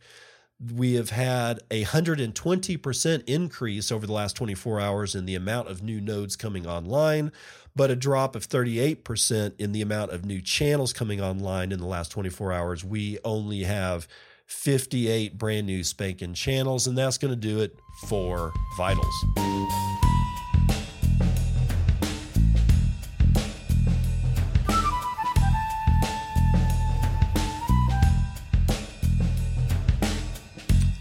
We 0.60 0.94
have 0.94 1.10
had 1.10 1.60
a 1.70 1.84
120% 1.84 3.24
increase 3.26 3.90
over 3.90 4.06
the 4.06 4.12
last 4.12 4.36
24 4.36 4.80
hours 4.80 5.14
in 5.14 5.24
the 5.24 5.34
amount 5.34 5.68
of 5.68 5.82
new 5.82 5.98
nodes 5.98 6.36
coming 6.36 6.66
online, 6.66 7.32
but 7.74 7.90
a 7.90 7.96
drop 7.96 8.36
of 8.36 8.46
38% 8.46 9.54
in 9.58 9.72
the 9.72 9.80
amount 9.80 10.10
of 10.10 10.26
new 10.26 10.42
channels 10.42 10.92
coming 10.92 11.22
online 11.22 11.72
in 11.72 11.78
the 11.78 11.86
last 11.86 12.10
24 12.10 12.52
hours. 12.52 12.84
We 12.84 13.18
only 13.24 13.62
have 13.62 14.06
58 14.48 15.38
brand 15.38 15.66
new 15.66 15.84
spanking 15.84 16.34
channels, 16.34 16.86
and 16.86 16.96
that's 16.96 17.18
going 17.18 17.32
to 17.32 17.36
do 17.36 17.60
it 17.60 17.78
for 18.08 18.52
Vitals. 18.76 19.24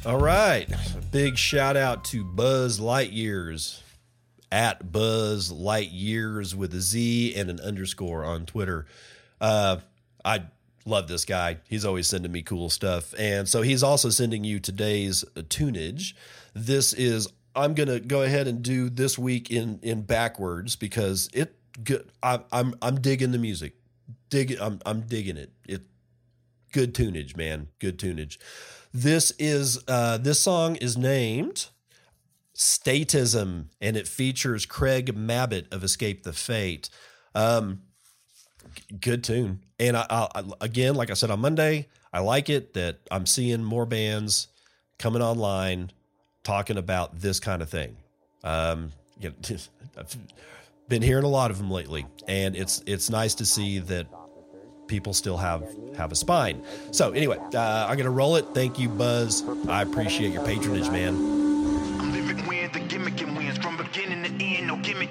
All 0.06 0.20
right. 0.20 0.68
Big 1.12 1.38
shout 1.38 1.76
out 1.76 2.04
to 2.06 2.24
Buzz 2.24 2.80
Lightyears 2.80 3.82
at 4.52 4.92
Buzz 4.92 5.52
Lightyears 5.52 6.54
with 6.54 6.74
a 6.74 6.82
Z 6.82 7.34
and 7.36 7.50
an 7.50 7.60
underscore 7.62 8.24
on 8.24 8.46
Twitter. 8.46 8.86
Uh, 9.40 9.78
I 10.24 10.44
love 10.88 11.08
this 11.08 11.26
guy. 11.26 11.58
He's 11.68 11.86
always 11.86 12.08
sending 12.08 12.32
me 12.32 12.42
cool 12.42 12.70
stuff. 12.70 13.14
And 13.20 13.48
so 13.48 13.62
he's 13.62 13.84
also 13.84 14.10
sending 14.10 14.44
you 14.44 14.60
today's 14.60 15.24
tunage. 15.36 16.14
This 16.54 16.94
is 16.94 17.28
I'm 17.56 17.74
going 17.74 17.90
to 17.90 18.00
go 18.00 18.22
ahead 18.22 18.48
and 18.48 18.62
do 18.62 18.90
this 18.90 19.18
week 19.18 19.52
in 19.52 19.80
in 19.82 20.04
backwards 20.04 20.76
because 20.76 21.30
it 21.34 21.56
good 21.84 22.10
I 22.24 22.40
I'm 22.52 22.76
I'm 22.82 23.02
digging 23.02 23.32
the 23.32 23.38
music. 23.38 23.76
Dig 24.30 24.58
I'm 24.60 24.80
I'm 24.86 25.02
digging 25.02 25.38
it. 25.38 25.52
It 25.68 25.84
good 26.72 26.96
tunage, 26.96 27.36
man. 27.36 27.68
Good 27.80 28.00
tunage. 28.00 28.38
This 28.94 29.32
is 29.38 29.84
uh 29.88 30.18
this 30.18 30.40
song 30.40 30.78
is 30.78 30.98
named 30.98 31.68
Statism 32.56 33.66
and 33.82 33.98
it 33.98 34.08
features 34.08 34.66
Craig 34.66 35.14
Mabbitt 35.16 35.72
of 35.72 35.84
Escape 35.84 36.24
the 36.24 36.34
Fate. 36.34 36.90
Um 37.36 37.82
good 39.00 39.24
tune. 39.24 39.62
And 39.80 39.96
I, 39.96 40.06
I, 40.10 40.44
again, 40.62 40.96
like 40.96 41.12
I 41.12 41.14
said 41.14 41.30
on 41.30 41.40
Monday, 41.40 41.88
I 42.12 42.20
like 42.20 42.50
it 42.50 42.74
that 42.74 42.98
I'm 43.12 43.26
seeing 43.26 43.64
more 43.64 43.86
bands 43.86 44.48
coming 44.98 45.22
online 45.22 45.92
talking 46.44 46.78
about 46.78 47.20
this 47.20 47.40
kind 47.40 47.62
of 47.62 47.70
thing. 47.70 47.96
Um, 48.44 48.92
you 49.20 49.30
know, 49.30 49.58
I've 49.98 50.18
been 50.88 51.02
hearing 51.02 51.26
a 51.26 51.30
lot 51.30 51.52
of 51.52 51.58
them 51.58 51.70
lately, 51.72 52.06
and 52.28 52.56
it's 52.56 52.84
it's 52.86 53.10
nice 53.10 53.36
to 53.36 53.46
see 53.46 53.80
that 53.80 54.08
people 54.88 55.14
still 55.14 55.38
have 55.38 55.68
have 55.98 56.12
a 56.12 56.16
spine. 56.16 56.64
So 56.92 57.12
anyway, 57.12 57.38
uh, 57.54 57.88
I'm 57.88 57.98
gonna 57.98 58.10
roll 58.10 58.36
it. 58.36 58.46
Thank 58.54 58.80
you, 58.80 58.90
Buzz. 58.90 59.44
I 59.68 59.82
appreciate 59.82 60.32
your 60.34 60.46
patronage, 60.46 60.90
man. 60.90 61.47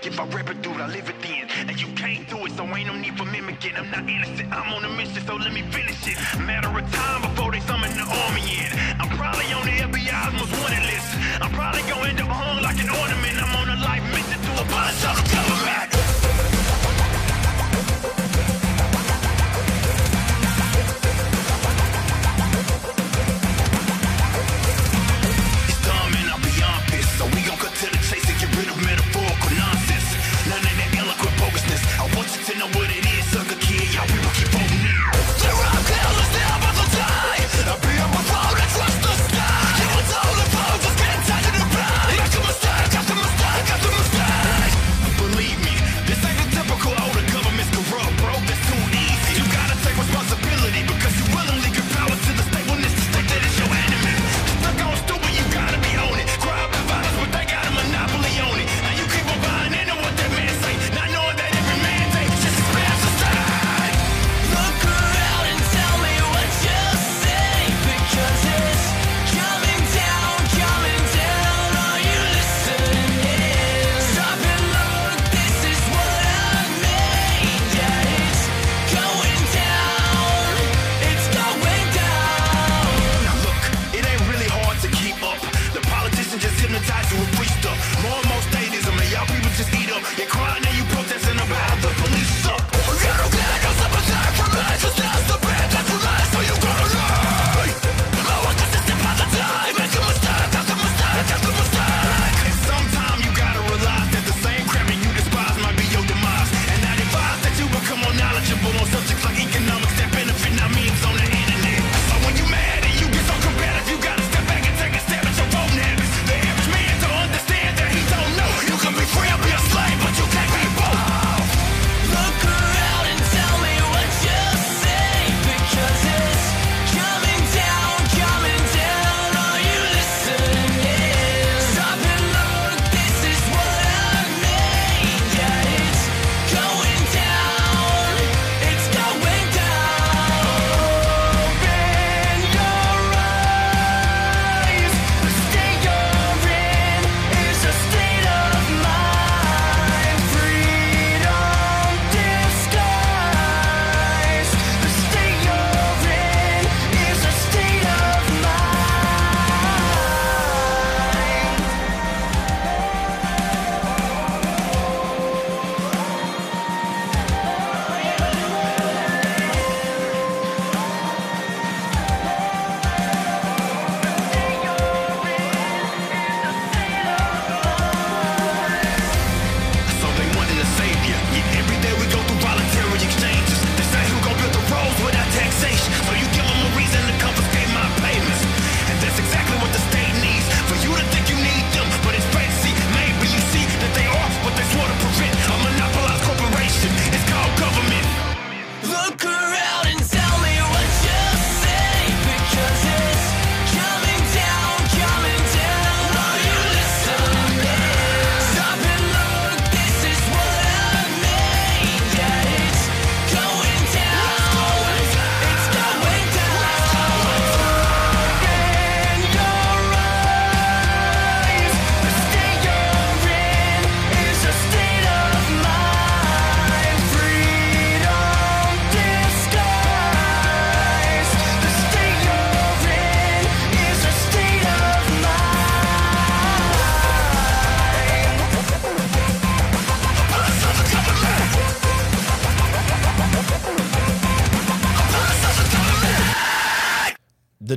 Gimmick 0.00 0.06
if 0.06 0.20
I 0.20 0.24
rep 0.36 0.50
it, 0.50 0.62
dude, 0.62 0.80
I 0.80 0.86
live 0.88 1.08
it 1.08 1.20
then. 1.22 1.48
And 1.68 1.80
you 1.80 1.88
can't 1.94 2.28
do 2.28 2.46
it, 2.46 2.52
so 2.52 2.64
ain't 2.64 2.86
no 2.86 2.96
need 2.96 3.16
for 3.16 3.24
mimicking. 3.24 3.76
I'm 3.76 3.90
not 3.90 4.08
innocent, 4.08 4.52
I'm 4.52 4.72
on 4.72 4.84
a 4.84 4.88
mission, 4.96 5.24
so 5.26 5.36
let 5.36 5.52
me 5.52 5.62
finish 5.70 6.06
it. 6.06 6.16
Matter 6.40 6.55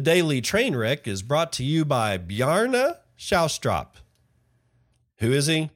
Daily 0.10 0.42
Trainwreck 0.42 1.06
is 1.06 1.22
brought 1.22 1.54
to 1.54 1.64
you 1.64 1.86
by 1.86 2.18
Bjarne 2.18 2.96
Stroustrup. 3.16 3.90
Who 5.20 5.32
is 5.32 5.46
he? 5.46 5.70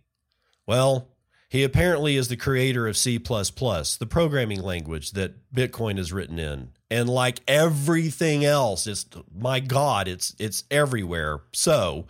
Well, 0.66 1.10
he 1.50 1.64
apparently 1.64 2.16
is 2.16 2.30
the 2.30 2.36
creator 2.36 2.88
of 2.88 2.98
C, 2.98 3.20
the 3.20 4.08
programming 4.10 4.64
language 4.64 5.12
that 5.12 5.54
Bitcoin 5.54 6.00
is 6.00 6.12
written 6.12 6.40
in. 6.40 6.70
And 6.90 7.10
like 7.10 7.42
everything 7.48 8.44
else, 8.44 8.88
it's 8.88 9.06
my 9.32 9.60
God, 9.60 10.08
it's 10.08 10.36
it's 10.40 10.64
everywhere. 10.72 11.42
So 11.52 12.08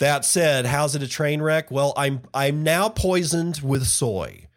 that 0.00 0.26
said, 0.26 0.66
how's 0.66 0.94
it 0.94 1.02
a 1.02 1.08
train 1.08 1.40
wreck? 1.40 1.70
Well, 1.70 1.94
I'm 1.96 2.20
I'm 2.34 2.62
now 2.62 2.90
poisoned 2.90 3.60
with 3.62 3.86
soy. 3.86 4.48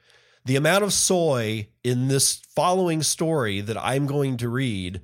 The 0.44 0.58
amount 0.58 0.84
of 0.84 0.92
soy 0.92 1.70
in 1.86 2.10
this 2.10 2.42
following 2.54 3.02
story 3.02 3.62
that 3.62 3.82
I'm 3.82 4.08
going 4.08 4.36
to 4.36 4.50
read 4.50 5.00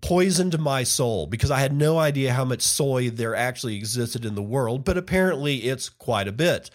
poisoned 0.00 0.58
my 0.58 0.82
soul 0.82 1.26
because 1.26 1.50
I 1.50 1.60
had 1.60 1.72
no 1.72 1.98
idea 1.98 2.32
how 2.32 2.44
much 2.44 2.62
soy 2.62 3.10
there 3.10 3.34
actually 3.34 3.76
existed 3.76 4.24
in 4.24 4.34
the 4.34 4.42
world, 4.42 4.84
but 4.84 4.98
apparently 4.98 5.64
it's 5.64 5.88
quite 5.88 6.28
a 6.28 6.32
bit. 6.32 6.70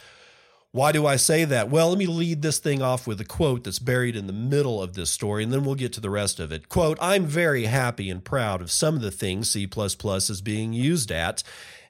Why 0.73 0.93
do 0.93 1.05
I 1.05 1.17
say 1.17 1.43
that? 1.43 1.69
Well, 1.69 1.89
let 1.89 1.97
me 1.97 2.05
lead 2.05 2.41
this 2.41 2.57
thing 2.57 2.81
off 2.81 3.05
with 3.05 3.19
a 3.19 3.25
quote 3.25 3.65
that's 3.65 3.79
buried 3.79 4.15
in 4.15 4.27
the 4.27 4.33
middle 4.33 4.81
of 4.81 4.93
this 4.93 5.11
story, 5.11 5.43
and 5.43 5.51
then 5.51 5.65
we'll 5.65 5.75
get 5.75 5.91
to 5.93 6.01
the 6.01 6.09
rest 6.09 6.39
of 6.39 6.51
it. 6.53 6.69
Quote 6.69 6.97
I'm 7.01 7.25
very 7.25 7.65
happy 7.65 8.09
and 8.09 8.23
proud 8.23 8.61
of 8.61 8.71
some 8.71 8.95
of 8.95 9.01
the 9.01 9.11
things 9.11 9.49
C 9.49 9.67
is 9.75 10.41
being 10.41 10.71
used 10.71 11.11
at, 11.11 11.43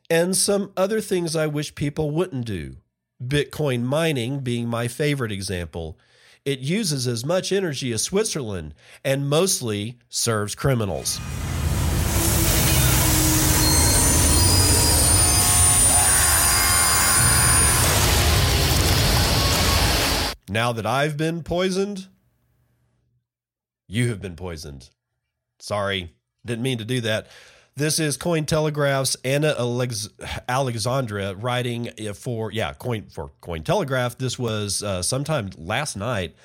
and 0.10 0.36
some 0.36 0.72
other 0.76 1.00
things 1.00 1.36
I 1.36 1.46
wish 1.46 1.76
people 1.76 2.10
wouldn't 2.10 2.46
do. 2.46 2.78
Bitcoin 3.24 3.84
mining 3.84 4.40
being 4.40 4.68
my 4.68 4.88
favorite 4.88 5.32
example. 5.32 6.00
It 6.44 6.60
uses 6.60 7.06
as 7.06 7.24
much 7.24 7.52
energy 7.52 7.92
as 7.92 8.02
Switzerland 8.02 8.74
and 9.06 9.30
mostly 9.30 10.00
serves 10.10 10.56
criminals. 10.56 11.20
Now 20.50 20.74
that 20.74 20.88
I've 20.88 21.16
been 21.16 21.44
poisoned, 21.44 22.08
you 23.88 24.10
have 24.10 24.20
been 24.20 24.36
poisoned. 24.36 24.90
Sorry, 25.60 26.16
didn't 26.44 26.64
mean 26.64 26.80
to 26.80 26.86
do 26.86 27.02
that. 27.02 27.28
This 27.76 28.00
is 28.00 28.18
Cointelegraph's 28.18 29.16
Anna 29.24 29.56
Alex- 29.58 30.10
Alexandra 30.50 31.34
writing 31.36 31.90
for 32.14 32.52
yeah 32.52 32.74
Coin 32.74 33.06
for 33.10 33.32
Cointelegraph. 33.42 34.18
This 34.18 34.38
was 34.38 34.84
uh, 34.84 35.02
sometime 35.02 35.52
last 35.58 35.96
night. 35.96 36.36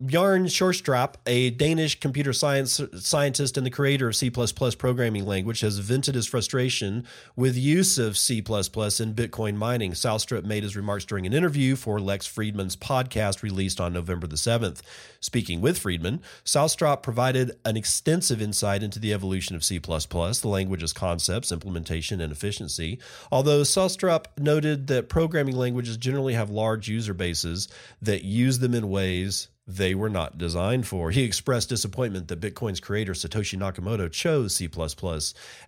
Bjarne 0.00 0.44
Stroustrup, 0.44 1.14
a 1.26 1.50
Danish 1.50 1.98
computer 1.98 2.32
science 2.32 2.80
scientist 3.00 3.56
and 3.56 3.66
the 3.66 3.70
creator 3.70 4.06
of 4.06 4.14
C++ 4.14 4.30
programming 4.30 5.26
language, 5.26 5.60
has 5.60 5.78
vented 5.78 6.14
his 6.14 6.26
frustration 6.26 7.04
with 7.34 7.56
use 7.56 7.98
of 7.98 8.16
C++ 8.16 8.36
in 8.36 8.42
Bitcoin 8.44 9.56
mining. 9.56 9.92
Stroustrup 9.92 10.44
made 10.44 10.62
his 10.62 10.76
remarks 10.76 11.04
during 11.04 11.26
an 11.26 11.32
interview 11.32 11.74
for 11.74 11.98
Lex 11.98 12.28
Fridman's 12.28 12.76
podcast 12.76 13.42
released 13.42 13.80
on 13.80 13.92
November 13.92 14.28
the 14.28 14.36
7th. 14.36 14.82
Speaking 15.18 15.60
with 15.60 15.82
Fridman, 15.82 16.20
Stroustrup 16.44 17.02
provided 17.02 17.58
an 17.64 17.76
extensive 17.76 18.40
insight 18.40 18.84
into 18.84 19.00
the 19.00 19.12
evolution 19.12 19.56
of 19.56 19.64
C++, 19.64 19.80
the 19.80 20.40
language's 20.44 20.92
concepts, 20.92 21.50
implementation, 21.50 22.20
and 22.20 22.30
efficiency. 22.30 23.00
Although 23.32 23.62
Stroustrup 23.62 24.26
noted 24.38 24.86
that 24.86 25.08
programming 25.08 25.56
languages 25.56 25.96
generally 25.96 26.34
have 26.34 26.50
large 26.50 26.86
user 26.86 27.14
bases 27.14 27.66
that 28.00 28.22
use 28.22 28.60
them 28.60 28.74
in 28.74 28.90
ways 28.90 29.48
they 29.68 29.94
were 29.94 30.08
not 30.08 30.38
designed 30.38 30.86
for. 30.86 31.10
He 31.10 31.22
expressed 31.22 31.68
disappointment 31.68 32.28
that 32.28 32.40
Bitcoin's 32.40 32.80
creator 32.80 33.12
Satoshi 33.12 33.58
Nakamoto 33.58 34.10
chose 34.10 34.54
C 34.54 34.68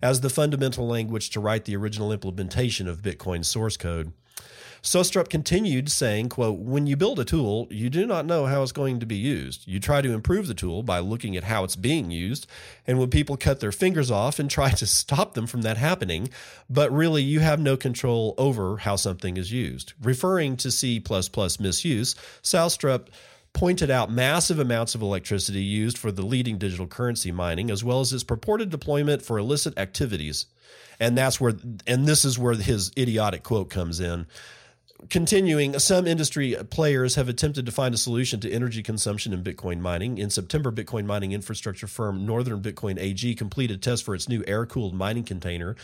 as 0.01 0.21
the 0.21 0.29
fundamental 0.29 0.87
language 0.87 1.29
to 1.29 1.39
write 1.39 1.65
the 1.65 1.75
original 1.75 2.11
implementation 2.11 2.87
of 2.87 3.03
Bitcoin's 3.03 3.47
source 3.47 3.77
code. 3.77 4.11
Stroustrup 4.81 5.29
continued 5.29 5.91
saying, 5.91 6.29
quote, 6.29 6.57
When 6.57 6.87
you 6.87 6.95
build 6.95 7.19
a 7.19 7.25
tool, 7.25 7.67
you 7.69 7.87
do 7.91 8.07
not 8.07 8.25
know 8.25 8.47
how 8.47 8.63
it's 8.63 8.71
going 8.71 8.99
to 8.99 9.05
be 9.05 9.15
used. 9.15 9.67
You 9.67 9.79
try 9.79 10.01
to 10.01 10.11
improve 10.11 10.47
the 10.47 10.55
tool 10.55 10.81
by 10.81 10.97
looking 10.97 11.37
at 11.37 11.43
how 11.43 11.63
it's 11.63 11.75
being 11.75 12.09
used, 12.09 12.47
and 12.87 12.97
when 12.97 13.11
people 13.11 13.37
cut 13.37 13.59
their 13.59 13.71
fingers 13.71 14.09
off 14.09 14.39
and 14.39 14.49
try 14.49 14.71
to 14.71 14.87
stop 14.87 15.35
them 15.35 15.45
from 15.45 15.61
that 15.61 15.77
happening, 15.77 16.29
but 16.67 16.91
really 16.91 17.21
you 17.21 17.41
have 17.41 17.59
no 17.59 17.77
control 17.77 18.33
over 18.39 18.77
how 18.77 18.95
something 18.95 19.37
is 19.37 19.51
used. 19.51 19.93
Referring 20.01 20.57
to 20.57 20.71
C 20.71 20.99
misuse, 21.59 22.15
Stroustrup 22.41 23.09
pointed 23.53 23.91
out 23.91 24.11
massive 24.11 24.59
amounts 24.59 24.95
of 24.95 25.01
electricity 25.01 25.61
used 25.61 25.97
for 25.97 26.11
the 26.11 26.25
leading 26.25 26.57
digital 26.57 26.87
currency 26.87 27.31
mining, 27.31 27.69
as 27.69 27.83
well 27.83 27.99
as 27.99 28.13
its 28.13 28.23
purported 28.23 28.69
deployment 28.69 29.21
for 29.21 29.37
illicit 29.37 29.77
activities. 29.77 30.45
And 30.99 31.17
that's 31.17 31.41
where, 31.41 31.53
and 31.87 32.05
this 32.05 32.23
is 32.23 32.39
where 32.39 32.53
his 32.53 32.91
idiotic 32.97 33.43
quote 33.43 33.69
comes 33.69 33.99
in. 33.99 34.27
Continuing, 35.09 35.79
some 35.79 36.05
industry 36.05 36.55
players 36.69 37.15
have 37.15 37.27
attempted 37.27 37.65
to 37.65 37.71
find 37.71 37.95
a 37.95 37.97
solution 37.97 38.39
to 38.39 38.51
energy 38.51 38.83
consumption 38.83 39.33
in 39.33 39.43
Bitcoin 39.43 39.79
mining. 39.79 40.19
In 40.19 40.29
September, 40.29 40.71
Bitcoin 40.71 41.05
mining 41.05 41.31
infrastructure 41.31 41.87
firm 41.87 42.23
Northern 42.25 42.61
Bitcoin 42.61 42.99
AG 42.99 43.33
completed 43.35 43.81
tests 43.81 44.05
for 44.05 44.13
its 44.13 44.29
new 44.29 44.43
air 44.45 44.65
cooled 44.67 44.93
mining 44.93 45.23
container 45.23 45.75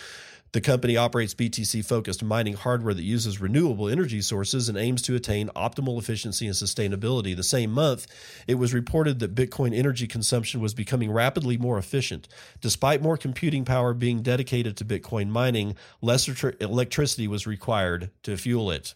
the 0.54 0.62
company 0.62 0.96
operates 0.96 1.34
BTC 1.34 1.86
focused 1.86 2.24
mining 2.24 2.54
hardware 2.54 2.94
that 2.94 3.04
uses 3.04 3.42
renewable 3.42 3.90
energy 3.90 4.22
sources 4.22 4.70
and 4.70 4.78
aims 4.78 5.02
to 5.04 5.16
attain 5.16 5.50
optimal 5.50 6.00
efficiency 6.00 6.48
and 6.48 6.56
sustainability. 6.56 7.36
The 7.36 7.44
same 7.44 7.72
month, 7.72 8.08
it 8.48 8.56
was 8.56 8.74
reported 8.74 9.20
that 9.20 9.36
Bitcoin 9.36 9.76
energy 9.76 10.08
consumption 10.08 10.62
was 10.62 10.74
becoming 10.74 11.12
rapidly 11.12 11.58
more 11.58 11.78
efficient. 11.78 12.28
Despite 12.62 13.02
more 13.02 13.18
computing 13.18 13.66
power 13.66 13.94
being 13.94 14.22
dedicated 14.22 14.78
to 14.78 14.86
Bitcoin 14.86 15.30
mining, 15.30 15.76
less 16.02 16.28
electricity 16.60 17.28
was 17.28 17.46
required 17.46 18.12
to 18.24 18.38
fuel 18.38 18.72
it. 18.72 18.94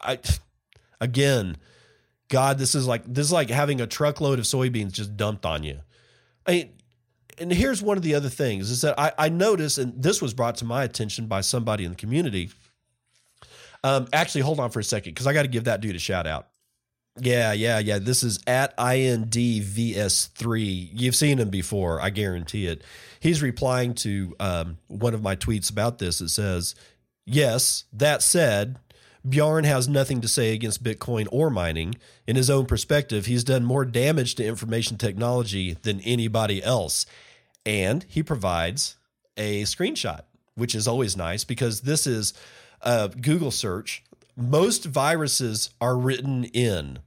I 0.00 0.18
again, 1.00 1.56
God, 2.28 2.58
this 2.58 2.74
is 2.74 2.86
like 2.86 3.02
this 3.06 3.26
is 3.26 3.32
like 3.32 3.50
having 3.50 3.80
a 3.80 3.86
truckload 3.86 4.38
of 4.38 4.44
soybeans 4.44 4.92
just 4.92 5.16
dumped 5.16 5.44
on 5.44 5.64
you. 5.64 5.80
I 6.46 6.70
and 7.38 7.52
here's 7.52 7.82
one 7.82 7.96
of 7.96 8.02
the 8.02 8.14
other 8.14 8.28
things 8.28 8.70
is 8.70 8.82
that 8.82 8.98
I, 8.98 9.12
I 9.18 9.28
noticed, 9.28 9.78
and 9.78 10.02
this 10.02 10.22
was 10.22 10.34
brought 10.34 10.56
to 10.56 10.64
my 10.64 10.84
attention 10.84 11.26
by 11.26 11.40
somebody 11.40 11.84
in 11.84 11.90
the 11.90 11.96
community. 11.96 12.50
Um, 13.84 14.06
actually, 14.12 14.42
hold 14.42 14.60
on 14.60 14.70
for 14.70 14.80
a 14.80 14.84
second 14.84 15.14
because 15.14 15.26
I 15.26 15.32
got 15.32 15.42
to 15.42 15.48
give 15.48 15.64
that 15.64 15.80
dude 15.80 15.96
a 15.96 15.98
shout 15.98 16.26
out. 16.26 16.48
Yeah, 17.18 17.52
yeah, 17.52 17.78
yeah. 17.78 17.98
This 17.98 18.22
is 18.22 18.40
at 18.46 18.76
INDVS3. 18.78 20.90
You've 20.92 21.14
seen 21.14 21.38
him 21.38 21.50
before, 21.50 22.00
I 22.00 22.08
guarantee 22.10 22.66
it. 22.66 22.82
He's 23.20 23.42
replying 23.42 23.92
to 23.96 24.34
um, 24.40 24.78
one 24.88 25.12
of 25.14 25.22
my 25.22 25.36
tweets 25.36 25.70
about 25.70 25.98
this. 25.98 26.22
It 26.22 26.30
says, 26.30 26.74
Yes, 27.24 27.84
that 27.92 28.20
said, 28.22 28.78
Bjarne 29.24 29.64
has 29.64 29.88
nothing 29.88 30.20
to 30.20 30.28
say 30.28 30.52
against 30.52 30.82
Bitcoin 30.82 31.28
or 31.30 31.50
mining. 31.50 31.94
In 32.26 32.36
his 32.36 32.50
own 32.50 32.66
perspective, 32.66 33.26
he's 33.26 33.44
done 33.44 33.64
more 33.64 33.84
damage 33.84 34.34
to 34.36 34.44
information 34.44 34.98
technology 34.98 35.74
than 35.82 36.00
anybody 36.00 36.62
else. 36.62 37.06
And 37.64 38.04
he 38.08 38.22
provides 38.22 38.96
a 39.36 39.62
screenshot, 39.62 40.22
which 40.54 40.74
is 40.74 40.88
always 40.88 41.16
nice 41.16 41.44
because 41.44 41.82
this 41.82 42.06
is 42.06 42.34
a 42.80 43.08
Google 43.08 43.50
search. 43.50 44.02
Most 44.36 44.84
viruses 44.84 45.70
are 45.80 45.96
written 45.96 46.44
in, 46.44 46.98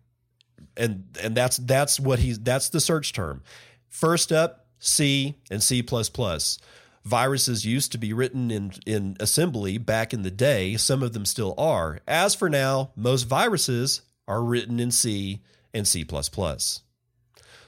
and 0.77 1.05
and 1.21 1.35
that's 1.35 1.57
that's 1.57 1.99
what 1.99 2.19
he's 2.19 2.39
that's 2.39 2.69
the 2.69 2.79
search 2.79 3.13
term. 3.13 3.41
First 3.89 4.31
up, 4.31 4.67
C 4.79 5.35
and 5.49 5.61
C 5.61 5.81
plus 5.81 6.07
plus 6.07 6.59
viruses 7.05 7.65
used 7.65 7.91
to 7.91 7.97
be 7.97 8.11
written 8.11 8.51
in, 8.51 8.73
in 8.85 9.15
assembly 9.19 9.77
back 9.77 10.13
in 10.13 10.23
the 10.23 10.31
day. 10.31 10.75
Some 10.75 11.03
of 11.03 11.13
them 11.13 11.25
still 11.25 11.53
are. 11.57 11.99
As 12.07 12.35
for 12.35 12.49
now, 12.49 12.91
most 12.95 13.23
viruses 13.23 14.01
are 14.27 14.43
written 14.43 14.79
in 14.79 14.91
C 14.91 15.41
and 15.73 15.87
C. 15.87 16.05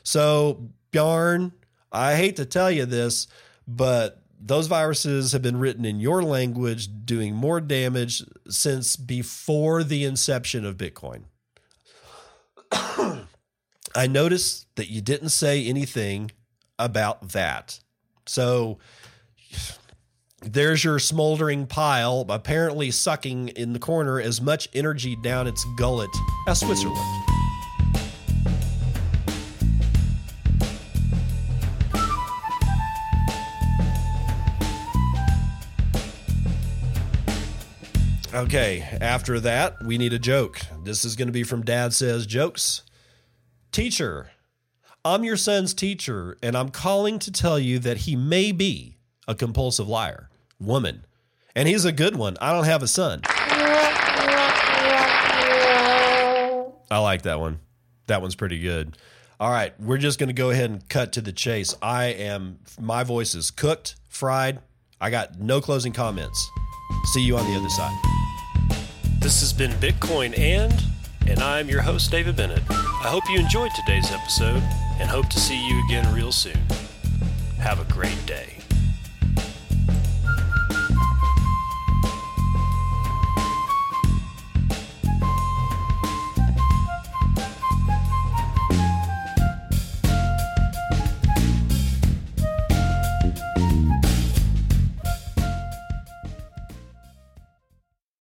So, 0.03 0.69
Bjarne, 0.91 1.53
I 1.91 2.15
hate 2.15 2.37
to 2.37 2.45
tell 2.45 2.71
you 2.71 2.85
this, 2.85 3.27
but 3.67 4.23
those 4.39 4.67
viruses 4.67 5.31
have 5.33 5.41
been 5.41 5.57
written 5.59 5.85
in 5.85 5.99
your 5.99 6.23
language, 6.23 6.89
doing 7.05 7.35
more 7.35 7.61
damage 7.61 8.23
since 8.49 8.95
before 8.95 9.83
the 9.83 10.03
inception 10.03 10.65
of 10.65 10.77
Bitcoin. 10.77 11.23
I 13.95 14.07
noticed 14.07 14.67
that 14.75 14.89
you 14.89 15.01
didn't 15.01 15.29
say 15.29 15.65
anything 15.65 16.31
about 16.79 17.29
that. 17.29 17.79
So 18.25 18.77
there's 20.41 20.83
your 20.83 20.99
smoldering 20.99 21.67
pile, 21.67 22.25
apparently 22.29 22.91
sucking 22.91 23.49
in 23.49 23.73
the 23.73 23.79
corner 23.79 24.19
as 24.19 24.39
much 24.41 24.69
energy 24.73 25.15
down 25.15 25.47
its 25.47 25.65
gullet 25.77 26.09
as 26.47 26.59
Switzerland. 26.59 26.97
Okay, 38.33 38.81
after 39.01 39.39
that, 39.39 39.83
we 39.83 39.97
need 39.97 40.13
a 40.13 40.19
joke. 40.19 40.59
This 40.83 41.03
is 41.03 41.15
going 41.15 41.27
to 41.27 41.31
be 41.31 41.43
from 41.43 41.63
Dad 41.63 41.91
Says 41.91 42.27
Jokes. 42.27 42.83
Teacher, 43.71 44.29
I'm 45.03 45.23
your 45.23 45.37
son's 45.37 45.73
teacher, 45.73 46.37
and 46.43 46.55
I'm 46.55 46.69
calling 46.69 47.17
to 47.19 47.31
tell 47.31 47.57
you 47.57 47.79
that 47.79 47.97
he 47.97 48.15
may 48.15 48.51
be 48.51 48.96
a 49.27 49.35
compulsive 49.35 49.87
liar, 49.87 50.29
woman. 50.59 51.05
And 51.55 51.67
he's 51.67 51.85
a 51.85 51.91
good 51.91 52.15
one. 52.15 52.37
I 52.39 52.53
don't 52.53 52.65
have 52.65 52.83
a 52.83 52.87
son. 52.87 53.21
I 56.89 56.99
like 56.99 57.23
that 57.23 57.39
one. 57.39 57.59
That 58.07 58.21
one's 58.21 58.35
pretty 58.35 58.59
good. 58.59 58.97
All 59.39 59.51
right, 59.51 59.79
we're 59.79 59.97
just 59.97 60.17
going 60.17 60.29
to 60.29 60.33
go 60.33 60.49
ahead 60.49 60.69
and 60.69 60.87
cut 60.89 61.13
to 61.13 61.21
the 61.21 61.31
chase. 61.31 61.75
I 61.81 62.05
am, 62.05 62.59
my 62.79 63.03
voice 63.03 63.35
is 63.35 63.51
cooked, 63.51 63.95
fried. 64.09 64.59
I 64.99 65.11
got 65.11 65.39
no 65.39 65.61
closing 65.61 65.93
comments. 65.93 66.49
See 67.13 67.21
you 67.21 67.37
on 67.37 67.45
the 67.45 67.59
other 67.59 67.69
side. 67.69 67.95
This 69.19 69.41
has 69.41 69.53
been 69.53 69.71
Bitcoin 69.73 70.37
and, 70.39 70.73
and 71.27 71.39
I'm 71.39 71.69
your 71.69 71.81
host, 71.81 72.09
David 72.09 72.35
Bennett. 72.35 72.63
I 72.69 73.09
hope 73.09 73.29
you 73.29 73.37
enjoyed 73.39 73.71
today's 73.75 74.09
episode 74.11 74.63
and 74.99 75.09
hope 75.09 75.27
to 75.29 75.39
see 75.39 75.67
you 75.67 75.83
again 75.85 76.11
real 76.15 76.31
soon. 76.31 76.57
Have 77.59 77.79
a 77.79 77.93
great 77.93 78.25
day. 78.25 78.56